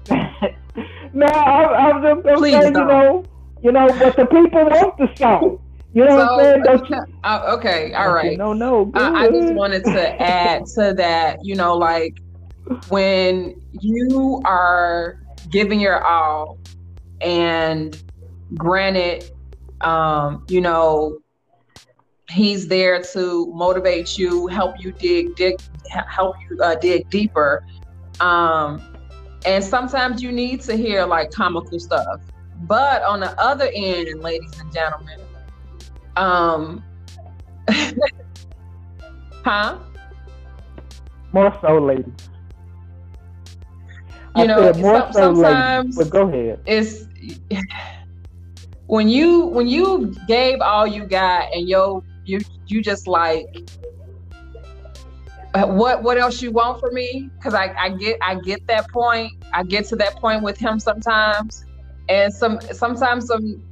no, 1.15 1.27
I, 1.27 1.63
I 1.63 1.93
was 1.93 2.03
just 2.03 2.25
gonna 2.25 2.37
Please 2.39 2.53
say, 2.53 2.67
you 2.67 2.73
don't. 2.73 2.89
know, 2.89 3.25
you 3.63 3.73
know, 3.73 3.87
but 3.99 4.17
the 4.17 4.27
people 4.27 4.65
want 4.65 4.97
the 4.99 5.09
song. 5.17 5.61
You 5.95 6.05
know 6.05 6.17
what 6.17 6.29
I'm 6.29 6.45
saying? 6.45 6.63
Don't 6.65 6.91
you? 6.91 6.97
uh, 7.23 7.57
okay. 7.57 7.93
All 7.95 8.13
right. 8.13 8.37
No, 8.37 8.53
no. 8.53 8.91
I, 8.95 9.27
I 9.27 9.29
just 9.29 9.55
wanted 9.55 9.85
to 9.85 10.23
add 10.23 10.67
to 10.75 10.93
that, 10.95 11.45
you 11.45 11.55
know, 11.55 11.77
like 11.77 12.19
when 12.89 13.55
you 13.81 14.43
are 14.45 15.21
giving 15.51 15.79
your 15.79 16.05
all, 16.05 16.59
and 17.21 18.03
granted, 18.57 19.31
um, 19.83 20.45
you 20.49 20.61
know, 20.61 21.19
he's 22.29 22.67
there 22.67 23.01
to 23.01 23.47
motivate 23.55 24.19
you, 24.19 24.49
help 24.49 24.75
you 24.81 24.91
dig, 24.91 25.37
dig, 25.37 25.55
help 26.09 26.35
you 26.51 26.61
uh, 26.61 26.75
dig 26.75 27.09
deeper. 27.09 27.65
Um, 28.19 28.83
and 29.47 29.63
sometimes 29.63 30.23
you 30.23 30.33
need 30.33 30.61
to 30.63 30.77
hear 30.77 31.07
like 31.07 31.31
comical 31.31 31.79
stuff. 31.79 32.21
But 32.63 33.03
on 33.03 33.21
the 33.21 33.39
other 33.41 33.71
end, 33.73 34.21
ladies 34.23 34.59
and 34.59 34.73
gentlemen, 34.73 35.21
um, 36.17 36.83
huh? 39.45 39.79
More 41.33 41.57
so, 41.61 41.79
ladies. 41.79 42.13
You 44.37 44.45
I 44.45 44.47
know, 44.47 44.73
more 44.75 45.01
some- 45.03 45.13
so, 45.13 45.31
ladies. 45.31 45.35
sometimes 45.35 45.97
But 45.97 46.11
go 46.11 46.29
ahead. 46.29 46.61
it's 46.67 47.05
when 48.87 49.09
you 49.09 49.47
when 49.47 49.67
you 49.69 50.15
gave 50.29 50.61
all 50.61 50.87
you 50.87 51.07
got 51.07 51.53
and 51.55 51.69
yo 51.69 52.05
you 52.25 52.39
you 52.67 52.83
just 52.83 53.07
like 53.07 53.47
uh, 55.55 55.67
what 55.67 56.03
what 56.03 56.19
else 56.19 56.43
you 56.43 56.51
want 56.51 56.81
from 56.81 56.93
me 56.95 57.31
because 57.39 57.55
I, 57.55 57.73
I 57.79 57.91
get 57.91 58.17
i 58.23 58.35
get 58.37 58.61
that 58.69 58.87
point 58.93 59.31
i 59.55 59.63
get 59.63 59.87
to 59.89 59.97
that 59.97 60.17
point 60.17 60.43
with 60.43 60.59
him 60.59 60.79
sometimes 60.79 61.65
and 62.09 62.33
some 62.33 62.59
sometimes 62.73 63.27
some 63.27 63.63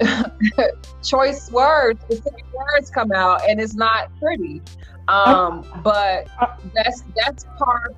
choice 1.02 1.50
words, 1.50 2.00
specific 2.02 2.44
words 2.52 2.90
come 2.90 3.12
out, 3.12 3.48
and 3.48 3.60
it's 3.60 3.74
not 3.74 4.10
pretty. 4.18 4.62
Um, 5.08 5.64
but 5.82 6.28
that's 6.74 7.04
that's 7.16 7.44
part. 7.58 7.96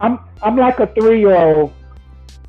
I'm 0.00 0.18
I'm 0.42 0.56
like 0.56 0.80
a 0.80 0.86
three 0.88 1.20
year 1.20 1.36
old. 1.36 1.72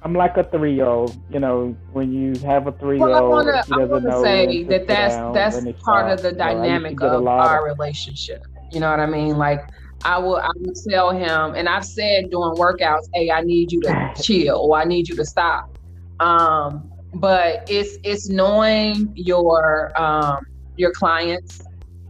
I'm 0.04 0.14
like 0.14 0.38
a 0.38 0.44
three 0.44 0.76
year 0.76 0.86
old. 0.86 1.18
You 1.32 1.40
know, 1.40 1.76
when 1.94 2.12
you 2.12 2.40
have 2.46 2.68
a 2.68 2.72
three 2.72 2.98
year 2.98 3.08
old, 3.08 3.32
well, 3.32 3.50
I 3.72 3.86
want 3.86 4.04
to 4.04 4.22
say 4.22 4.64
that 4.64 4.88
that's 4.88 5.16
that's 5.34 5.82
part 5.84 6.12
of 6.12 6.22
the 6.22 6.32
dynamic 6.32 7.02
of 7.02 7.26
our 7.26 7.70
of... 7.70 7.78
relationship. 7.78 8.46
You 8.72 8.80
know 8.80 8.90
what 8.90 9.00
I 9.00 9.06
mean? 9.06 9.38
Like 9.38 9.70
I 10.04 10.18
will 10.18 10.38
I 10.38 10.52
will 10.60 10.74
tell 10.90 11.12
him, 11.12 11.56
and 11.56 11.68
I've 11.68 11.86
said 11.86 12.30
during 12.30 12.56
workouts, 12.56 13.10
"Hey, 13.14 13.32
I 13.32 13.42
need 13.42 13.72
you 13.72 13.82
to 13.82 14.14
chill, 14.22 14.58
or 14.58 14.78
I 14.78 14.86
need 14.86 15.08
you 15.08 15.16
to 15.16 15.26
stop." 15.26 15.78
Um, 16.20 16.92
but 17.16 17.66
it's 17.70 17.98
it's 18.04 18.30
knowing 18.30 19.12
your 19.16 19.92
um, 20.00 20.46
your 20.76 20.92
clients, 20.92 21.62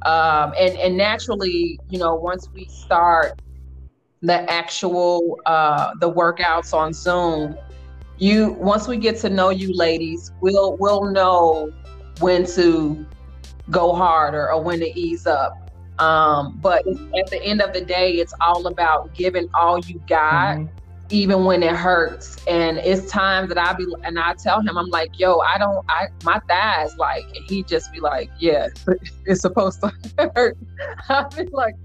um, 0.03 0.53
and 0.59 0.77
and 0.77 0.97
naturally, 0.97 1.79
you 1.89 1.99
know, 1.99 2.15
once 2.15 2.49
we 2.53 2.65
start 2.65 3.41
the 4.21 4.49
actual 4.49 5.39
uh, 5.45 5.93
the 5.99 6.11
workouts 6.11 6.73
on 6.73 6.93
Zoom, 6.93 7.55
you 8.17 8.53
once 8.53 8.87
we 8.87 8.97
get 8.97 9.17
to 9.17 9.29
know 9.29 9.49
you, 9.49 9.73
ladies, 9.73 10.31
we'll 10.41 10.77
we'll 10.77 11.05
know 11.05 11.71
when 12.19 12.45
to 12.45 13.05
go 13.69 13.93
harder 13.93 14.51
or 14.51 14.61
when 14.61 14.79
to 14.79 14.99
ease 14.99 15.27
up 15.27 15.67
um, 15.99 16.57
but 16.61 16.85
at 16.87 17.27
the 17.27 17.41
end 17.43 17.61
of 17.61 17.73
the 17.73 17.81
day, 17.81 18.13
it's 18.13 18.33
all 18.41 18.67
about 18.67 19.13
giving 19.15 19.49
all 19.53 19.79
you 19.79 20.01
got, 20.07 20.57
mm-hmm. 20.57 20.73
Even 21.09 21.45
when 21.45 21.63
it 21.63 21.75
hurts. 21.75 22.37
And 22.47 22.77
it's 22.77 23.09
times 23.09 23.49
that 23.49 23.57
I 23.57 23.73
be 23.73 23.85
and 24.03 24.19
I 24.19 24.33
tell 24.33 24.61
him, 24.61 24.77
I'm 24.77 24.89
like, 24.89 25.19
yo, 25.19 25.39
I 25.39 25.57
don't 25.57 25.85
I 25.89 26.07
my 26.23 26.39
thighs 26.47 26.95
like 26.97 27.25
and 27.35 27.45
he 27.47 27.63
just 27.63 27.91
be 27.91 27.99
like, 27.99 28.29
Yeah, 28.39 28.67
it's 29.25 29.41
supposed 29.41 29.81
to 29.81 29.91
hurt. 30.35 30.57
I 31.09 31.23
be 31.35 31.45
like 31.51 31.75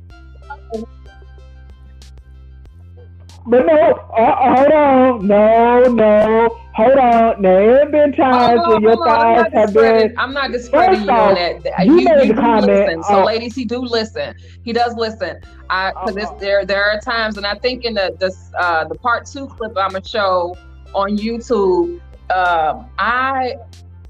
but 3.47 3.67
no, 3.67 3.73
uh, 3.73 4.57
hold 4.57 4.73
on, 4.73 5.27
no, 5.27 5.83
no, 5.83 6.61
hold 6.75 6.99
on. 6.99 7.43
There 7.43 7.81
have 7.81 7.91
been 7.91 8.13
times 8.13 8.61
oh, 8.65 8.75
when 8.75 8.83
your 8.83 9.05
thighs 9.05 9.53
have 9.53 9.75
been. 9.75 10.15
I'm 10.17 10.33
not 10.33 10.53
discrediting 10.53 11.05
you 11.05 11.11
on 11.11 11.35
that. 11.35 11.87
You, 11.87 11.99
you 11.99 12.05
made 12.05 12.27
you 12.27 12.35
the 12.35 12.41
comment. 12.41 12.67
Listen. 12.67 13.03
So, 13.05 13.23
uh, 13.23 13.25
ladies, 13.25 13.55
he 13.55 13.65
do 13.65 13.81
listen. 13.81 14.35
He 14.63 14.73
does 14.73 14.95
listen. 14.95 15.41
I 15.71 15.93
because 16.07 16.31
uh, 16.31 16.35
there 16.39 16.65
there 16.65 16.85
are 16.85 17.01
times, 17.01 17.37
and 17.37 17.47
I 17.47 17.57
think 17.57 17.85
in 17.85 17.95
the 17.95 18.15
the 18.19 18.33
uh, 18.59 18.85
the 18.85 18.95
part 18.95 19.27
two 19.27 19.49
clip 19.49 19.77
I'm 19.77 19.91
gonna 19.91 20.05
show 20.05 20.57
on 20.95 21.17
YouTube, 21.17 22.01
uh, 22.31 22.85
I 22.99 23.57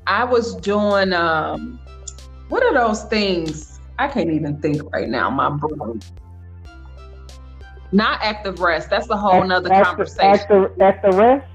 I 0.06 0.24
was 0.24 0.56
doing 0.56 1.12
um, 1.12 1.80
what 2.48 2.62
are 2.62 2.74
those 2.74 3.04
things? 3.04 3.80
I 3.98 4.08
can't 4.08 4.30
even 4.30 4.60
think 4.60 4.82
right 4.92 5.08
now. 5.08 5.30
My 5.30 5.48
brain. 5.48 6.02
Not 7.92 8.20
active 8.22 8.60
rest. 8.60 8.88
That's 8.88 9.08
a 9.10 9.16
whole 9.16 9.44
nother 9.44 9.70
active, 9.72 9.86
conversation. 9.86 10.24
Active, 10.24 10.80
active 10.80 11.14
rest? 11.14 11.46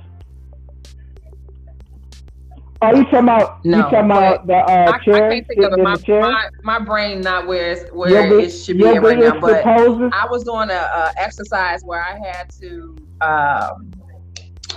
Oh, 2.80 2.96
you 2.96 3.04
talking 3.06 3.20
about 3.20 3.66
no, 3.66 3.78
you 3.78 3.84
talking 3.84 4.00
about 4.00 4.46
the 4.46 4.54
uh, 4.54 4.92
I, 4.94 5.04
chair? 5.04 5.16
I 5.16 5.30
can't 5.34 5.48
think 5.48 5.64
of 5.64 5.74
it. 5.74 5.80
My, 5.82 5.98
my, 6.08 6.50
my, 6.62 6.80
brain 6.80 7.22
not 7.22 7.48
where 7.48 7.76
where 7.88 8.40
it 8.40 8.52
should 8.52 8.78
be 8.78 8.84
right 8.84 9.18
now. 9.18 9.40
But 9.40 9.66
I 9.66 10.28
was 10.30 10.44
doing 10.44 10.70
a, 10.70 10.74
a, 10.74 11.12
exercise 11.18 11.82
where 11.84 12.04
I 12.04 12.20
had 12.20 12.52
to 12.62 12.96
um, 13.22 13.92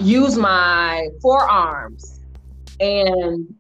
use 0.01 0.39
my 0.39 1.09
forearms 1.21 2.21
and 2.81 3.55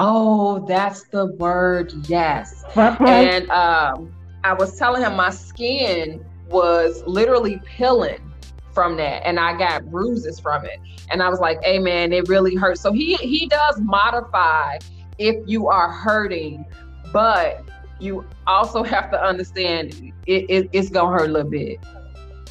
oh, 0.00 0.64
that's 0.66 1.04
the 1.04 1.26
word. 1.26 1.92
Yes. 2.08 2.64
And 2.74 3.48
um, 3.50 4.12
I 4.42 4.52
was 4.52 4.76
telling 4.76 5.02
him 5.02 5.14
my 5.14 5.30
skin 5.30 6.24
was 6.46 7.02
literally 7.06 7.60
peeling 7.64 8.32
from 8.72 8.96
that 8.96 9.24
and 9.26 9.38
I 9.38 9.56
got 9.56 9.90
bruises 9.90 10.40
from 10.40 10.64
it. 10.64 10.80
And 11.10 11.22
I 11.22 11.28
was 11.28 11.38
like, 11.38 11.62
hey 11.62 11.78
man, 11.78 12.12
it 12.12 12.28
really 12.28 12.54
hurts. 12.54 12.80
So 12.80 12.92
he 12.92 13.14
he 13.16 13.46
does 13.46 13.80
modify 13.80 14.78
if 15.18 15.36
you 15.46 15.68
are 15.68 15.90
hurting, 15.90 16.66
but 17.12 17.64
you 18.00 18.24
also 18.46 18.82
have 18.82 19.10
to 19.12 19.22
understand 19.22 19.94
it, 20.26 20.44
it, 20.50 20.68
it's 20.72 20.90
gonna 20.90 21.16
hurt 21.16 21.28
a 21.28 21.32
little 21.32 21.50
bit. 21.50 21.78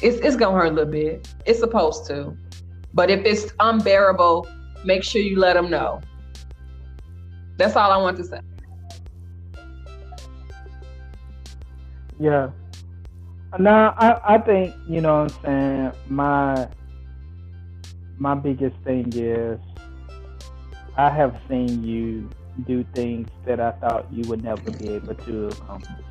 It's 0.02 0.18
it's 0.18 0.36
gonna 0.36 0.56
hurt 0.56 0.72
a 0.72 0.74
little 0.74 0.90
bit. 0.90 1.28
It's 1.46 1.60
supposed 1.60 2.06
to. 2.06 2.36
But 2.94 3.10
if 3.10 3.24
it's 3.24 3.52
unbearable, 3.60 4.48
make 4.84 5.04
sure 5.04 5.20
you 5.20 5.38
let 5.38 5.54
them 5.54 5.68
know. 5.68 6.00
That's 7.56 7.76
all 7.76 7.90
I 7.90 7.96
want 7.96 8.16
to 8.18 8.24
say. 8.24 8.40
Yeah, 12.20 12.50
no, 13.58 13.94
I, 13.96 14.34
I 14.34 14.38
think, 14.38 14.74
you 14.88 15.00
know 15.00 15.24
what 15.24 15.32
I'm 15.32 15.44
saying, 15.44 15.92
my 16.08 16.68
my 18.18 18.34
biggest 18.34 18.76
thing 18.84 19.12
is 19.14 19.58
I 20.96 21.10
have 21.10 21.36
seen 21.48 21.82
you 21.82 22.30
do 22.66 22.84
things 22.94 23.28
that 23.46 23.60
I 23.60 23.72
thought 23.72 24.06
you 24.12 24.28
would 24.28 24.42
never 24.44 24.70
be 24.70 24.90
able 24.90 25.14
to 25.14 25.48
accomplish. 25.48 26.06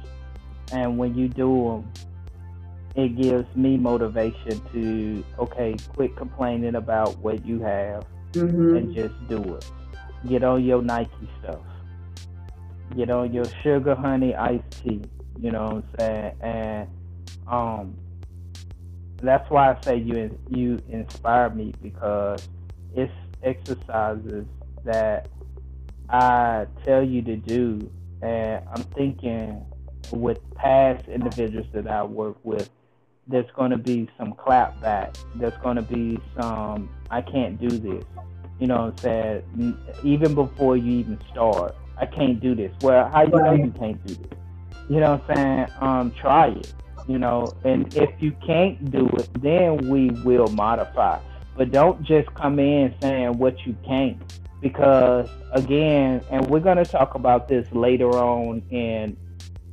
And 0.72 0.98
when 0.98 1.16
you 1.16 1.30
do 1.30 1.84
them, 1.86 1.92
it 2.96 3.16
gives 3.20 3.48
me 3.56 3.78
motivation 3.78 4.62
to, 4.74 5.24
okay, 5.40 5.76
quit 5.96 6.16
complaining 6.16 6.76
about 6.76 7.18
what 7.20 7.46
you 7.46 7.62
have 7.62 8.06
mm-hmm. 8.34 8.76
and 8.76 8.94
just 8.94 9.16
do 9.28 9.56
it. 9.56 9.72
Get 10.28 10.44
on 10.44 10.64
your 10.64 10.82
Nike 10.82 11.30
stuff. 11.42 11.62
Get 12.96 13.10
on 13.10 13.34
your 13.34 13.46
sugar 13.64 13.96
honey 13.96 14.36
iced 14.36 14.84
tea. 14.84 15.02
You 15.40 15.52
know 15.52 15.64
what 15.64 15.74
I'm 15.74 15.84
saying? 16.00 16.36
And 16.42 16.88
um, 17.48 17.98
that's 19.22 19.50
why 19.50 19.72
I 19.72 19.82
say 19.82 19.98
you 19.98 20.38
you 20.50 20.82
inspire 20.90 21.50
me 21.50 21.74
because 21.82 22.48
it's 22.96 23.14
exercises 23.42 24.46
that 24.84 25.30
I 26.10 26.68
tell 26.86 27.04
you 27.04 27.22
to 27.24 27.38
do, 27.38 27.90
and 28.22 28.64
I'm 28.72 28.84
thinking 28.84 29.66
with 30.12 30.40
past 30.56 31.08
individuals 31.08 31.68
that 31.74 31.88
I 31.88 32.04
work 32.04 32.38
with, 32.44 32.70
there's 33.28 33.50
going 33.56 33.72
to 33.72 33.78
be 33.78 34.10
some 34.18 34.34
clapback. 34.34 35.18
There's 35.36 35.58
going 35.64 35.78
to 35.78 35.82
be 35.82 36.20
some 36.40 36.90
I 37.10 37.22
can't 37.22 37.60
do 37.60 37.70
this. 37.70 38.04
You 38.60 38.68
know 38.68 38.86
what 38.86 39.06
I'm 39.06 39.44
saying? 39.54 39.78
Even 40.04 40.36
before 40.36 40.78
you 40.78 41.00
even 41.00 41.20
start, 41.32 41.76
I 41.98 42.06
can't 42.06 42.40
do 42.40 42.56
this. 42.56 42.72
Well, 42.82 43.10
how 43.10 43.24
you 43.24 43.30
know 43.30 43.54
you 43.54 43.72
can't 43.72 44.06
do 44.06 44.16
this? 44.16 44.40
You 44.90 45.00
know 45.00 45.16
what 45.16 45.30
I'm 45.30 45.36
saying? 45.36 45.68
Um, 45.80 46.12
try 46.12 46.48
it 46.50 46.74
you 47.08 47.18
know, 47.18 47.54
and 47.63 47.94
if 47.96 48.10
you 48.22 48.32
can't 48.46 48.92
do 48.92 49.08
it, 49.08 49.30
then 49.42 49.89
we 49.89 50.10
will 50.24 50.48
modify. 50.48 51.20
But 51.56 51.72
don't 51.72 52.02
just 52.04 52.34
come 52.34 52.60
in 52.60 52.96
saying 53.02 53.38
what 53.38 53.66
you 53.66 53.76
can't, 53.86 54.18
because 54.62 55.30
again, 55.52 56.22
and 56.32 56.48
we're 56.50 56.60
going 56.60 56.78
to 56.78 56.86
talk 56.86 57.16
about 57.16 57.48
this 57.48 57.68
later 57.72 58.10
on 58.10 58.63
in 58.72 59.18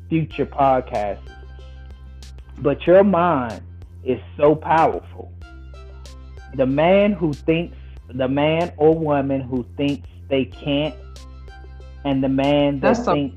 future 0.08 0.46
podcasts. 0.46 1.20
But 2.58 2.86
your 2.86 3.04
mind 3.04 3.62
is 4.04 4.20
so 4.36 4.54
powerful. 4.54 5.32
The 6.54 6.66
man 6.66 7.12
who 7.12 7.32
thinks, 7.32 7.76
the 8.08 8.28
man 8.28 8.72
or 8.76 8.94
woman 8.98 9.40
who 9.40 9.64
thinks 9.76 10.08
they 10.28 10.44
can't, 10.44 10.94
and 12.04 12.22
the 12.22 12.28
man 12.28 12.80
that 12.80 12.96
thinks 13.04 13.36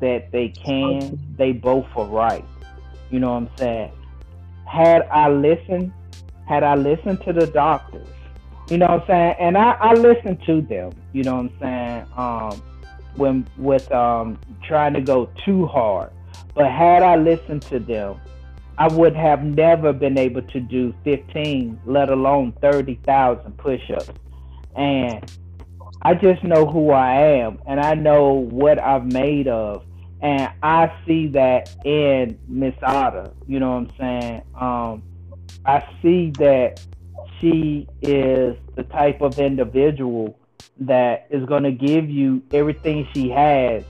that 0.00 0.30
they 0.30 0.48
can, 0.48 1.18
they 1.36 1.52
both 1.52 1.86
are 1.96 2.06
right. 2.06 2.44
You 3.12 3.20
know 3.20 3.34
what 3.34 3.42
I'm 3.42 3.56
saying? 3.58 3.92
Had 4.66 5.02
I 5.02 5.28
listened, 5.28 5.92
had 6.48 6.64
I 6.64 6.74
listened 6.74 7.20
to 7.26 7.32
the 7.34 7.46
doctors, 7.46 8.08
you 8.70 8.78
know 8.78 8.86
what 8.86 9.02
I'm 9.02 9.06
saying? 9.06 9.36
And 9.38 9.58
I, 9.58 9.72
I 9.72 9.92
listened 9.92 10.42
to 10.46 10.62
them, 10.62 10.92
you 11.12 11.22
know 11.22 11.36
what 11.36 11.52
I'm 11.52 11.58
saying? 11.60 12.06
Um, 12.16 12.62
when 13.16 13.46
with 13.58 13.92
um 13.92 14.38
trying 14.62 14.94
to 14.94 15.02
go 15.02 15.28
too 15.44 15.66
hard. 15.66 16.10
But 16.54 16.70
had 16.70 17.02
I 17.02 17.16
listened 17.16 17.60
to 17.62 17.78
them, 17.78 18.18
I 18.78 18.88
would 18.88 19.14
have 19.14 19.44
never 19.44 19.92
been 19.92 20.18
able 20.18 20.42
to 20.42 20.60
do 20.60 20.94
15, 21.04 21.80
let 21.84 22.08
alone 22.08 22.52
30,000 22.62 23.56
push-ups. 23.58 24.10
And 24.74 25.30
I 26.00 26.14
just 26.14 26.42
know 26.44 26.66
who 26.66 26.90
I 26.90 27.14
am 27.14 27.58
and 27.66 27.78
I 27.78 27.94
know 27.94 28.32
what 28.32 28.78
I've 28.78 29.12
made 29.12 29.48
of 29.48 29.84
and 30.22 30.52
I 30.62 30.92
see 31.06 31.26
that 31.28 31.74
in 31.84 32.38
Miss 32.46 32.74
Ada. 32.76 33.32
You 33.48 33.58
know 33.58 33.72
what 33.72 33.90
I'm 33.90 33.92
saying? 33.98 34.42
Um, 34.54 35.02
I 35.66 35.84
see 36.00 36.30
that 36.38 36.80
she 37.40 37.88
is 38.00 38.56
the 38.76 38.84
type 38.84 39.20
of 39.20 39.38
individual 39.40 40.38
that 40.80 41.26
is 41.30 41.44
going 41.46 41.64
to 41.64 41.72
give 41.72 42.08
you 42.08 42.40
everything 42.52 43.06
she 43.12 43.28
has, 43.30 43.82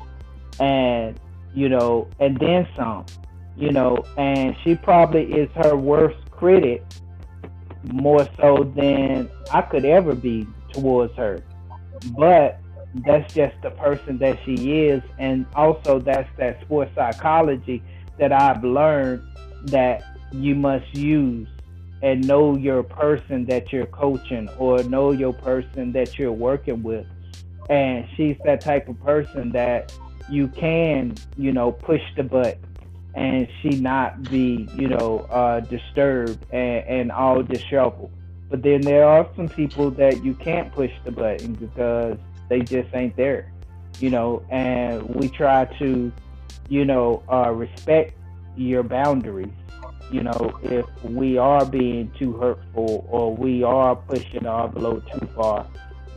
and 0.59 1.21
you 1.55 1.69
know, 1.69 2.09
and 2.19 2.39
then 2.39 2.67
some. 2.77 3.05
You 3.55 3.71
know, 3.71 4.03
and 4.17 4.57
she 4.65 4.75
probably 4.75 5.31
is 5.31 5.51
her 5.57 5.77
worst 5.77 6.19
critic 6.31 6.83
more 7.85 8.27
so 8.41 8.73
than 8.75 9.31
I 9.53 9.61
could 9.61 9.85
ever 9.85 10.15
be 10.15 10.47
towards 10.73 11.15
her. 11.17 11.43
but 12.17 12.62
that's 12.95 13.33
just 13.33 13.55
the 13.63 13.71
person 13.71 14.19
that 14.19 14.39
she 14.45 14.87
is, 14.87 15.03
and 15.19 15.47
also 15.55 15.99
that's 15.99 16.29
that 16.37 16.61
sports 16.63 16.95
psychology 16.95 17.83
that 18.19 18.33
I've 18.33 18.63
learned 18.63 19.23
that 19.65 20.05
you 20.33 20.55
must 20.55 20.95
use 20.95 21.49
and 22.03 22.27
know 22.27 22.57
your 22.57 22.83
person 22.83 23.47
that 23.47 23.73
you're 23.73 23.87
coaching 23.87 24.49
or 24.59 24.83
know 24.83 25.13
your 25.13 25.33
person 25.33 25.93
that 25.93 26.19
you're 26.19 26.33
working 26.33 26.83
with. 26.83 27.07
And 27.71 28.07
she's 28.17 28.37
that 28.45 28.61
type 28.61 28.89
of 28.89 29.01
person 29.03 29.53
that 29.53 29.97
you 30.29 30.49
can, 30.49 31.15
you 31.37 31.53
know, 31.53 31.73
push 31.73 32.03
the 32.17 32.25
button 32.25 32.61
and 33.15 33.47
she 33.61 33.71
not 33.71 34.31
be, 34.31 34.69
you 34.75 34.89
know, 34.89 35.21
uh, 35.31 35.61
disturbed 35.61 36.45
and, 36.53 36.85
and 36.87 37.13
all 37.13 37.43
disheveled. 37.43 38.11
But 38.51 38.63
then 38.63 38.81
there 38.81 39.05
are 39.07 39.29
some 39.37 39.49
people 39.49 39.91
that 39.93 40.25
you 40.25 40.35
can't 40.35 40.73
push 40.73 40.93
the 41.05 41.13
button 41.13 41.55
because 41.55 42.19
they 42.53 42.61
just 42.61 42.95
ain't 42.95 43.17
there, 43.17 43.51
you 43.99 44.11
know, 44.11 44.45
and 44.51 45.03
we 45.15 45.27
try 45.27 45.65
to, 45.79 46.13
you 46.69 46.85
know, 46.85 47.23
uh, 47.33 47.51
respect 47.51 48.13
your 48.59 48.83
boundaries. 48.83 49.49
You 50.11 50.25
know, 50.25 50.61
if 50.63 50.85
we 51.03 51.39
are 51.39 51.65
being 51.65 52.13
too 52.19 52.35
hurtful 52.35 53.07
or 53.09 53.35
we 53.35 53.63
are 53.63 53.97
pushing 53.97 54.43
the 54.43 54.53
envelope 54.53 55.03
too 55.11 55.27
far, 55.35 55.67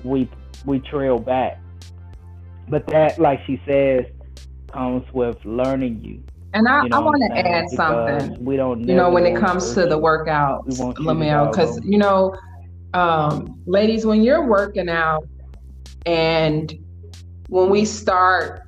we 0.03 0.29
we 0.65 0.79
trail 0.79 1.19
back. 1.19 1.57
But 2.67 2.85
that, 2.87 3.17
like 3.17 3.39
she 3.47 3.61
says, 3.65 4.03
comes 4.73 5.05
with 5.13 5.37
learning 5.45 6.03
you. 6.03 6.21
And 6.53 6.67
I, 6.67 6.83
you 6.83 6.89
know 6.89 6.97
I 6.97 6.99
want 6.99 7.23
to 7.29 7.47
add 7.47 7.69
something. 7.69 8.43
We 8.43 8.57
don't, 8.57 8.85
you 8.85 8.93
know, 8.93 9.09
when 9.09 9.25
it 9.25 9.37
comes 9.37 9.73
to 9.75 9.85
the 9.85 9.97
workout, 9.97 10.67
Lamel, 10.67 11.49
because 11.49 11.79
you 11.85 11.97
know, 11.97 12.35
um, 12.93 13.57
ladies, 13.65 14.05
when 14.05 14.21
you're 14.21 14.45
working 14.45 14.89
out, 14.89 15.25
and 16.05 16.73
when 17.47 17.69
we 17.69 17.85
start 17.85 18.63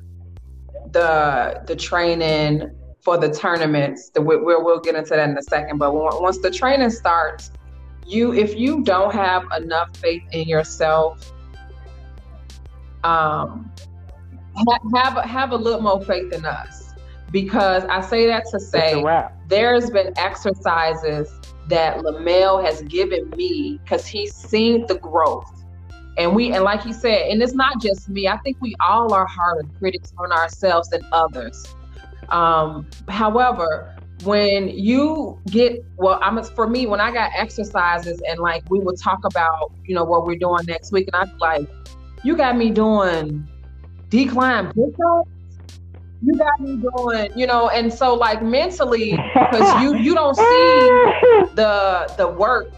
the 0.91 1.63
the 1.67 1.75
training 1.75 2.71
for 3.01 3.17
the 3.17 3.31
tournaments, 3.31 4.09
the, 4.09 4.21
we'll, 4.21 4.43
we'll 4.43 4.79
get 4.79 4.95
into 4.95 5.11
that 5.11 5.29
in 5.29 5.37
a 5.37 5.41
second. 5.41 5.77
But 5.77 5.93
once 5.93 6.39
the 6.39 6.51
training 6.51 6.89
starts, 6.89 7.51
you 8.05 8.33
if 8.33 8.57
you 8.57 8.83
don't 8.83 9.13
have 9.13 9.43
enough 9.55 9.95
faith 9.97 10.23
in 10.31 10.47
yourself, 10.47 11.31
um, 13.03 13.71
have 14.95 15.17
have 15.23 15.51
a 15.51 15.55
little 15.55 15.81
more 15.81 16.03
faith 16.03 16.33
in 16.33 16.45
us 16.45 16.93
because 17.31 17.83
I 17.85 18.01
say 18.01 18.27
that 18.27 18.45
to 18.51 18.59
say 18.59 19.03
there's 19.47 19.89
been 19.89 20.13
exercises 20.17 21.29
that 21.67 22.03
Lamel 22.03 22.63
has 22.63 22.81
given 22.83 23.29
me 23.31 23.79
because 23.83 24.05
he's 24.07 24.33
seen 24.33 24.85
the 24.87 24.97
growth. 24.99 25.56
And 26.17 26.35
we 26.35 26.51
and 26.51 26.63
like 26.63 26.81
he 26.83 26.93
said, 26.93 27.29
and 27.29 27.41
it's 27.41 27.53
not 27.53 27.81
just 27.81 28.09
me. 28.09 28.27
I 28.27 28.37
think 28.37 28.57
we 28.59 28.75
all 28.79 29.13
are 29.13 29.25
harder 29.25 29.67
critics 29.79 30.13
on 30.17 30.31
ourselves 30.31 30.89
than 30.89 31.05
others. 31.11 31.75
Um, 32.29 32.87
however, 33.07 33.95
when 34.23 34.69
you 34.69 35.39
get 35.45 35.83
well, 35.95 36.19
I'm 36.21 36.41
for 36.43 36.67
me 36.67 36.87
when 36.87 36.99
I 36.99 37.11
got 37.11 37.31
exercises 37.35 38.21
and 38.27 38.39
like 38.39 38.63
we 38.69 38.79
would 38.79 38.99
talk 38.99 39.19
about 39.25 39.71
you 39.85 39.93
know 39.93 40.03
what 40.03 40.25
we're 40.25 40.39
doing 40.39 40.65
next 40.65 40.91
week, 40.91 41.07
and 41.13 41.15
I'm 41.15 41.37
like, 41.37 41.67
you 42.23 42.35
got 42.35 42.57
me 42.57 42.71
doing 42.71 43.47
decline 44.09 44.71
push-ups 44.71 45.29
you 46.23 46.33
got 46.35 46.59
me 46.59 46.77
doing, 46.77 47.31
you 47.35 47.45
know, 47.45 47.69
and 47.69 47.93
so 47.93 48.13
like 48.13 48.41
mentally, 48.41 49.11
because 49.11 49.83
you 49.83 49.97
you 49.97 50.15
don't 50.15 50.35
see 50.35 50.43
the 51.53 52.11
the 52.17 52.27
work 52.27 52.71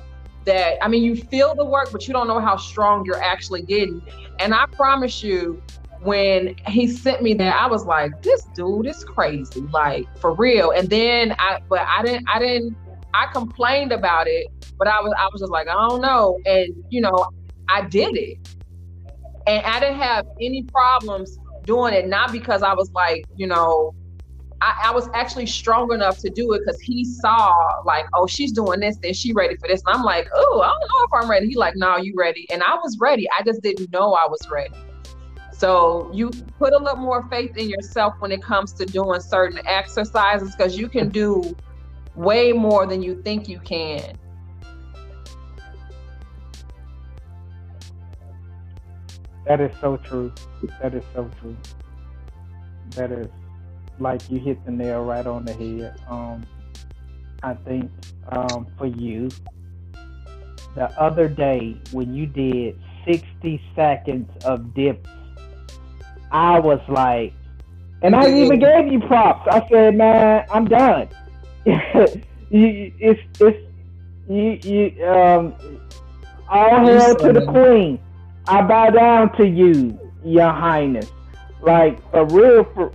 that 0.49 0.83
I 0.83 0.87
mean, 0.87 1.03
you 1.03 1.15
feel 1.15 1.53
the 1.53 1.65
work, 1.65 1.91
but 1.91 2.07
you 2.07 2.13
don't 2.13 2.27
know 2.27 2.39
how 2.39 2.57
strong 2.57 3.05
you're 3.05 3.21
actually 3.21 3.61
getting. 3.61 4.01
And 4.39 4.53
I 4.53 4.65
promise 4.71 5.23
you, 5.23 5.61
when 6.01 6.55
he 6.67 6.87
sent 6.87 7.21
me 7.21 7.35
that, 7.35 7.55
I 7.55 7.67
was 7.67 7.85
like, 7.85 8.23
this 8.23 8.45
dude 8.55 8.87
is 8.87 9.03
crazy, 9.03 9.61
like 9.61 10.05
for 10.17 10.33
real. 10.33 10.71
And 10.71 10.89
then 10.89 11.35
I, 11.37 11.59
but 11.69 11.81
I 11.81 12.01
didn't, 12.03 12.25
I 12.27 12.39
didn't, 12.39 12.75
I 13.13 13.27
complained 13.31 13.91
about 13.91 14.27
it, 14.27 14.47
but 14.77 14.87
I 14.87 14.99
was, 15.01 15.13
I 15.19 15.27
was 15.31 15.41
just 15.41 15.51
like, 15.51 15.67
I 15.67 15.73
don't 15.87 16.01
know. 16.01 16.39
And 16.45 16.73
you 16.89 17.01
know, 17.01 17.29
I 17.67 17.85
did 17.85 18.17
it, 18.17 18.37
and 19.45 19.63
I 19.65 19.79
didn't 19.79 19.99
have 19.99 20.25
any 20.41 20.63
problems 20.63 21.37
doing 21.65 21.93
it, 21.93 22.07
not 22.07 22.31
because 22.31 22.63
I 22.63 22.73
was 22.73 22.91
like, 22.93 23.25
you 23.35 23.45
know, 23.45 23.93
I, 24.61 24.87
I 24.87 24.91
was 24.91 25.09
actually 25.13 25.45
strong 25.45 25.93
enough 25.93 26.17
to 26.19 26.29
do 26.29 26.51
it 26.53 26.61
because 26.65 26.81
he 26.81 27.05
saw 27.05 27.53
like, 27.85 28.05
oh, 28.13 28.27
she's 28.27 28.51
doing 28.51 28.81
this, 28.81 28.97
then 29.01 29.13
she 29.13 29.31
ready 29.31 29.55
for 29.55 29.67
this. 29.67 29.81
And 29.85 29.95
I'm 29.95 30.03
like, 30.03 30.27
oh, 30.35 30.61
I 30.61 30.67
don't 30.67 30.79
know 30.79 31.19
if 31.19 31.23
I'm 31.23 31.29
ready. 31.29 31.47
He 31.47 31.55
like, 31.55 31.75
no, 31.77 31.97
you 31.97 32.13
ready. 32.17 32.45
And 32.51 32.61
I 32.63 32.75
was 32.75 32.97
ready. 32.99 33.27
I 33.37 33.43
just 33.43 33.61
didn't 33.61 33.91
know 33.93 34.13
I 34.13 34.27
was 34.27 34.39
ready. 34.51 34.75
So 35.53 36.09
you 36.13 36.29
put 36.57 36.73
a 36.73 36.77
little 36.77 36.97
more 36.97 37.27
faith 37.29 37.55
in 37.57 37.69
yourself 37.69 38.15
when 38.19 38.31
it 38.31 38.41
comes 38.41 38.73
to 38.73 38.85
doing 38.85 39.19
certain 39.21 39.59
exercises 39.65 40.55
because 40.55 40.77
you 40.77 40.89
can 40.89 41.09
do 41.09 41.55
way 42.15 42.51
more 42.51 42.85
than 42.85 43.01
you 43.01 43.21
think 43.23 43.47
you 43.47 43.59
can. 43.59 44.17
That 49.45 49.61
is 49.61 49.71
so 49.79 49.97
true. 49.97 50.31
That 50.81 50.93
is 50.93 51.03
so 51.13 51.29
true. 51.39 51.57
That 52.91 53.11
is 53.11 53.27
like 53.99 54.21
you 54.29 54.39
hit 54.39 54.63
the 54.65 54.71
nail 54.71 55.03
right 55.03 55.25
on 55.25 55.45
the 55.45 55.53
head. 55.53 55.99
Um, 56.07 56.45
I 57.43 57.53
think 57.53 57.91
um, 58.31 58.67
for 58.77 58.87
you, 58.87 59.29
the 60.75 60.89
other 60.99 61.27
day 61.27 61.77
when 61.91 62.13
you 62.13 62.25
did 62.25 62.79
60 63.05 63.61
seconds 63.75 64.29
of 64.45 64.73
dips, 64.73 65.09
I 66.31 66.59
was 66.59 66.81
like, 66.87 67.33
and 68.01 68.15
I 68.15 68.29
even 68.29 68.59
gave 68.59 68.91
you 68.91 68.99
props. 69.01 69.47
I 69.49 69.67
said, 69.69 69.95
man, 69.95 70.45
I'm 70.51 70.65
done. 70.65 71.09
it's 72.51 73.21
it's 73.39 73.57
you 74.29 74.59
you 74.63 75.05
um 75.05 75.55
all 76.47 76.85
hail 76.85 77.15
to 77.15 77.33
the 77.33 77.45
queen. 77.45 77.99
I 78.47 78.61
bow 78.61 78.89
down 78.89 79.35
to 79.37 79.47
you, 79.47 79.99
Your 80.23 80.51
Highness. 80.51 81.09
Like 81.61 81.99
for 82.11 82.25
real, 82.25 82.63
for 82.73 82.91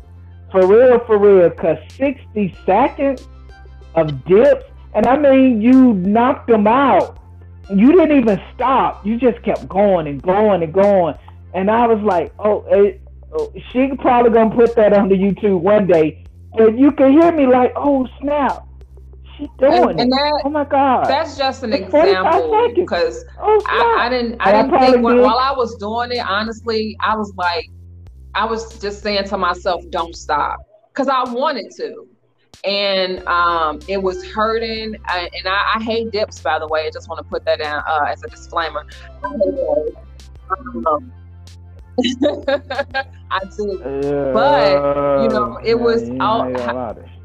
for 0.54 0.68
real, 0.68 1.00
for 1.00 1.18
real. 1.18 1.50
Cause 1.50 1.78
sixty 1.90 2.54
seconds 2.64 3.26
of 3.96 4.24
dips, 4.24 4.64
and 4.94 5.04
I 5.04 5.18
mean 5.18 5.60
you 5.60 5.94
knocked 5.94 6.46
them 6.46 6.68
out. 6.68 7.18
You 7.74 7.90
didn't 7.90 8.16
even 8.16 8.40
stop. 8.54 9.04
You 9.04 9.18
just 9.18 9.42
kept 9.42 9.68
going 9.68 10.06
and 10.06 10.22
going 10.22 10.62
and 10.62 10.72
going. 10.72 11.16
And 11.54 11.70
I 11.70 11.88
was 11.88 12.00
like, 12.04 12.32
oh, 12.38 12.64
it, 12.68 13.02
oh 13.32 13.52
she 13.72 13.90
probably 13.98 14.30
gonna 14.30 14.54
put 14.54 14.76
that 14.76 14.92
on 14.92 15.08
the 15.08 15.16
YouTube 15.16 15.60
one 15.60 15.88
day. 15.88 16.24
But 16.56 16.78
you 16.78 16.92
can 16.92 17.10
hear 17.10 17.32
me 17.32 17.48
like, 17.48 17.72
oh 17.74 18.06
snap 18.20 18.64
she 19.36 19.48
doing 19.58 19.90
and, 19.90 20.00
and 20.02 20.12
that, 20.12 20.42
oh 20.44 20.50
my 20.50 20.62
god! 20.62 21.06
That's 21.06 21.36
just 21.36 21.64
an 21.64 21.72
it's 21.72 21.82
example 21.86 22.70
because 22.76 23.24
oh, 23.40 23.60
I, 23.66 24.06
I, 24.06 24.08
didn't 24.08 24.40
I 24.40 24.52
didn't 24.52 24.78
think 24.78 25.04
when, 25.04 25.20
while 25.20 25.38
I 25.38 25.50
was 25.50 25.74
doing 25.78 26.12
it. 26.12 26.24
Honestly, 26.24 26.96
I 27.00 27.16
was 27.16 27.34
like, 27.34 27.68
I 28.34 28.44
was 28.44 28.78
just 28.80 29.02
saying 29.02 29.24
to 29.28 29.38
myself, 29.38 29.84
"Don't 29.90 30.16
stop," 30.16 30.60
because 30.88 31.08
I 31.08 31.22
wanted 31.32 31.70
to, 31.76 32.08
and 32.64 33.26
um, 33.26 33.80
it 33.88 34.02
was 34.02 34.24
hurting. 34.24 34.96
I, 35.06 35.30
and 35.38 35.48
I, 35.48 35.74
I, 35.76 35.82
hate 35.82 36.10
dips, 36.10 36.40
by 36.40 36.58
the 36.58 36.66
way. 36.66 36.86
I 36.86 36.90
just 36.90 37.08
want 37.08 37.18
to 37.18 37.24
put 37.24 37.44
that 37.44 37.60
down 37.60 37.82
uh, 37.88 38.06
as 38.08 38.22
a 38.24 38.28
disclaimer. 38.28 38.86
Um, 39.22 41.12
I 43.30 43.40
do. 43.56 43.78
but 44.32 45.22
you 45.22 45.28
know, 45.28 45.60
it 45.64 45.78
was 45.78 46.10
all 46.20 46.54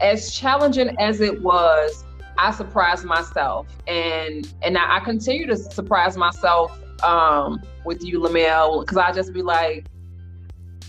as 0.01 0.31
challenging 0.31 0.95
as 0.99 1.21
it 1.21 1.41
was. 1.41 2.05
I 2.37 2.51
surprised 2.51 3.03
myself, 3.05 3.67
and 3.87 4.51
and 4.61 4.77
I, 4.77 4.97
I 4.97 4.99
continue 4.99 5.47
to 5.47 5.57
surprise 5.57 6.15
myself 6.17 6.79
um, 7.03 7.61
with 7.83 8.03
you, 8.03 8.19
Lamel, 8.19 8.81
because 8.81 8.97
I 8.97 9.11
just 9.11 9.33
be 9.33 9.41
like, 9.41 9.85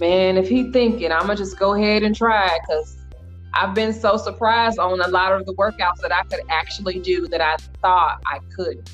man, 0.01 0.37
if 0.37 0.49
he 0.49 0.73
thinking, 0.73 1.13
I'm 1.13 1.21
gonna 1.21 1.37
just 1.37 1.59
go 1.59 1.75
ahead 1.75 2.03
and 2.03 2.17
try 2.17 2.59
because 2.67 2.97
I've 3.53 3.75
been 3.75 3.93
so 3.93 4.17
surprised 4.17 4.79
on 4.79 5.01
a 5.01 5.09
lot 5.09 5.33
of 5.33 5.45
the 5.47 5.55
workouts 5.55 6.01
that 6.01 6.13
I 6.13 6.23
could 6.25 6.41
actually 6.49 6.99
do 6.99 7.29
that 7.29 7.41
I 7.41 7.57
thought 7.83 8.21
I 8.27 8.41
could. 8.57 8.89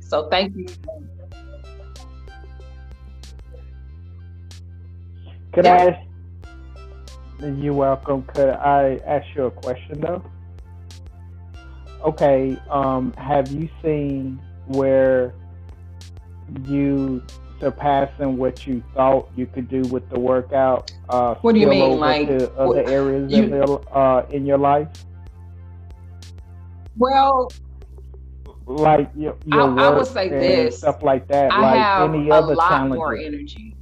So 0.00 0.28
thank 0.28 0.56
you. 0.56 0.66
Could 5.52 5.64
yeah. 5.64 5.74
I 5.74 5.76
ask? 5.86 6.00
You're 7.40 7.74
welcome. 7.74 8.22
Could 8.22 8.50
I 8.50 9.00
ask 9.06 9.26
you 9.34 9.44
a 9.44 9.50
question 9.50 10.00
though? 10.00 10.22
Okay. 12.04 12.56
Um, 12.70 13.12
have 13.14 13.50
you 13.50 13.68
seen 13.82 14.40
where 14.66 15.34
you 16.66 17.22
surpassing 17.60 18.36
what 18.36 18.66
you 18.66 18.82
thought 18.94 19.28
you 19.36 19.46
could 19.46 19.68
do 19.68 19.82
with 19.82 20.08
the 20.10 20.18
workout? 20.18 20.92
Uh, 21.08 21.34
what 21.36 21.54
do 21.54 21.60
you 21.60 21.68
mean, 21.68 21.98
like 21.98 22.28
to 22.28 22.52
other 22.54 22.66
what, 22.66 22.88
areas 22.88 23.32
you, 23.32 23.44
in, 23.44 23.50
your, 23.50 23.96
uh, 23.96 24.26
in 24.30 24.46
your 24.46 24.58
life? 24.58 24.88
Well, 26.96 27.50
like 28.66 29.10
your, 29.16 29.36
your 29.46 29.62
I, 29.62 29.66
work 29.66 29.78
I 29.78 29.90
would 29.90 30.06
say 30.06 30.28
this 30.28 30.78
stuff 30.78 31.02
like 31.02 31.28
that. 31.28 31.52
I 31.52 31.60
like 31.60 31.76
have 31.76 32.14
any 32.14 32.28
a 32.28 32.34
other 32.34 32.54
lot 32.54 32.68
challenges. 32.68 32.96
more 32.96 33.16
energy. 33.16 33.76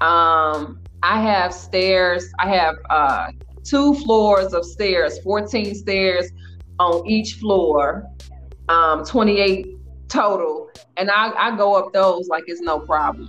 Um, 0.00 0.80
I 1.02 1.20
have 1.20 1.52
stairs. 1.52 2.28
I 2.38 2.48
have 2.48 2.76
uh, 2.90 3.28
two 3.64 3.94
floors 3.94 4.52
of 4.54 4.64
stairs, 4.64 5.18
14 5.20 5.74
stairs 5.74 6.30
on 6.78 7.06
each 7.06 7.34
floor, 7.34 8.06
um, 8.68 9.04
28 9.04 9.76
total. 10.12 10.70
And 10.96 11.10
I, 11.10 11.32
I 11.36 11.56
go 11.56 11.74
up 11.74 11.92
those 11.92 12.28
like 12.28 12.44
it's 12.46 12.60
no 12.60 12.78
problem. 12.80 13.28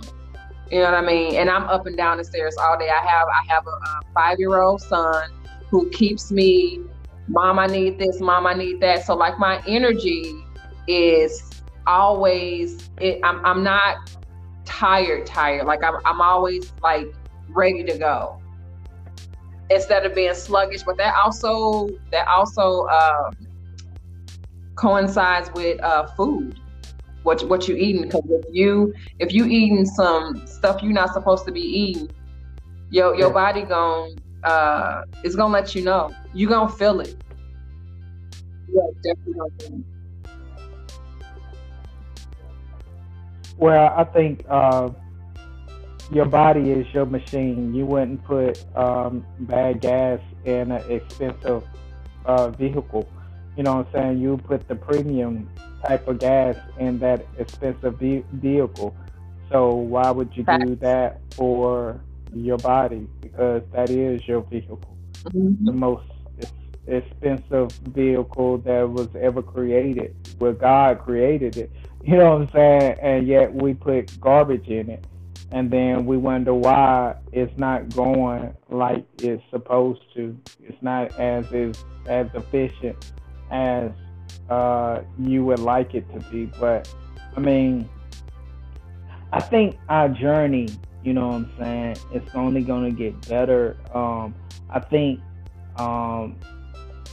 You 0.70 0.78
know 0.80 0.86
what 0.86 0.94
I 0.94 1.02
mean? 1.02 1.36
And 1.36 1.50
I'm 1.50 1.64
up 1.64 1.86
and 1.86 1.96
down 1.96 2.18
the 2.18 2.24
stairs 2.24 2.56
all 2.56 2.78
day. 2.78 2.88
I 2.88 3.06
have 3.06 3.28
I 3.28 3.52
have 3.52 3.66
a, 3.66 3.70
a 3.70 4.00
five 4.14 4.38
year 4.38 4.60
old 4.60 4.80
son 4.80 5.30
who 5.70 5.88
keeps 5.90 6.30
me, 6.30 6.80
mom, 7.28 7.58
I 7.58 7.66
need 7.66 7.98
this, 7.98 8.20
mom, 8.20 8.46
I 8.46 8.54
need 8.54 8.80
that. 8.80 9.04
So 9.04 9.14
like 9.14 9.38
my 9.38 9.62
energy 9.66 10.34
is 10.86 11.50
always 11.86 12.90
it, 13.00 13.20
I'm 13.24 13.44
I'm 13.44 13.62
not 13.62 14.10
tired, 14.64 15.26
tired. 15.26 15.66
Like 15.66 15.82
I'm 15.82 15.94
I'm 16.04 16.20
always 16.20 16.72
like 16.82 17.06
ready 17.48 17.84
to 17.84 17.98
go 17.98 18.40
instead 19.70 20.04
of 20.06 20.14
being 20.14 20.34
sluggish. 20.34 20.82
But 20.82 20.96
that 20.98 21.14
also 21.22 21.88
that 22.10 22.26
also 22.28 22.86
uh, 22.86 23.30
coincides 24.76 25.50
with 25.54 25.80
uh, 25.82 26.06
food. 26.08 26.58
What 27.24 27.42
what 27.48 27.66
you 27.68 27.74
eating? 27.74 28.02
Because 28.02 28.22
if 28.28 28.44
you 28.50 28.94
if 29.18 29.32
you 29.32 29.46
eating 29.46 29.84
some 29.86 30.46
stuff 30.46 30.82
you're 30.82 30.92
not 30.92 31.12
supposed 31.12 31.44
to 31.46 31.52
be 31.52 31.60
eating, 31.60 32.08
your 32.90 33.16
your 33.16 33.32
body 33.32 33.62
gon' 33.62 34.14
uh 34.44 35.02
is 35.24 35.34
gonna 35.34 35.52
let 35.52 35.74
you 35.74 35.82
know. 35.82 36.10
you're 36.34 36.50
gonna 36.50 36.70
feel 36.70 37.00
it. 37.00 37.16
Yeah, 38.68 38.82
definitely. 39.02 39.84
Well, 43.56 43.94
I 43.96 44.04
think 44.04 44.44
uh, 44.48 44.90
your 46.12 46.26
body 46.26 46.72
is 46.72 46.86
your 46.92 47.06
machine. 47.06 47.74
You 47.74 47.86
wouldn't 47.86 48.24
put 48.24 48.62
um, 48.76 49.24
bad 49.40 49.80
gas 49.80 50.20
in 50.44 50.72
an 50.72 50.90
expensive 50.90 51.64
uh, 52.26 52.48
vehicle. 52.50 53.08
You 53.56 53.62
know 53.62 53.76
what 53.76 53.86
I'm 53.86 53.92
saying? 53.92 54.18
You 54.20 54.36
put 54.36 54.66
the 54.68 54.74
premium 54.74 55.48
type 55.86 56.08
of 56.08 56.18
gas 56.18 56.56
in 56.78 56.98
that 57.00 57.26
expensive 57.38 57.98
ve- 57.98 58.24
vehicle. 58.32 58.96
So 59.50 59.74
why 59.74 60.10
would 60.10 60.30
you 60.34 60.44
do 60.60 60.74
that 60.76 61.20
for 61.34 62.00
your 62.34 62.58
body? 62.58 63.06
Because 63.20 63.62
that 63.72 63.90
is 63.90 64.26
your 64.26 64.42
vehicle, 64.42 64.80
mm-hmm. 65.24 65.64
the 65.64 65.72
most 65.72 66.06
expensive 66.86 67.72
vehicle 67.72 68.58
that 68.58 68.88
was 68.88 69.08
ever 69.20 69.42
created. 69.42 70.14
Where 70.38 70.52
God 70.52 71.00
created 71.00 71.56
it. 71.56 71.70
You 72.06 72.18
know 72.18 72.32
what 72.32 72.42
I'm 72.42 72.50
saying? 72.50 72.96
And 73.00 73.26
yet 73.26 73.54
we 73.54 73.72
put 73.72 74.20
garbage 74.20 74.68
in 74.68 74.90
it. 74.90 75.06
And 75.52 75.70
then 75.70 76.04
we 76.04 76.18
wonder 76.18 76.52
why 76.52 77.14
it's 77.32 77.56
not 77.58 77.94
going 77.96 78.54
like 78.68 79.06
it's 79.22 79.42
supposed 79.50 80.02
to. 80.14 80.38
It's 80.62 80.82
not 80.82 81.18
as 81.18 81.50
is 81.50 81.82
as 82.06 82.26
efficient 82.34 83.12
as 83.50 83.90
uh, 84.48 85.02
you 85.18 85.44
would 85.44 85.60
like 85.60 85.94
it 85.94 86.10
to 86.12 86.20
be. 86.30 86.46
But 86.46 86.92
I 87.36 87.40
mean, 87.40 87.88
I 89.32 89.40
think 89.40 89.78
our 89.88 90.08
journey, 90.08 90.68
you 91.02 91.12
know 91.12 91.28
what 91.28 91.34
I'm 91.34 91.52
saying, 91.58 91.96
it's 92.12 92.28
only 92.34 92.62
going 92.62 92.84
to 92.84 92.96
get 92.96 93.28
better. 93.28 93.76
Um, 93.92 94.34
I 94.70 94.80
think 94.80 95.20
um, 95.76 96.38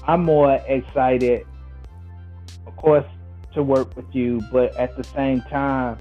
I'm 0.07 0.24
more 0.24 0.55
excited, 0.67 1.45
of 2.67 2.76
course, 2.78 3.05
to 3.53 3.63
work 3.63 3.95
with 3.95 4.13
you, 4.13 4.41
but 4.51 4.76
at 4.78 4.95
the 4.95 5.03
same 5.03 5.41
time, 5.41 5.97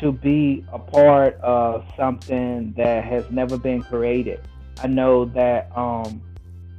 to 0.00 0.12
be 0.12 0.64
a 0.72 0.78
part 0.78 1.34
of 1.40 1.84
something 1.96 2.74
that 2.76 3.04
has 3.04 3.24
never 3.30 3.56
been 3.56 3.82
created. 3.82 4.40
I 4.78 4.88
know 4.88 5.24
that 5.26 5.70
um, 5.76 6.20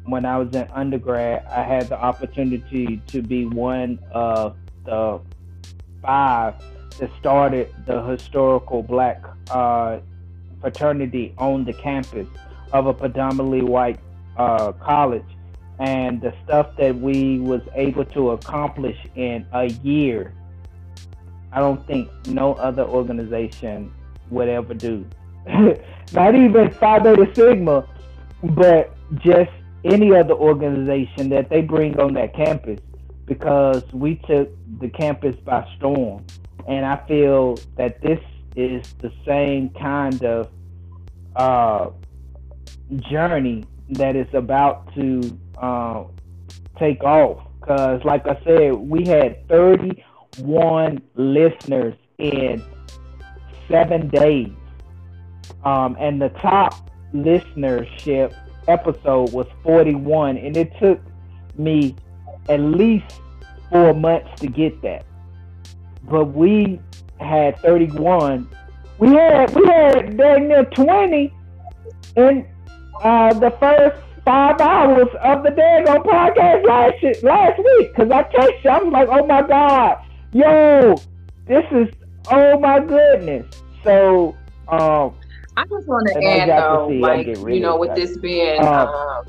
when 0.07 0.25
I 0.25 0.37
was 0.37 0.55
in 0.55 0.67
undergrad, 0.73 1.45
I 1.45 1.63
had 1.63 1.89
the 1.89 1.99
opportunity 1.99 3.01
to 3.07 3.21
be 3.21 3.45
one 3.45 3.99
of 4.11 4.57
the 4.85 5.19
five 6.01 6.55
that 6.97 7.11
started 7.19 7.73
the 7.85 8.01
historical 8.03 8.81
black 8.81 9.23
uh, 9.51 9.99
fraternity 10.61 11.33
on 11.37 11.65
the 11.65 11.73
campus 11.73 12.27
of 12.73 12.87
a 12.87 12.93
predominantly 12.93 13.61
white 13.61 13.99
uh, 14.37 14.71
college. 14.73 15.25
And 15.79 16.19
the 16.21 16.33
stuff 16.43 16.75
that 16.77 16.95
we 16.95 17.39
was 17.39 17.61
able 17.75 18.05
to 18.05 18.31
accomplish 18.31 18.97
in 19.15 19.45
a 19.53 19.65
year 19.65 20.33
i 21.51 21.59
don't 21.59 21.85
think 21.87 22.09
no 22.27 22.53
other 22.53 22.83
organization 22.83 23.91
would 24.29 24.49
ever 24.49 24.73
do. 24.73 25.05
Not 26.13 26.35
even 26.35 26.69
phi 26.71 26.99
beta 26.99 27.27
sigma 27.33 27.87
but 28.43 28.95
just 29.19 29.51
any 29.87 30.13
other 30.13 30.33
organization 30.33 31.29
that 31.29 31.49
they 31.49 31.61
bring 31.61 31.99
on 31.99 32.13
that 32.13 32.35
campus 32.35 32.79
because 33.25 33.83
we 33.93 34.15
took 34.27 34.49
the 34.79 34.89
campus 34.89 35.35
by 35.37 35.67
storm 35.77 36.25
and 36.67 36.85
i 36.85 36.95
feel 37.07 37.57
that 37.75 38.01
this 38.01 38.19
is 38.55 38.93
the 38.99 39.11
same 39.25 39.69
kind 39.69 40.23
of 40.23 40.49
uh, 41.35 41.89
journey 43.09 43.63
that 43.91 44.15
is 44.15 44.27
about 44.33 44.93
to 44.95 45.37
uh, 45.57 46.03
take 46.79 47.03
off. 47.03 47.43
Because, 47.59 48.03
like 48.03 48.27
I 48.27 48.41
said, 48.43 48.73
we 48.73 49.05
had 49.05 49.47
31 49.47 51.01
listeners 51.15 51.95
in 52.17 52.63
seven 53.69 54.09
days. 54.09 54.51
Um, 55.63 55.97
and 55.99 56.21
the 56.21 56.29
top 56.41 56.89
listenership 57.13 58.33
episode 58.67 59.31
was 59.31 59.47
41. 59.63 60.37
And 60.37 60.55
it 60.57 60.71
took 60.79 60.99
me 61.57 61.95
at 62.49 62.59
least 62.59 63.19
four 63.69 63.93
months 63.93 64.39
to 64.41 64.47
get 64.47 64.81
that. 64.81 65.05
But 66.03 66.25
we 66.25 66.79
had 67.19 67.59
31. 67.59 68.49
We 68.99 69.09
had 69.09 69.53
we 69.53 69.65
had 69.67 70.17
dang 70.17 70.47
near 70.47 70.65
20 70.65 71.33
in 72.15 72.47
uh, 73.03 73.33
the 73.33 73.51
first 73.59 74.01
five 74.25 74.59
hours 74.59 75.07
of 75.23 75.43
the 75.43 75.49
daggone 75.51 76.03
podcast 76.03 76.65
last 76.65 77.23
last 77.23 77.57
week 77.57 77.95
because 77.95 78.11
I 78.11 78.23
text 78.23 78.63
you. 78.63 78.69
I'm 78.69 78.91
like, 78.91 79.07
oh 79.09 79.25
my 79.25 79.41
god, 79.41 80.03
yo, 80.33 80.95
this 81.45 81.65
is 81.71 81.87
oh 82.29 82.59
my 82.59 82.79
goodness. 82.79 83.45
So, 83.83 84.35
um, 84.67 85.13
I 85.57 85.65
just 85.65 85.87
want 85.87 86.07
to 86.09 86.23
add 86.23 86.49
though, 86.49 86.87
like 86.87 87.25
you 87.25 87.59
know, 87.59 87.77
with 87.77 87.95
this 87.95 88.15
being 88.19 88.59
um, 88.63 88.89
um, 88.89 89.25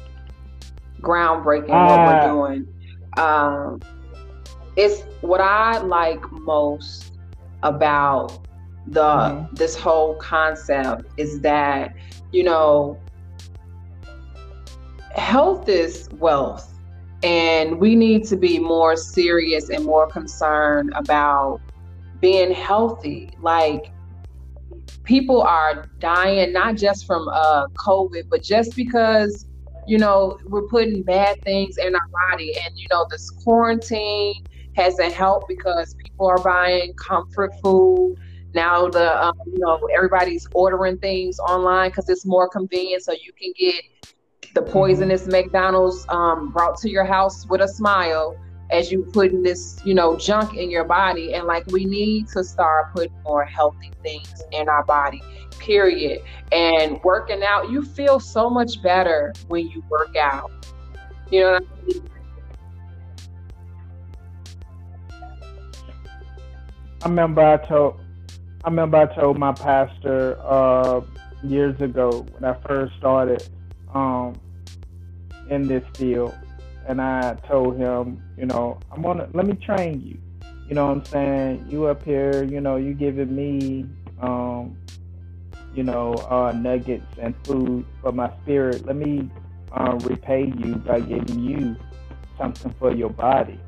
groundbreaking, 1.00 1.70
uh, 1.70 1.86
what 1.86 2.06
we're 2.06 2.52
doing, 2.52 2.68
um, 3.16 3.80
it's 4.76 5.04
what 5.22 5.40
I 5.40 5.78
like 5.78 6.30
most 6.30 7.14
about 7.62 8.46
the 8.88 9.00
mm-hmm. 9.00 9.54
this 9.54 9.74
whole 9.74 10.16
concept 10.16 11.04
is 11.16 11.40
that 11.40 11.94
you 12.30 12.44
know 12.44 13.00
health 15.14 15.66
is 15.68 16.10
wealth 16.18 16.74
and 17.22 17.78
we 17.80 17.96
need 17.96 18.24
to 18.24 18.36
be 18.36 18.58
more 18.58 18.96
serious 18.96 19.70
and 19.70 19.84
more 19.84 20.06
concerned 20.06 20.92
about 20.94 21.60
being 22.20 22.52
healthy 22.52 23.30
like 23.40 23.92
people 25.08 25.40
are 25.40 25.86
dying 25.98 26.52
not 26.52 26.76
just 26.76 27.06
from 27.06 27.26
uh, 27.28 27.66
covid 27.86 28.28
but 28.28 28.42
just 28.42 28.76
because 28.76 29.46
you 29.88 29.96
know 29.96 30.38
we're 30.44 30.68
putting 30.68 31.02
bad 31.02 31.42
things 31.42 31.78
in 31.78 31.94
our 31.94 32.08
body. 32.30 32.52
And 32.64 32.78
you 32.78 32.86
know 32.90 33.06
this 33.10 33.30
quarantine 33.30 34.44
hasn't 34.76 35.12
helped 35.12 35.48
because 35.48 35.94
people 35.94 36.26
are 36.26 36.38
buying 36.38 36.92
comfort 36.94 37.52
food. 37.62 38.16
Now 38.54 38.88
the 38.88 39.24
um, 39.24 39.34
you 39.46 39.58
know 39.58 39.80
everybody's 39.94 40.46
ordering 40.52 40.98
things 40.98 41.38
online 41.40 41.90
because 41.90 42.08
it's 42.08 42.26
more 42.26 42.48
convenient. 42.48 43.02
So 43.02 43.12
you 43.12 43.32
can 43.32 43.52
get 43.58 43.82
the 44.54 44.62
poisonous 44.62 45.26
McDonald's 45.26 46.04
um, 46.10 46.52
brought 46.52 46.76
to 46.80 46.90
your 46.90 47.04
house 47.04 47.46
with 47.46 47.62
a 47.62 47.68
smile 47.68 48.36
as 48.70 48.92
you 48.92 49.02
putting 49.12 49.42
this, 49.42 49.80
you 49.84 49.94
know, 49.94 50.16
junk 50.16 50.54
in 50.54 50.70
your 50.70 50.84
body. 50.84 51.34
And 51.34 51.46
like 51.46 51.66
we 51.68 51.84
need 51.84 52.28
to 52.28 52.44
start 52.44 52.94
putting 52.94 53.14
more 53.22 53.44
healthy 53.44 53.90
things 54.02 54.42
in 54.52 54.68
our 54.68 54.84
body, 54.84 55.22
period. 55.58 56.20
And 56.52 57.00
working 57.02 57.42
out, 57.42 57.70
you 57.70 57.82
feel 57.82 58.20
so 58.20 58.50
much 58.50 58.82
better 58.82 59.32
when 59.48 59.68
you 59.68 59.82
work 59.88 60.16
out. 60.16 60.50
You 61.30 61.40
know 61.40 61.56
I, 61.56 61.86
mean? 61.86 62.08
I 67.02 67.08
remember 67.08 67.42
I 67.42 67.56
told 67.58 68.00
I 68.64 68.70
remember 68.70 68.96
I 68.96 69.06
told 69.14 69.38
my 69.38 69.52
pastor 69.52 70.36
uh, 70.42 71.00
years 71.42 71.80
ago 71.80 72.26
when 72.32 72.44
I 72.44 72.54
first 72.66 72.96
started 72.96 73.48
um, 73.94 74.34
in 75.48 75.68
this 75.68 75.84
field, 75.94 76.34
and 76.88 77.02
I 77.02 77.34
told 77.46 77.76
him, 77.76 78.22
you 78.36 78.46
know, 78.46 78.80
I'm 78.90 79.02
gonna 79.02 79.28
let 79.34 79.46
me 79.46 79.54
train 79.54 80.00
you. 80.00 80.18
You 80.68 80.74
know 80.74 80.86
what 80.86 80.96
I'm 80.96 81.04
saying? 81.04 81.66
You 81.68 81.86
up 81.86 82.02
here, 82.02 82.42
you 82.42 82.60
know, 82.60 82.76
you 82.76 82.94
giving 82.94 83.34
me, 83.34 83.86
um, 84.20 84.76
you 85.74 85.82
know, 85.82 86.14
uh, 86.14 86.52
nuggets 86.52 87.06
and 87.20 87.34
food 87.44 87.84
for 88.00 88.10
my 88.10 88.32
spirit. 88.42 88.86
Let 88.86 88.96
me 88.96 89.30
uh, 89.72 89.98
repay 90.02 90.46
you 90.46 90.76
by 90.76 91.00
giving 91.00 91.40
you 91.40 91.76
something 92.38 92.74
for 92.78 92.94
your 92.94 93.10
body. 93.10 93.60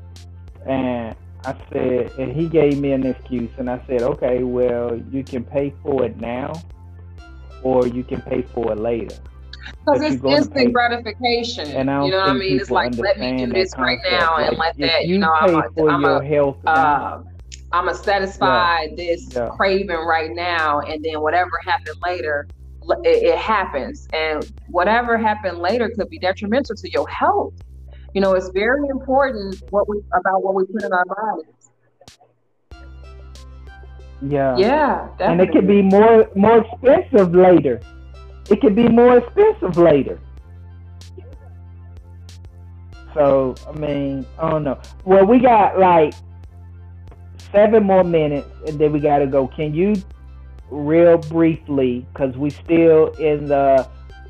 And 0.65 1.15
I 1.45 1.55
said, 1.71 2.11
and 2.17 2.31
he 2.31 2.47
gave 2.47 2.79
me 2.79 2.91
an 2.91 3.05
excuse, 3.05 3.51
and 3.57 3.69
I 3.69 3.83
said, 3.87 4.01
okay, 4.01 4.43
well, 4.43 4.99
you 5.11 5.23
can 5.23 5.43
pay 5.43 5.73
for 5.83 6.05
it 6.05 6.17
now, 6.17 6.53
or 7.63 7.87
you 7.87 8.03
can 8.03 8.21
pay 8.21 8.41
for 8.41 8.71
it 8.71 8.79
later. 8.79 9.15
Because 9.85 10.01
it's 10.01 10.23
instant 10.23 10.73
gratification. 10.73 11.67
And 11.71 11.89
I 11.89 12.05
you 12.05 12.11
know 12.11 12.19
what 12.19 12.29
I 12.29 12.33
mean? 12.33 12.59
It's 12.59 12.71
like, 12.71 12.95
let 12.97 13.19
me 13.19 13.45
do 13.45 13.53
this 13.53 13.73
right 13.77 13.99
now 14.09 14.33
like, 14.33 14.49
and 14.49 14.57
let 14.57 14.77
that, 14.77 15.05
you, 15.05 15.13
you 15.13 15.19
know, 15.19 15.31
I'm 15.33 15.55
a, 15.55 15.87
I'm 15.87 16.05
a, 16.05 16.23
health 16.23 16.57
uh, 16.65 17.21
I'm 17.71 17.87
a 17.87 17.95
satisfy 17.95 18.83
yeah. 18.83 18.95
this 18.95 19.33
yeah. 19.33 19.49
craving 19.49 20.05
right 20.05 20.31
now, 20.31 20.81
and 20.81 21.03
then 21.03 21.21
whatever 21.21 21.51
happened 21.63 21.97
later, 22.03 22.47
it, 23.03 23.23
it 23.23 23.37
happens. 23.37 24.07
And 24.13 24.51
whatever 24.69 25.17
happened 25.17 25.59
later 25.59 25.89
could 25.89 26.09
be 26.09 26.19
detrimental 26.19 26.75
to 26.75 26.91
your 26.91 27.07
health. 27.07 27.53
You 28.13 28.21
know, 28.21 28.33
it's 28.33 28.49
very 28.49 28.89
important 28.89 29.63
what 29.69 29.87
we 29.87 30.01
about 30.13 30.43
what 30.43 30.53
we 30.55 30.65
put 30.65 30.83
in 30.83 30.91
our 30.91 31.05
bodies. 31.05 31.45
Yeah. 34.21 34.57
Yeah. 34.57 35.07
Definitely. 35.17 35.25
And 35.25 35.41
it 35.41 35.51
could 35.51 35.67
be 35.67 35.81
more 35.81 36.29
more 36.35 36.65
expensive 36.65 37.33
later. 37.33 37.81
It 38.51 38.59
could 38.61 38.75
be 38.75 38.87
more 38.89 39.17
expensive 39.17 39.77
later. 39.77 40.19
So 43.13 43.55
I 43.67 43.71
mean, 43.77 44.25
I 44.39 44.49
don't 44.49 44.63
know. 44.63 44.79
Well, 45.05 45.25
we 45.25 45.39
got 45.39 45.79
like 45.79 46.13
seven 47.51 47.83
more 47.83 48.03
minutes, 48.03 48.47
and 48.67 48.77
then 48.79 48.91
we 48.91 48.99
got 48.99 49.19
to 49.19 49.27
go. 49.27 49.47
Can 49.47 49.73
you, 49.73 49.95
real 50.69 51.17
briefly, 51.17 52.05
because 52.13 52.35
we 52.37 52.49
still 52.49 53.07
in 53.13 53.47
the 53.47 53.87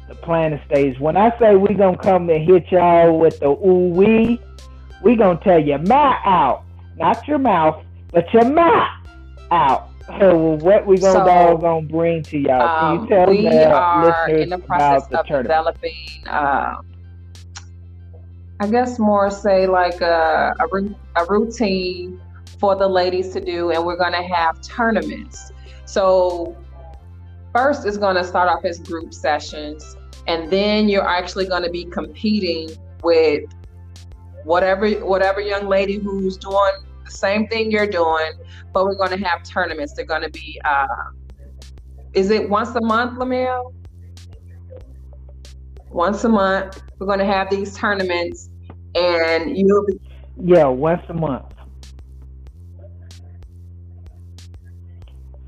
the 0.08 0.16
planning 0.16 0.60
stage. 0.66 1.00
When 1.00 1.16
I 1.16 1.38
say 1.40 1.56
we 1.56 1.74
gonna 1.74 1.98
come 1.98 2.30
and 2.30 2.44
hit 2.46 2.72
y'all 2.72 3.18
with 3.18 3.40
the 3.40 3.50
ooh 3.50 3.90
wee, 3.90 4.40
we 5.04 5.16
gonna 5.16 5.40
tell 5.42 5.60
you 5.60 5.78
my 5.78 6.20
out, 6.26 6.64
not 6.98 7.28
your 7.28 7.40
mouth, 7.40 7.84
but 8.12 8.32
your 8.34 8.46
mouth 8.46 8.90
out. 9.52 9.91
So 10.20 10.36
what 10.62 10.86
we 10.86 10.98
gonna 10.98 11.26
so, 11.26 11.58
gonna 11.58 11.82
bring 11.88 12.24
to 12.24 12.38
y'all? 12.38 12.80
Can 12.80 12.94
you 12.96 13.02
um, 13.02 13.08
tell 13.08 13.30
we 13.30 13.42
the 13.44 13.72
are 13.72 14.30
in 14.30 14.50
the 14.50 14.58
process 14.58 15.08
the 15.08 15.20
of 15.20 15.28
tournament? 15.28 15.48
developing. 15.48 16.28
Uh, 16.28 16.82
I 18.60 18.68
guess 18.68 19.00
more 19.00 19.32
say 19.32 19.66
like 19.66 20.02
a, 20.02 20.54
a, 20.60 21.22
a 21.22 21.26
routine 21.28 22.22
for 22.60 22.76
the 22.76 22.88
ladies 22.88 23.30
to 23.34 23.42
do, 23.42 23.72
and 23.72 23.86
we're 23.86 23.98
gonna 23.98 24.24
have 24.36 24.62
tournaments. 24.62 25.52
So 25.86 26.56
first 27.54 27.86
is 27.86 27.98
going 27.98 28.16
to 28.16 28.24
start 28.24 28.48
off 28.48 28.64
as 28.64 28.80
group 28.80 29.14
sessions 29.14 29.98
and 30.28 30.50
then 30.52 30.90
you're 30.90 31.08
actually 31.08 31.46
going 31.46 31.64
to 31.64 31.70
be 31.70 31.86
competing 31.86 32.70
with 33.04 33.44
whatever 34.44 34.90
whatever 35.06 35.40
young 35.42 35.68
lady 35.68 35.98
who's 35.98 36.38
doing 36.38 36.72
the 36.84 36.91
same 37.12 37.48
thing 37.48 37.72
you're 37.72 37.88
doing 37.88 38.32
but 38.74 38.86
we're 38.86 38.96
going 38.96 39.12
to 39.12 39.28
have 39.28 39.44
tournaments. 39.44 39.94
They're 39.94 40.06
going 40.06 40.22
to 40.22 40.30
be 40.30 40.60
uh, 40.66 40.88
is 42.14 42.30
it 42.30 42.50
once 42.50 42.70
a 42.76 42.82
month 42.82 43.18
lamel 43.18 43.74
once 45.90 46.24
a 46.24 46.30
month 46.30 46.82
we're 47.00 47.08
going 47.08 47.20
to 47.20 47.26
have 47.26 47.50
these 47.50 47.78
tournaments 47.78 48.50
and 48.96 49.58
you'll 49.58 49.86
be 49.86 50.00
yeah 50.44 50.68
once 50.68 51.04
a 51.10 51.14
month. 51.14 51.46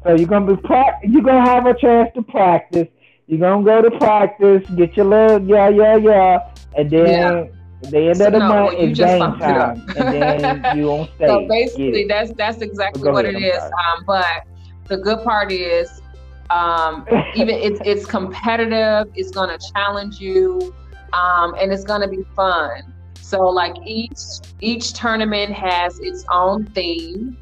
So 0.03 0.16
you're 0.16 0.28
gonna 0.28 0.55
be 0.55 0.61
pra- 0.61 0.99
you're 1.03 1.22
gonna 1.22 1.49
have 1.49 1.66
a 1.66 1.74
chance 1.74 2.09
to 2.16 2.22
practice. 2.24 2.88
You're 3.28 3.39
gonna 3.39 3.64
go 3.64 3.82
to 3.82 3.97
practice, 3.97 4.68
get 4.72 4.97
your 4.97 5.05
little 5.05 5.41
yeah, 5.41 5.70
yeah, 5.70 5.95
yeah, 5.95 6.53
and 6.78 6.89
then 6.89 7.51
yeah. 7.84 7.90
the 7.90 8.08
end 8.08 8.18
so 8.18 8.28
of 8.28 8.34
the 8.34 8.40
no, 8.40 8.48
month 8.48 8.80
is 8.80 8.98
game 8.98 9.20
time, 9.20 9.86
and 9.98 10.14
then 10.42 10.78
you 10.78 10.92
on 10.92 11.08
stage. 11.16 11.28
So 11.28 11.48
basically, 11.48 12.06
that's 12.08 12.32
that's 12.34 12.62
exactly 12.62 13.12
what 13.12 13.26
ahead, 13.26 13.42
it 13.42 13.46
is. 13.46 13.64
Um, 13.64 14.04
but 14.06 14.44
the 14.86 14.98
good 14.98 15.24
part 15.24 15.52
is, 15.52 16.02
um, 16.50 17.06
even 17.36 17.56
it's 17.56 17.80
it's 17.86 18.06
competitive. 18.06 19.12
It's 19.16 19.32
gonna 19.32 19.58
challenge 19.74 20.20
you, 20.20 20.74
um, 21.14 21.56
and 21.60 21.72
it's 21.72 21.84
gonna 21.84 22.08
be 22.08 22.24
fun. 22.36 22.94
So 23.16 23.42
like 23.42 23.76
each 23.86 24.20
each 24.62 24.94
tournament 24.94 25.54
has 25.54 26.00
its 26.00 26.26
own 26.32 26.66
theme 26.68 27.38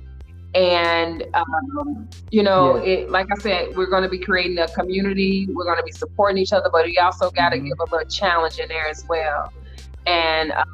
and 0.54 1.24
um, 1.34 2.10
you 2.30 2.44
know 2.44 2.76
yeah. 2.78 2.94
it, 2.94 3.10
like 3.10 3.28
i 3.32 3.42
said 3.42 3.76
we're 3.76 3.89
going 3.89 4.04
to 4.04 4.10
be 4.10 4.20
creating 4.20 4.58
a 4.58 4.68
community 4.70 5.48
we're 5.52 5.64
going 5.64 5.78
to 5.78 5.84
be 5.84 5.92
supporting 5.92 6.38
each 6.38 6.52
other 6.52 6.70
but 6.72 6.86
we 6.86 6.98
also 6.98 7.32
got 7.32 7.50
to 7.50 7.58
mm-hmm. 7.58 7.68
give 7.68 7.80
a 7.80 7.84
little 7.84 8.10
challenge 8.10 8.60
in 8.60 8.68
there 8.68 8.88
as 8.88 9.06
well 9.08 9.52
and 10.06 10.52
um, 10.52 10.66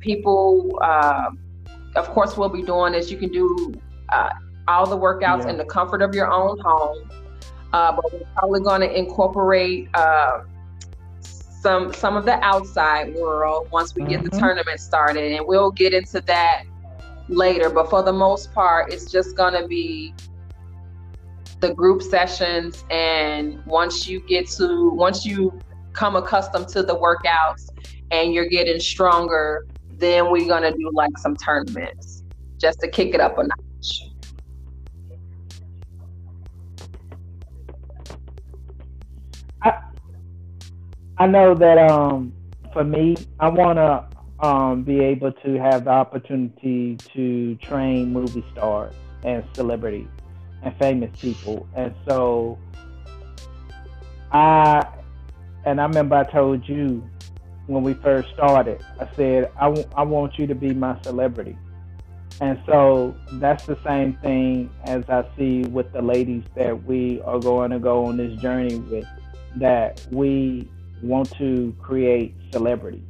people 0.00 0.78
uh, 0.82 1.30
of 1.96 2.08
course 2.08 2.36
will 2.36 2.48
be 2.48 2.62
doing 2.62 2.92
this 2.92 3.10
you 3.10 3.16
can 3.16 3.30
do 3.30 3.72
uh, 4.10 4.30
all 4.68 4.86
the 4.86 4.96
workouts 4.96 5.44
yeah. 5.44 5.50
in 5.50 5.56
the 5.56 5.64
comfort 5.64 6.02
of 6.02 6.14
your 6.14 6.30
own 6.30 6.58
home 6.60 7.10
uh, 7.72 7.92
but 7.92 8.12
we're 8.12 8.26
probably 8.36 8.60
going 8.60 8.80
to 8.80 8.98
incorporate 8.98 9.88
uh, 9.94 10.42
some 11.60 11.92
some 11.92 12.16
of 12.16 12.24
the 12.24 12.42
outside 12.44 13.14
world 13.14 13.68
once 13.70 13.94
we 13.94 14.02
mm-hmm. 14.02 14.10
get 14.10 14.24
the 14.24 14.30
mm-hmm. 14.30 14.38
tournament 14.38 14.80
started 14.80 15.32
and 15.32 15.46
we'll 15.46 15.70
get 15.70 15.92
into 15.92 16.20
that 16.22 16.64
later. 17.28 17.70
But 17.70 17.88
for 17.88 18.02
the 18.02 18.12
most 18.12 18.52
part, 18.52 18.92
it's 18.92 19.10
just 19.10 19.36
going 19.36 19.54
to 19.60 19.66
be 19.66 20.14
the 21.60 21.74
group 21.74 22.02
sessions. 22.02 22.84
And 22.90 23.64
once 23.66 24.08
you 24.08 24.20
get 24.20 24.48
to, 24.52 24.90
once 24.90 25.24
you 25.24 25.58
come 25.92 26.16
accustomed 26.16 26.68
to 26.68 26.82
the 26.82 26.96
workouts 26.96 27.68
and 28.10 28.32
you're 28.32 28.48
getting 28.48 28.80
stronger, 28.80 29.66
then 29.98 30.30
we're 30.30 30.46
to 30.62 30.72
do 30.72 30.90
like 30.92 31.16
some 31.18 31.36
tournaments 31.36 32.22
just 32.58 32.80
to 32.80 32.88
kick 32.88 33.14
it 33.14 33.20
up 33.20 33.38
a 33.38 33.42
notch. 33.42 34.02
I, 39.62 39.78
I 41.18 41.26
know 41.26 41.54
that 41.54 41.78
um 41.78 42.32
for 42.72 42.84
me, 42.84 43.16
I 43.38 43.48
want 43.48 43.78
to 43.78 44.46
um, 44.46 44.82
be 44.82 45.00
able 45.00 45.32
to 45.32 45.54
have 45.58 45.84
the 45.84 45.90
opportunity 45.90 46.96
to 47.12 47.56
train 47.56 48.12
movie 48.12 48.44
stars 48.52 48.94
and 49.24 49.44
celebrities 49.54 50.08
and 50.62 50.74
famous 50.76 51.10
people. 51.20 51.68
And 51.74 51.94
so 52.08 52.58
I, 54.32 54.86
and 55.64 55.80
I 55.80 55.84
remember 55.84 56.16
I 56.16 56.24
told 56.24 56.68
you 56.68 57.08
when 57.66 57.82
we 57.82 57.94
first 57.94 58.30
started, 58.34 58.84
I 59.00 59.08
said, 59.16 59.50
I, 59.56 59.66
w- 59.66 59.88
I 59.96 60.02
want 60.02 60.38
you 60.38 60.46
to 60.46 60.54
be 60.54 60.74
my 60.74 61.00
celebrity. 61.02 61.56
And 62.40 62.60
so 62.66 63.14
that's 63.34 63.66
the 63.66 63.78
same 63.84 64.14
thing 64.14 64.70
as 64.84 65.04
I 65.08 65.24
see 65.36 65.62
with 65.62 65.92
the 65.92 66.00
ladies 66.00 66.44
that 66.56 66.84
we 66.84 67.20
are 67.22 67.38
going 67.38 67.70
to 67.70 67.78
go 67.78 68.06
on 68.06 68.16
this 68.16 68.40
journey 68.40 68.76
with, 68.76 69.06
that 69.56 70.06
we 70.10 70.70
want 71.02 71.30
to 71.38 71.74
create 71.80 72.34
celebrities 72.50 73.04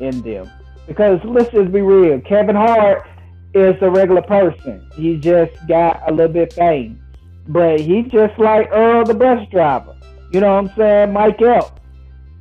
in 0.00 0.22
them 0.22 0.50
because 0.86 1.20
let's 1.24 1.50
just 1.50 1.72
be 1.72 1.80
real, 1.80 2.20
Kevin 2.20 2.56
Hart 2.56 3.06
is 3.54 3.76
a 3.80 3.90
regular 3.90 4.22
person. 4.22 4.88
He 4.94 5.16
just 5.16 5.52
got 5.68 6.02
a 6.08 6.12
little 6.12 6.32
bit 6.32 6.52
famous. 6.52 6.98
But 7.48 7.80
he's 7.80 8.10
just 8.10 8.38
like 8.38 8.68
Earl 8.72 9.04
the 9.04 9.14
bus 9.14 9.48
driver. 9.50 9.96
You 10.32 10.40
know 10.40 10.54
what 10.54 10.70
I'm 10.70 10.76
saying? 10.76 11.12
Mike 11.12 11.40
Epps. 11.42 11.72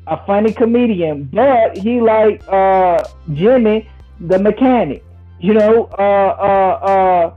A 0.08 0.26
funny 0.26 0.52
comedian. 0.52 1.30
But 1.32 1.78
he 1.78 2.02
like 2.02 2.42
uh 2.48 3.04
Jimmy 3.34 3.90
the 4.20 4.40
mechanic. 4.40 5.04
You 5.40 5.54
know, 5.54 5.86
uh 5.98 6.32
uh 6.52 7.34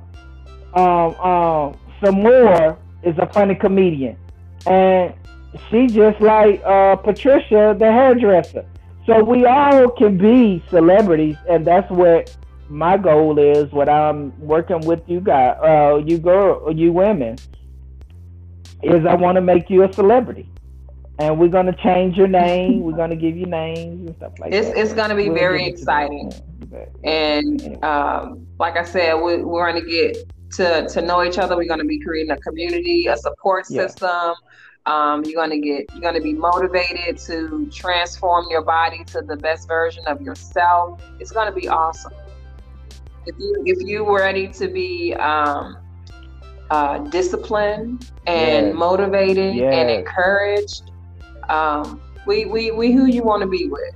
uh 0.74 0.78
um 0.80 1.14
um 1.20 1.78
Sommore 2.00 2.78
is 3.02 3.16
a 3.18 3.26
funny 3.32 3.54
comedian. 3.54 4.16
And 4.66 5.14
she 5.70 5.86
just 5.86 6.20
like 6.20 6.62
uh 6.64 6.96
Patricia 6.96 7.76
the 7.78 7.92
hairdresser. 7.92 8.64
So 9.06 9.22
we 9.22 9.44
all 9.44 9.90
can 9.90 10.16
be 10.16 10.62
celebrities, 10.70 11.36
and 11.46 11.62
that's 11.62 11.90
what 11.90 12.34
my 12.70 12.96
goal 12.96 13.38
is. 13.38 13.70
What 13.70 13.86
I'm 13.86 14.32
working 14.40 14.80
with 14.80 15.02
you 15.06 15.20
guys, 15.20 15.58
uh, 15.62 16.02
you 16.04 16.16
girl, 16.16 16.72
you 16.72 16.90
women, 16.90 17.36
is 18.82 19.04
I 19.04 19.14
want 19.14 19.36
to 19.36 19.42
make 19.42 19.68
you 19.68 19.82
a 19.82 19.92
celebrity, 19.92 20.48
and 21.18 21.38
we're 21.38 21.48
gonna 21.48 21.76
change 21.82 22.16
your 22.16 22.28
name. 22.28 22.80
we're 22.80 22.96
gonna 22.96 23.16
give 23.16 23.36
you 23.36 23.46
names 23.46 24.06
and 24.06 24.16
stuff 24.16 24.32
like 24.38 24.52
it's, 24.52 24.68
that. 24.68 24.76
It's 24.76 24.92
gonna 24.92 25.14
be 25.14 25.28
we'll 25.28 25.38
very 25.38 25.66
exciting, 25.66 26.32
and 27.04 27.84
um, 27.84 28.46
like 28.58 28.76
I 28.76 28.84
said, 28.84 29.14
we, 29.14 29.42
we're 29.42 29.66
gonna 29.66 29.84
get 29.84 30.16
to 30.52 30.88
to 30.88 31.02
know 31.02 31.22
each 31.22 31.38
other. 31.38 31.56
We're 31.56 31.68
gonna 31.68 31.84
be 31.84 32.00
creating 32.00 32.30
a 32.30 32.38
community, 32.38 33.06
a 33.06 33.16
support 33.16 33.66
system. 33.66 34.08
Yeah 34.10 34.34
um, 34.86 35.24
you're 35.24 35.40
gonna 35.40 35.58
get 35.58 35.86
you're 35.92 36.02
gonna 36.02 36.20
be 36.20 36.34
motivated 36.34 37.16
to 37.18 37.68
transform 37.72 38.46
your 38.50 38.62
body 38.62 39.02
to 39.04 39.22
the 39.22 39.36
best 39.36 39.66
version 39.66 40.04
of 40.06 40.20
yourself. 40.20 41.00
It's 41.18 41.30
gonna 41.30 41.52
be 41.52 41.68
awesome. 41.68 42.12
if 43.26 43.34
you 43.38 43.62
if 43.64 43.80
you 43.80 44.04
were 44.04 44.18
ready 44.18 44.48
to 44.48 44.68
be 44.68 45.14
um, 45.14 45.78
uh, 46.70 46.98
disciplined 46.98 48.10
and 48.26 48.66
yes. 48.66 48.74
motivated 48.74 49.54
yes. 49.54 49.72
and 49.72 49.90
encouraged, 49.90 50.90
um, 51.50 52.00
we 52.26 52.44
we 52.44 52.70
we 52.70 52.92
who 52.92 53.06
you 53.06 53.22
want 53.22 53.42
to 53.42 53.48
be 53.48 53.68
with. 53.68 53.94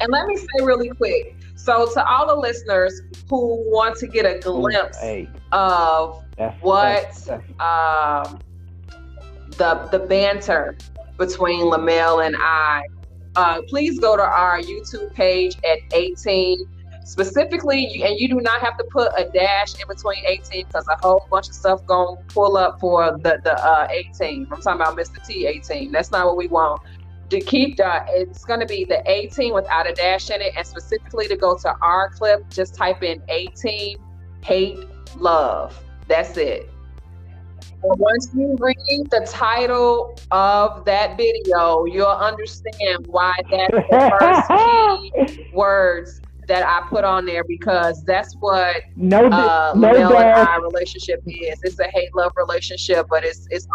And 0.00 0.10
let 0.10 0.26
me 0.26 0.36
say 0.36 0.64
really 0.64 0.88
quick. 0.88 1.36
So 1.56 1.92
to 1.92 2.06
all 2.06 2.26
the 2.26 2.34
listeners 2.34 3.02
who 3.28 3.62
want 3.70 3.96
to 3.96 4.06
get 4.06 4.24
a 4.24 4.38
glimpse 4.38 4.98
hey. 4.98 5.28
of 5.52 6.24
that's, 6.38 6.62
what 6.62 7.02
that's, 7.02 7.24
that's. 7.24 7.42
Um, 7.60 8.40
the 9.58 9.88
the 9.92 9.98
banter 9.98 10.78
between 11.18 11.66
Lamel 11.66 12.20
and 12.20 12.34
I, 12.38 12.82
uh, 13.36 13.60
please 13.68 13.98
go 13.98 14.16
to 14.16 14.22
our 14.22 14.58
YouTube 14.60 15.12
page 15.12 15.56
at 15.64 15.78
A 15.92 16.14
team. 16.14 16.66
Specifically, 17.04 18.02
and 18.04 18.18
you 18.18 18.28
do 18.28 18.40
not 18.40 18.60
have 18.60 18.76
to 18.76 18.84
put 18.84 19.10
a 19.16 19.28
dash 19.30 19.74
in 19.74 19.88
between 19.88 20.24
A 20.26 20.36
team 20.38 20.66
because 20.66 20.86
a 20.88 20.96
whole 21.02 21.26
bunch 21.30 21.48
of 21.48 21.54
stuff 21.54 21.84
going 21.86 22.16
to 22.16 22.34
pull 22.34 22.56
up 22.56 22.78
for 22.78 23.18
the, 23.18 23.40
the 23.42 23.54
uh, 23.54 23.88
A 23.90 24.04
team. 24.16 24.46
I'm 24.52 24.60
talking 24.60 24.80
about 24.80 24.96
Mr. 24.96 25.24
T 25.26 25.46
A 25.46 25.58
team. 25.60 25.92
That's 25.92 26.10
not 26.10 26.26
what 26.26 26.36
we 26.36 26.46
want. 26.46 26.82
To 27.30 27.40
keep 27.40 27.76
the, 27.76 28.04
it's 28.08 28.44
going 28.44 28.60
to 28.60 28.66
be 28.66 28.84
the 28.84 29.02
A 29.10 29.28
team 29.28 29.54
without 29.54 29.88
a 29.88 29.92
dash 29.92 30.30
in 30.30 30.40
it. 30.40 30.52
And 30.56 30.66
specifically 30.66 31.26
to 31.28 31.36
go 31.36 31.56
to 31.56 31.74
our 31.80 32.10
clip, 32.10 32.48
just 32.50 32.74
type 32.74 33.02
in 33.02 33.22
A 33.28 33.46
team 33.48 33.98
hate 34.42 34.78
love. 35.16 35.82
That's 36.06 36.36
it. 36.36 36.70
Once 37.82 38.28
you 38.34 38.56
read 38.60 39.10
the 39.10 39.26
title 39.26 40.14
of 40.30 40.84
that 40.84 41.16
video, 41.16 41.86
you'll 41.86 42.06
understand 42.06 43.06
why 43.06 43.32
that's 43.50 43.72
the 43.72 44.16
first 44.20 45.34
key 45.34 45.50
words 45.54 46.20
that 46.50 46.66
I 46.66 46.84
put 46.88 47.04
on 47.04 47.26
there 47.26 47.44
because 47.44 48.02
that's 48.02 48.34
what 48.40 48.82
no, 48.96 49.26
uh, 49.26 49.72
no 49.76 49.94
and 49.94 50.14
I 50.14 50.56
relationship 50.56 51.22
is. 51.24 51.60
It's 51.62 51.78
a 51.78 51.84
hate 51.84 52.12
love 52.16 52.32
relationship, 52.36 53.06
but 53.08 53.24
it's 53.24 53.46
it's. 53.50 53.68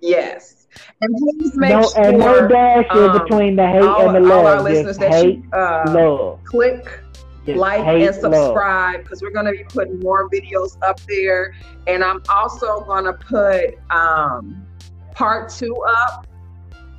Yes. 0.00 0.66
And 1.00 1.16
please 1.16 1.56
make 1.56 1.70
no, 1.70 1.82
sure. 1.82 2.04
And 2.04 2.18
no 2.18 2.48
dash 2.48 2.84
um, 2.90 3.16
between 3.22 3.54
the 3.54 3.66
hate 3.66 3.82
all, 3.82 4.08
and 4.08 4.16
the 4.16 4.28
love. 4.28 4.44
All 4.44 4.46
our 4.48 4.60
listeners 4.60 4.98
that 4.98 5.12
hate, 5.12 5.38
you 5.38 5.50
uh, 5.52 5.84
love. 5.86 6.42
click 6.44 7.00
like 7.46 7.80
and 7.86 8.12
subscribe 8.12 9.04
because 9.04 9.22
we're 9.22 9.30
going 9.30 9.46
to 9.46 9.52
be 9.52 9.62
putting 9.64 10.00
more 10.00 10.30
videos 10.30 10.82
up 10.82 10.98
there 11.06 11.54
and 11.86 12.02
i'm 12.02 12.22
also 12.30 12.80
going 12.86 13.04
to 13.04 13.12
put 13.12 13.78
um, 13.90 14.66
part 15.12 15.50
two 15.50 15.76
up 15.86 16.26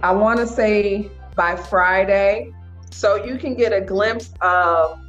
i 0.02 0.12
want 0.12 0.39
to 0.39 0.48
say 0.48 1.10
by 1.36 1.56
friday. 1.56 2.54
So 2.91 3.24
you 3.26 3.38
can 3.38 3.56
get 3.56 3.74
a 3.74 3.82
glimpse 3.82 4.34
of 4.41 5.00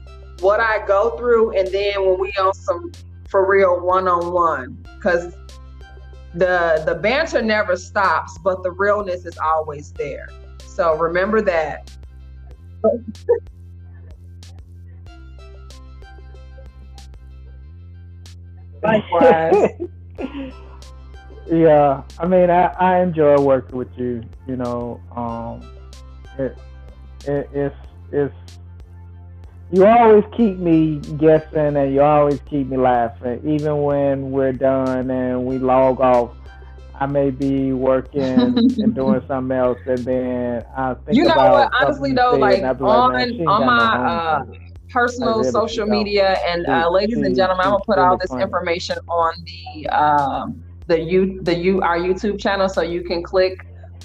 what 0.41 0.61
i 0.61 0.85
go 0.87 1.17
through 1.17 1.57
and 1.57 1.69
then 1.69 2.05
when 2.05 2.19
we 2.19 2.33
on 2.39 2.53
some 2.53 2.93
for 3.29 3.49
real 3.49 3.81
one-on-one. 3.81 4.87
Because 4.97 5.35
the 6.35 6.83
the 6.85 6.95
banter 6.95 7.41
never 7.41 7.77
stops 7.77 8.39
but 8.45 8.63
the 8.63 8.71
realness 8.71 9.25
is 9.25 9.39
always 9.39 9.93
there. 9.93 10.29
So 10.67 10.97
remember 10.97 11.41
that. 11.43 11.91
Likewise. 18.83 20.53
yeah, 21.51 22.03
I 22.19 22.27
mean, 22.27 22.51
I, 22.51 22.67
I 22.79 23.01
enjoy 23.03 23.39
working 23.41 23.77
with 23.77 23.97
you. 23.97 24.23
You 24.47 24.57
know, 24.57 25.01
um, 25.15 25.63
it, 26.39 26.57
it 27.27 27.49
it's 27.53 27.77
it's 28.13 28.35
you 29.73 29.85
always 29.85 30.25
keep 30.37 30.59
me 30.59 30.99
guessing 31.19 31.77
and 31.77 31.93
you 31.93 32.01
always 32.03 32.41
keep 32.49 32.69
me 32.69 32.77
laughing, 32.77 33.41
even 33.45 33.83
when 33.83 34.31
we're 34.31 34.53
done 34.53 35.11
and 35.11 35.45
we 35.45 35.59
log 35.59 36.01
off. 36.01 36.31
I 36.99 37.07
may 37.07 37.31
be 37.31 37.73
working 37.73 38.23
and 38.79 38.95
doing 38.95 39.23
something 39.29 39.57
else, 39.57 39.79
and 39.87 39.99
then 39.99 40.65
I 40.77 40.95
think 40.95 41.17
you 41.17 41.25
know 41.25 41.33
about 41.33 41.53
what? 41.53 41.73
Honestly, 41.83 42.13
though, 42.13 42.37
like 42.37 42.63
on 42.63 43.13
like, 43.13 43.41
on 43.47 43.67
my 43.67 43.97
Uh, 43.97 44.45
personal 44.89 45.45
social 45.45 45.87
media. 45.87 46.39
And 46.49 46.67
uh, 46.67 46.89
ladies 46.91 47.19
and 47.19 47.37
gentlemen, 47.37 47.67
I'm 47.67 47.73
gonna 47.73 47.85
put 47.85 47.99
all 47.99 48.17
this 48.17 48.33
information 48.33 48.97
on 49.09 49.33
the 49.45 49.89
um, 49.91 50.65
the 50.87 51.01
you 51.01 51.41
the 51.43 51.57
you 51.57 51.81
our 51.83 51.99
YouTube 51.99 52.39
channel, 52.41 52.69
so 52.69 52.83
you 52.83 53.03
can 53.03 53.23
click 53.23 53.59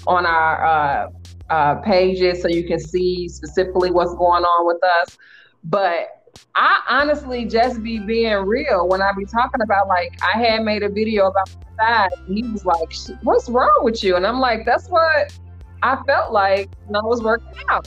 on 0.06 0.26
our 0.26 0.64
uh, 0.64 1.08
uh, 1.50 1.74
pages, 1.76 2.42
so 2.42 2.48
you 2.48 2.66
can 2.66 2.80
see 2.80 3.28
specifically 3.28 3.90
what's 3.90 4.14
going 4.14 4.44
on 4.44 4.66
with 4.66 4.82
us. 4.82 5.16
But 5.64 6.08
I 6.54 6.80
honestly 6.88 7.44
just 7.44 7.82
be 7.82 7.98
being 7.98 8.34
real 8.46 8.88
when 8.88 9.02
I 9.02 9.12
be 9.12 9.24
talking 9.24 9.60
about 9.62 9.88
like 9.88 10.12
I 10.22 10.38
had 10.38 10.64
made 10.64 10.82
a 10.82 10.88
video 10.88 11.26
about 11.26 11.50
that. 11.78 12.10
He 12.26 12.42
was 12.42 12.64
like, 12.64 12.92
"What's 13.22 13.48
wrong 13.48 13.80
with 13.82 14.02
you?" 14.02 14.16
And 14.16 14.26
I'm 14.26 14.40
like, 14.40 14.64
"That's 14.66 14.88
what 14.88 15.38
I 15.82 16.02
felt 16.06 16.32
like 16.32 16.68
when 16.86 16.96
I 16.96 17.04
was 17.04 17.22
working 17.22 17.58
out." 17.68 17.86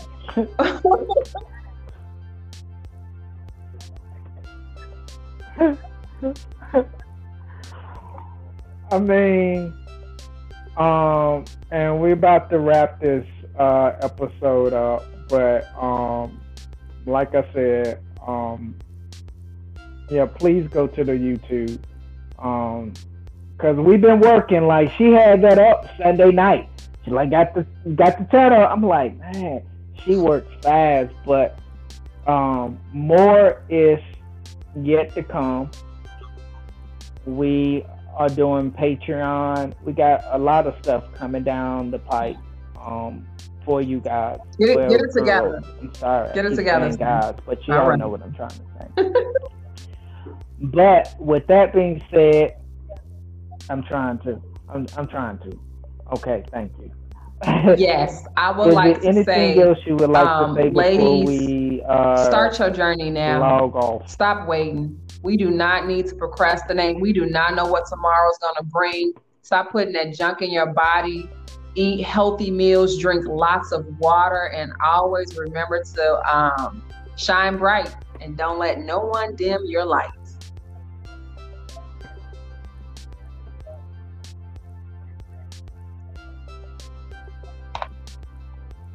I 8.91 8.99
mean, 8.99 9.73
um, 10.77 11.45
and 11.71 11.99
we're 11.99 12.13
about 12.13 12.49
to 12.51 12.59
wrap 12.59 12.99
this 12.99 13.25
uh, 13.57 13.93
episode 14.01 14.73
up, 14.73 15.03
but 15.27 15.65
um, 15.81 16.39
like 17.05 17.33
I 17.33 17.51
said, 17.53 18.03
um, 18.25 18.75
yeah, 20.09 20.25
please 20.25 20.67
go 20.67 20.87
to 20.87 21.03
the 21.03 21.13
YouTube. 21.13 21.79
Um, 22.37 22.93
cause 23.57 23.77
we've 23.77 24.01
been 24.01 24.19
working. 24.19 24.67
Like 24.67 24.91
she 24.91 25.11
had 25.11 25.41
that 25.41 25.57
up 25.57 25.87
Sunday 25.97 26.31
night. 26.31 26.69
She 27.03 27.11
like 27.11 27.31
got 27.31 27.55
the 27.55 27.63
got 27.95 28.19
the 28.19 28.25
channel. 28.25 28.67
I'm 28.67 28.83
like, 28.83 29.17
man, 29.17 29.63
she 30.03 30.15
works 30.15 30.51
fast, 30.61 31.13
but 31.25 31.57
um, 32.27 32.79
more 32.93 33.63
is 33.69 33.99
yet 34.75 35.13
to 35.15 35.23
come. 35.23 35.71
We 37.25 37.83
are 38.15 38.29
doing 38.29 38.71
Patreon. 38.71 39.73
We 39.83 39.93
got 39.93 40.23
a 40.31 40.37
lot 40.37 40.67
of 40.67 40.75
stuff 40.81 41.13
coming 41.13 41.43
down 41.43 41.91
the 41.91 41.99
pipe 41.99 42.37
um, 42.79 43.27
for 43.63 43.81
you 43.81 43.99
guys. 43.99 44.39
Get 44.57 44.69
it, 44.69 44.77
well, 44.77 44.89
get 44.89 45.01
it 45.01 45.11
together. 45.13 45.61
I'm 45.79 45.93
sorry. 45.95 46.33
Get 46.33 46.45
it 46.45 46.55
together. 46.55 46.95
Guys, 46.95 47.35
but 47.45 47.67
you 47.67 47.73
all, 47.73 47.81
all 47.81 47.89
right. 47.89 47.99
know 47.99 48.07
what 48.07 48.21
I'm 48.21 48.33
trying 48.33 48.49
to 48.49 48.55
say. 48.79 49.11
but 50.61 51.15
with 51.19 51.45
that 51.47 51.73
being 51.73 52.01
said, 52.11 52.57
I'm 53.69 53.83
trying 53.83 54.19
to. 54.19 54.41
I'm, 54.69 54.87
I'm 54.97 55.07
trying 55.07 55.37
to. 55.39 55.59
Okay, 56.13 56.43
thank 56.51 56.71
you. 56.79 56.91
yes, 57.77 58.25
I 58.37 58.51
would 58.57 58.73
like 58.73 59.01
to 59.01 59.07
anything 59.07 59.25
say, 59.25 59.59
else 59.59 59.77
you 59.85 59.95
would 59.97 60.09
like 60.09 60.25
um, 60.25 60.55
to 60.55 60.63
say 60.63 60.69
ladies, 60.69 61.27
we 61.27 61.83
uh, 61.87 62.25
start 62.29 62.57
your 62.57 62.69
journey 62.69 63.09
now. 63.09 63.39
Log 63.39 63.75
off. 63.75 64.09
Stop 64.09 64.47
waiting. 64.47 64.99
We 65.25 65.37
do 65.37 65.49
not 65.49 65.87
need 65.87 66.05
to 66.09 66.15
procrastinate. 66.15 66.99
We 66.99 67.11
do 67.11 67.25
not 67.25 67.55
know 67.55 67.65
what 67.65 67.87
tomorrow's 67.89 68.37
going 68.37 68.53
to 68.57 68.63
bring. 68.63 69.11
Stop 69.41 69.71
putting 69.71 69.91
that 69.93 70.13
junk 70.13 70.43
in 70.43 70.51
your 70.51 70.71
body. 70.71 71.27
Eat 71.73 72.03
healthy 72.03 72.51
meals. 72.51 72.99
Drink 72.99 73.25
lots 73.27 73.71
of 73.71 73.87
water, 73.97 74.51
and 74.55 74.71
always 74.85 75.35
remember 75.35 75.83
to 75.95 76.31
um, 76.31 76.83
shine 77.17 77.57
bright 77.57 77.93
and 78.21 78.37
don't 78.37 78.59
let 78.59 78.81
no 78.81 78.99
one 78.99 79.35
dim 79.35 79.63
your 79.65 79.83
light. 79.83 80.11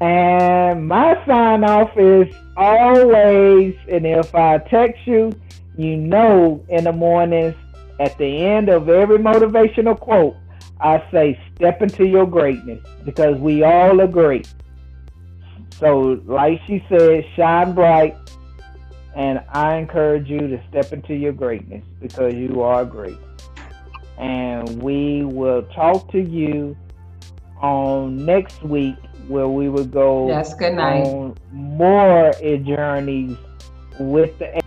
And 0.01 0.87
my 0.87 1.27
sign 1.27 1.65
off 1.65 1.91
is 1.99 2.33
always, 2.57 3.75
and 3.91 4.07
if 4.07 4.33
I 4.33 4.59
text 4.59 5.07
you, 5.07 5.33
you 5.83 5.97
know, 5.97 6.65
in 6.69 6.85
the 6.85 6.93
mornings, 6.93 7.55
at 7.99 8.17
the 8.19 8.45
end 8.45 8.69
of 8.69 8.89
every 8.89 9.19
motivational 9.19 9.99
quote, 9.99 10.37
I 10.81 11.03
say, 11.11 11.39
step 11.55 11.83
into 11.83 12.07
your 12.07 12.27
greatness 12.27 12.85
because 13.05 13.39
we 13.39 13.63
all 13.63 14.01
are 14.01 14.07
great. 14.07 14.53
So, 15.79 16.21
like 16.25 16.61
she 16.67 16.85
said, 16.89 17.25
shine 17.37 17.75
bright. 17.75 18.17
And 19.15 19.43
I 19.51 19.77
encourage 19.77 20.29
you 20.29 20.39
to 20.39 20.63
step 20.69 20.93
into 20.93 21.15
your 21.15 21.33
greatness 21.33 21.85
because 22.01 22.35
you 22.35 22.63
are 22.63 22.85
great. 22.85 23.19
And 24.19 24.83
we 24.83 25.25
will 25.25 25.63
talk 25.75 26.11
to 26.13 26.21
you 26.21 26.77
on 27.61 28.25
next 28.25 28.63
week 28.63 28.97
where 29.29 29.49
we 29.49 29.69
will 29.69 29.85
go 29.85 30.29
yes, 30.29 30.55
good 30.55 30.75
night. 30.75 31.07
on 31.07 31.37
more 31.53 32.33
journeys 32.41 33.37
with 33.99 34.39
the 34.39 34.60